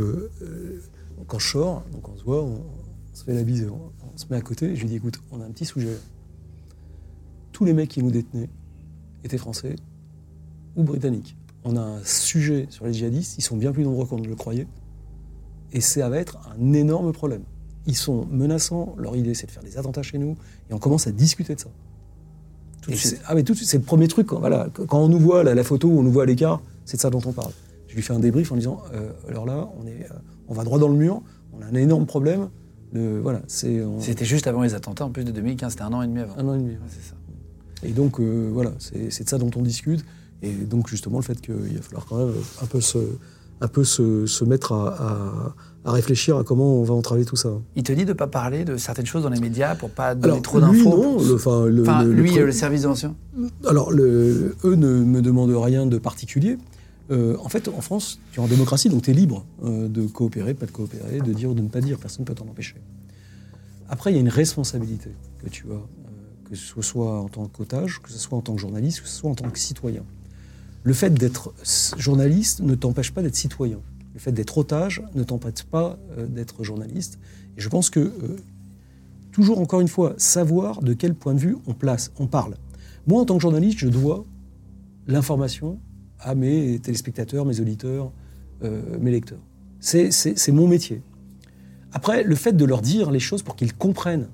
[1.27, 4.17] quand je sors, donc on se voit, on, on se fait la bise, on, on
[4.17, 5.97] se met à côté, et je lui dis, écoute, on a un petit sujet.
[7.53, 8.49] Tous les mecs qui nous détenaient
[9.25, 9.77] étaient français
[10.77, 11.37] ou britanniques.
[11.65, 14.35] On a un sujet sur les djihadistes, ils sont bien plus nombreux qu'on ne le
[14.37, 14.67] croyait,
[15.73, 17.43] et ça va être un énorme problème.
[17.91, 20.37] Ils sont menaçants, leur idée c'est de faire des attentats chez nous,
[20.71, 21.67] et on commence à discuter de ça.
[22.83, 23.17] Tout de suite.
[23.17, 24.29] c'est- Ah mais tout de suite, c'est le premier truc.
[24.29, 26.97] Quand, voilà, quand on nous voit la, la photo, on nous voit à l'écart, c'est
[26.97, 27.51] de ça dont on parle.
[27.89, 30.15] Je lui fais un débrief en disant, euh, alors là, on, est, euh,
[30.47, 31.21] on va droit dans le mur,
[31.53, 32.49] on a un énorme problème.
[32.93, 36.03] Voilà, c'est on- C'était juste avant les attentats, en plus de 2015, c'était un an
[36.03, 36.37] et demi avant.
[36.39, 36.71] un an et demi.
[36.75, 37.17] Ouais, c'est ça.
[37.83, 40.05] Et donc, euh, voilà, c'est c'est de ça dont on discute.
[40.43, 42.99] Et donc, justement, le fait qu'il va falloir quand même un peu se,
[43.61, 45.55] un peu se, se mettre à, à-
[45.85, 47.51] à réfléchir à comment on va entraver tout ça.
[47.77, 50.33] Il te dit de pas parler de certaines choses dans les médias pour pas donner
[50.35, 50.97] Alors, trop lui, d'infos.
[51.03, 51.23] non.
[51.25, 53.17] Le, enfin, le- Enfin, le- le lui, service renseignement.
[53.67, 56.59] Alors, eux ne me demandent rien de particulier.
[57.11, 60.07] Euh, en fait, en France, tu es en démocratie, donc tu es libre euh, de
[60.07, 61.99] coopérer, pas de coopérer, de dire ou de ne pas dire.
[61.99, 62.77] Personne ne peut t'en empêcher.
[63.89, 65.11] Après, il y a une responsabilité
[65.43, 65.79] que tu as, euh,
[66.51, 69.17] que ce soit en tant qu'otage, que ce soit en tant que journaliste, que ce
[69.17, 70.03] soit en tant que citoyen.
[70.85, 71.53] Le fait d'être
[71.97, 73.79] journaliste ne t'empêche pas d'être citoyen.
[74.15, 77.19] Le fait d'être otage ne t'empêche pas euh, d'être journaliste.
[77.57, 78.37] Et je pense que, euh,
[79.33, 82.57] toujours encore une fois, savoir de quel point de vue on place, on parle.
[83.07, 84.25] Moi, en tant que journaliste, je dois
[85.07, 85.81] l'information
[86.19, 88.13] à mes téléspectateurs, mes auditeurs,
[88.63, 89.41] euh, mes lecteurs.
[89.81, 91.03] C'est- mon métier.
[91.93, 94.29] Après, le fait de leur dire les choses pour qu'ils comprennent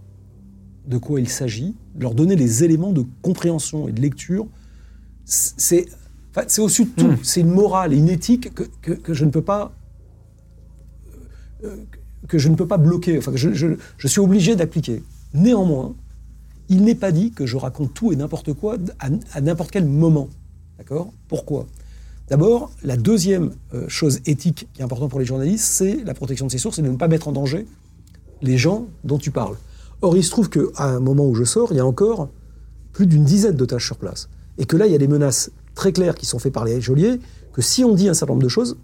[0.89, 4.47] de quoi il s'agit, leur donner les éléments de compréhension et de lecture,
[5.25, 5.87] c'est
[6.37, 7.13] enfin, c'est au-dessus de tout.
[7.23, 9.73] C'est une morale et une éthique que, que- que je ne peux pas
[11.65, 11.77] euh,
[12.29, 15.03] que je ne peux pas bloquer, enfin que je, je- je suis obligé d'appliquer.
[15.33, 15.95] Néanmoins,
[16.69, 19.85] il n'est pas dit que je raconte tout et n'importe quoi à, à n'importe quel
[19.87, 20.29] moment.
[20.79, 21.13] D'accord?
[21.29, 21.67] Pourquoi?
[22.29, 26.47] D'abord, la deuxième euh, chose éthique qui est importante pour les journalistes, c'est la protection
[26.47, 27.67] de ses sources et de ne pas mettre en danger
[28.43, 29.57] les gens dont tu parles.
[30.03, 32.29] Or, il se trouve qu'à un moment où je sors, il y a encore
[32.93, 34.29] plus d'une dizaine d'otages sur place.
[34.59, 36.81] Et que là, il y a des menaces très claires qui sont faites par les
[36.81, 37.21] geôliers,
[37.53, 38.77] que si on dit un certain nombre de choses,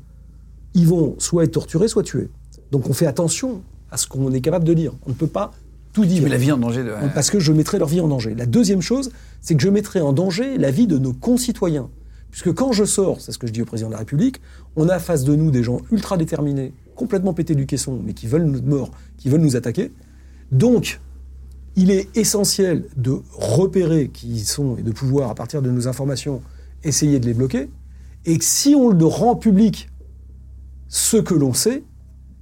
[0.75, 2.31] ils vont soit être torturés, soit tués.
[2.71, 4.93] Donc on fait attention à ce qu'on est capable de dire.
[5.07, 5.53] On ne peut pas
[5.93, 6.19] tout dire.
[6.19, 6.85] Tu mets la vie en danger.
[6.85, 6.93] De...
[7.13, 8.35] Parce que je mettrai leur vie en danger.
[8.35, 9.11] La deuxième chose,
[9.41, 11.91] c'est que je mettrai en danger la vie de nos concitoyens.
[12.31, 14.41] Puisque quand je sors, c'est ce que je dis au président de la République,
[14.77, 18.27] on a face de nous des gens ultra déterminés, complètement pétés du caisson, mais qui
[18.27, 19.93] veulent notre mort, qui veulent nous attaquer.
[20.51, 21.01] Donc,
[21.77, 25.89] il est essentiel de repérer qui ils sont et de pouvoir, à partir de nos
[25.89, 26.41] informations,
[26.85, 27.71] essayer de les bloquer.
[28.25, 29.89] Et si on le rend public,
[30.89, 31.85] ce que l'on sait,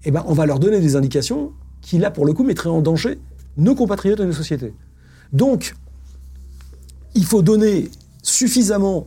[0.05, 2.83] eh ben, on va leur donner des indications qui, là, pour le coup, mettraient en
[2.83, 3.19] danger
[3.57, 4.75] nos compatriotes et nos sociétés.
[5.33, 5.75] Donc,
[7.15, 7.91] il faut donner
[8.23, 9.07] suffisamment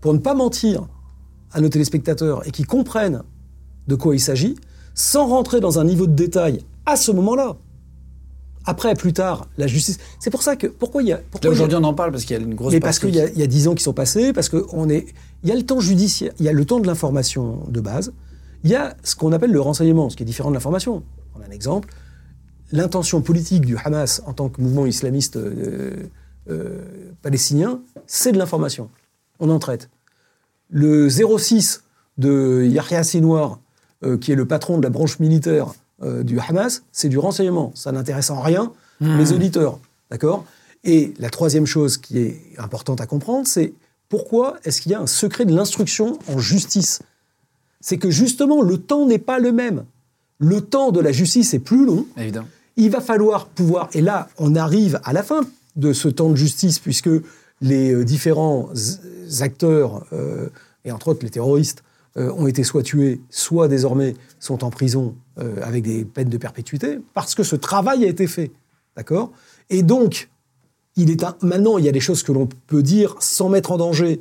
[0.00, 0.86] pour ne pas mentir
[1.52, 3.22] à nos téléspectateurs et qu'ils comprennent
[3.86, 4.56] de quoi il s'agit,
[4.94, 7.56] sans rentrer dans un niveau de détail à ce moment-là.
[8.66, 9.98] Après, plus tard, la justice.
[10.20, 10.66] C'est pour ça que.
[10.66, 11.18] Pourquoi il y a.
[11.30, 13.14] pourquoi a- aujourd'hui, on en parle parce qu'il y a une grosse mais parce qu'il
[13.14, 15.06] y, a- il y a dix ans qui sont passés, parce qu'on est,
[15.42, 18.12] il y a le temps judiciaire, il y a le temps de l'information de base,
[18.62, 21.02] il y a ce qu'on appelle le renseignement, ce qui est différent de l'information.
[21.36, 21.88] On a un exemple.
[22.72, 25.92] L'intention politique du Hamas en tant que mouvement islamiste euh,
[26.50, 26.80] euh,
[27.22, 28.88] palestinien, c'est de l'information.
[29.40, 29.90] On en traite.
[30.70, 31.84] Le 06
[32.16, 33.60] de Yahya Sinwar,
[34.04, 37.72] euh, qui est le patron de la branche militaire du Hamas, c'est du renseignement.
[37.74, 39.78] Ça n'intéresse en rien les auditeurs.
[40.10, 40.44] D'accord?
[40.84, 43.72] Et la troisième chose qui est importante à comprendre, c'est
[44.08, 47.00] pourquoi est-ce qu'il y a un secret de l'instruction en justice?
[47.80, 49.84] C'est que justement, le temps n'est pas le même.
[50.38, 52.06] Le temps de la justice est plus long.
[52.16, 52.48] Évidemment.
[52.76, 55.42] Il va falloir pouvoir, et là, on arrive à la fin
[55.76, 57.10] de ce temps de justice, puisque
[57.60, 58.68] les euh, différents
[59.40, 60.48] acteurs, euh,
[60.84, 61.82] et entre autres les terroristes,
[62.16, 66.38] euh, ont été soit tués, soit désormais sont en prison euh, avec des peines de
[66.38, 68.50] perpétuité, parce que ce travail a été fait.
[68.96, 69.32] D'accord?
[69.70, 70.28] Et donc,
[70.96, 73.72] il est un- maintenant, il y a des choses que l'on peut dire sans mettre
[73.72, 74.20] en danger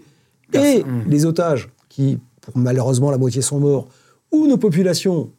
[0.54, 3.88] et les otages, qui, pour malheureusement, la moitié sont morts,
[4.32, 5.30] ou nos populations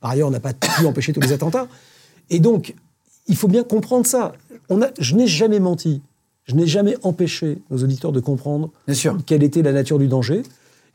[0.00, 1.66] par ailleurs, on n'a pas pu empêcher tous les attentats.
[2.30, 2.74] Et donc,
[3.28, 4.32] il faut bien comprendre ça.
[4.68, 6.02] On a, je n'ai jamais menti.
[6.44, 9.16] Je n'ai jamais empêché nos auditeurs de comprendre Bien sûr.
[9.26, 10.42] quelle était la nature du danger.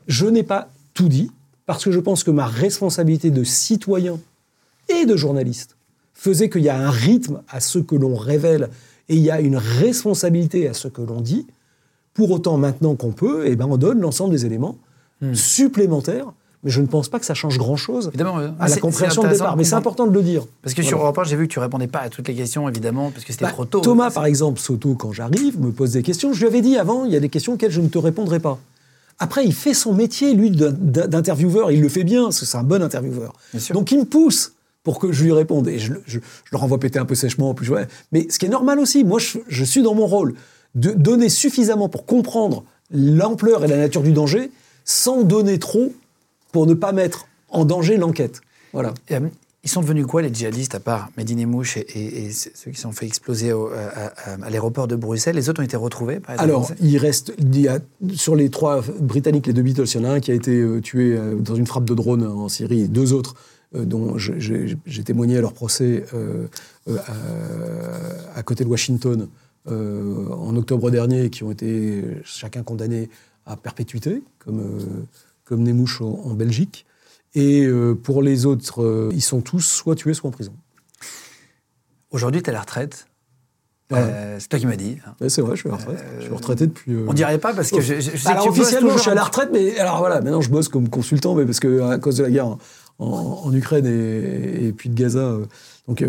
[0.06, 1.30] Je n'ai pas tout dit,
[1.66, 4.18] parce que je pense que ma responsabilité de citoyen
[4.88, 5.76] et de journaliste
[6.14, 8.68] faisait qu'il y a un rythme à ce que l'on révèle
[9.08, 11.46] et il y a une responsabilité à ce que l'on dit.
[12.14, 14.78] Pour autant, maintenant qu'on peut, eh ben, on donne l'ensemble des éléments
[15.32, 16.32] supplémentaires.
[16.64, 18.22] Mais je ne pense pas que ça change grand-chose ouais.
[18.60, 19.56] à la compréhension de départ.
[19.56, 20.44] Mais c'est important de le dire.
[20.62, 20.98] Parce que sur.
[20.98, 23.32] Europe 1, j'ai vu que tu répondais pas à toutes les questions, évidemment, parce que
[23.32, 23.80] c'était Bah, trop tôt.
[23.80, 26.32] Thomas, par exemple, Soto, quand j'arrive, me pose des questions.
[26.32, 28.38] Je lui avais dit avant, il y a des questions auxquelles je ne te répondrai
[28.38, 28.60] pas.
[29.22, 31.70] Après, il fait son métier, lui, d'intervieweur.
[31.70, 33.32] Il le fait bien, parce que c'est un bon intervieweur.
[33.74, 35.68] Donc, il me pousse pour que je lui réponde.
[35.68, 37.50] Et je, le- je- je le renvoie péter un peu sèchement.
[37.50, 37.86] en Plus, ouais.
[38.10, 40.34] Mais ce qui est normal aussi, moi, je, je suis dans mon rôle
[40.74, 44.50] de donner suffisamment pour comprendre l'ampleur et la nature du danger,
[44.84, 45.92] sans donner trop
[46.50, 48.40] pour ne pas mettre en danger l'enquête.
[48.72, 48.92] Voilà.
[49.62, 52.32] Euh, Ils sont devenus quoi les djihadistes, à part Medine et Mouche et, et- et
[52.32, 55.36] ceux qui se sont fait exploser au- à, à- à l'aéroport de Bruxelles?
[55.36, 57.78] Les autres ont été retrouvés par Alors, il reste, il y a,
[58.14, 60.60] sur les trois Britanniques, les deux Beatles, il y en a un qui a été
[60.60, 63.34] euh, tué euh, dans une frappe de drone en Syrie, et deux autres
[63.74, 66.46] euh, dont j'ai témoigné à leur procès euh,
[66.88, 66.96] euh,
[68.34, 69.28] à, à côté de Washington
[69.70, 73.08] euh, en octobre dernier, qui ont été chacun condamnés
[73.46, 75.04] à perpétuité, comme, euh,
[75.44, 76.84] comme Nemouche en, en Belgique.
[77.34, 80.52] Et euh, pour les autres, euh, ils sont tous soit tués, soit en prison.
[82.10, 83.06] Aujourd'hui, tu à la retraite.
[83.90, 83.98] Ouais.
[84.00, 84.98] Euh, c'est toi qui m'as dit.
[85.06, 85.14] hein.
[85.20, 86.04] Ouais, c'est vrai, je suis à la retraite.
[86.18, 86.92] Je suis retraité depuis.
[86.94, 88.88] euh, On dirait pas parce que je, je- je sais alors que tu bosses officiellement,
[88.88, 91.44] toujours je suis à la retraite, mais alors voilà, maintenant je bosse comme consultant, mais
[91.44, 92.58] parce que à cause de la guerre en,
[92.98, 93.06] en-
[93.44, 95.36] en Ukraine et, et puis de Gaza,
[95.88, 96.04] donc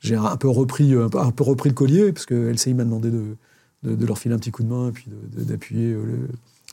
[0.00, 2.84] j'ai un peu repris, un peu, un peu repris le collier parce que LCI m'a
[2.84, 3.36] demandé de,
[3.82, 5.06] de, de leur filer un petit coup de main et puis
[5.36, 6.28] d'appuyer le-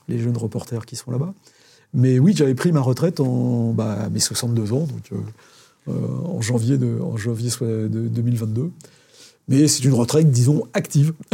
[0.07, 1.34] les jeunes reporters qui sont là-bas.
[1.96, 5.16] Mais oui, j'avais pris ma retraite en bah, à mes 62 ans, donc euh,
[5.88, 5.94] euh,
[6.28, 8.70] en janvier de, en janvier soit de 2022.
[9.48, 11.14] Mais c'est une retraite, disons, active.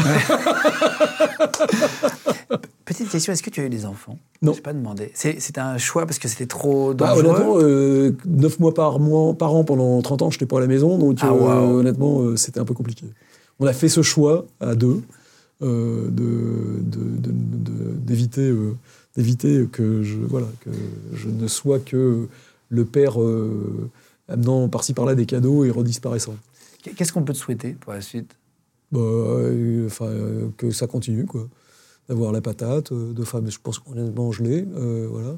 [2.85, 4.17] Petite question, est-ce que tu as eu des enfants?
[4.41, 4.51] Non.
[4.51, 5.11] Je n'ai pas demandé.
[5.13, 9.33] C'est un choix parce que c'était trop Bah, dangereux honnêtement, euh, 9 mois par, mois
[9.33, 12.19] par an pendant 30 ans, je n'étais pas à la maison, donc Ah, euh, honnêtement,
[12.21, 13.05] euh, c'était un peu compliqué.
[13.59, 15.01] On a fait ce choix à deux
[15.61, 17.95] de- de- de- de-
[19.15, 20.69] d'éviter que je voilà que
[21.13, 22.27] je ne sois que
[22.69, 23.89] le père euh,
[24.29, 26.35] amenant par-ci par-là des cadeaux et redisparaissant.
[26.95, 28.31] Qu'est-ce qu'on peut te souhaiter pour la suite?
[28.91, 31.47] Bah, euh, enfin, euh, que ça continue, quoi.
[32.09, 34.65] D'avoir la patate, de femmes, je pense qu'honnêtement, je l'ai,
[35.09, 35.35] voilà.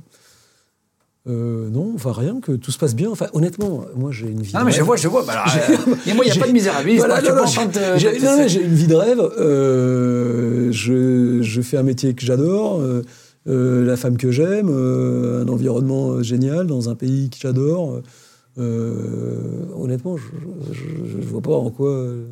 [1.29, 3.09] Euh, non, enfin rien, que tout se passe bien.
[3.09, 4.53] Enfin, honnêtement, moi j'ai une vie.
[4.53, 4.85] Non, de mais je rêve.
[4.85, 5.23] vois, je vois.
[5.23, 5.55] Bah, alors,
[6.07, 7.05] et moi, il n'y a pas de misérabilisme.
[7.05, 9.19] Voilà, non, non, j'ai- une vie de rêve.
[9.39, 13.03] euh, je, je fais un métier que j'adore, euh,
[13.45, 18.01] la femme que j'aime, euh, un environnement génial dans un pays que j'adore.
[18.59, 21.89] Euh, honnêtement, je ne vois pas en quoi.
[21.89, 22.25] euh,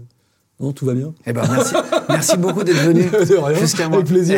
[0.59, 1.13] non, tout va bien.
[1.25, 1.73] Eh ben, merci,
[2.07, 3.97] merci beaucoup d'être venu De rien, jusqu'à moi.
[3.97, 4.38] avec plaisir.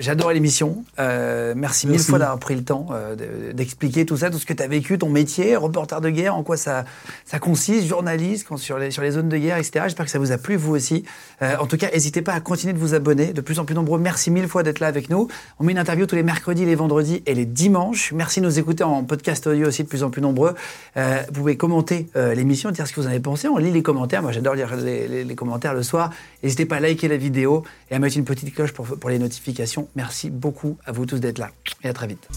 [0.00, 0.82] J'adore l'émission.
[0.98, 4.46] Euh, merci, mille fois d'avoir pris le temps euh, de- d'expliquer tout ça, tout ce
[4.46, 6.86] que tu as vécu, ton métier, reporter de guerre, en quoi ça,
[7.26, 9.80] ça consiste, journaliste quand, sur, les, sur les zones de guerre, etc.
[9.84, 11.04] J'espère que ça vous a plu, vous aussi.
[11.42, 13.74] Euh, en tout cas, n'hésitez pas à continuer de vous abonner, de plus en plus
[13.74, 13.98] nombreux.
[13.98, 15.28] Merci mille fois d'être là avec nous.
[15.58, 18.12] On met une interview tous les mercredis, les vendredis et les dimanches.
[18.12, 20.54] Merci de nous écouter en podcast audio aussi, de plus en plus nombreux.
[20.96, 23.48] Euh, vous pouvez commenter euh, l'émission, dire ce que vous en avez pensé.
[23.48, 24.22] On lit les commentaires.
[24.22, 26.10] Moi, j'adore lire les, les- les commentaires le soir.
[26.42, 29.18] N'hésitez pas à liker la vidéo et à mettre une petite cloche pour, pour les
[29.18, 29.88] notifications.
[29.94, 31.50] Merci beaucoup à vous tous d'être là.
[31.82, 32.28] Et à très vite.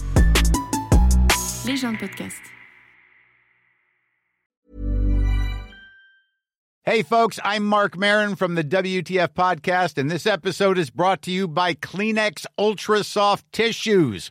[1.66, 2.36] Les gens de podcast.
[6.86, 11.30] Hey, folks, I'm Mark Marin from the WTF Podcast, and this episode is brought to
[11.30, 14.30] you by Kleenex Ultra Soft Tissues,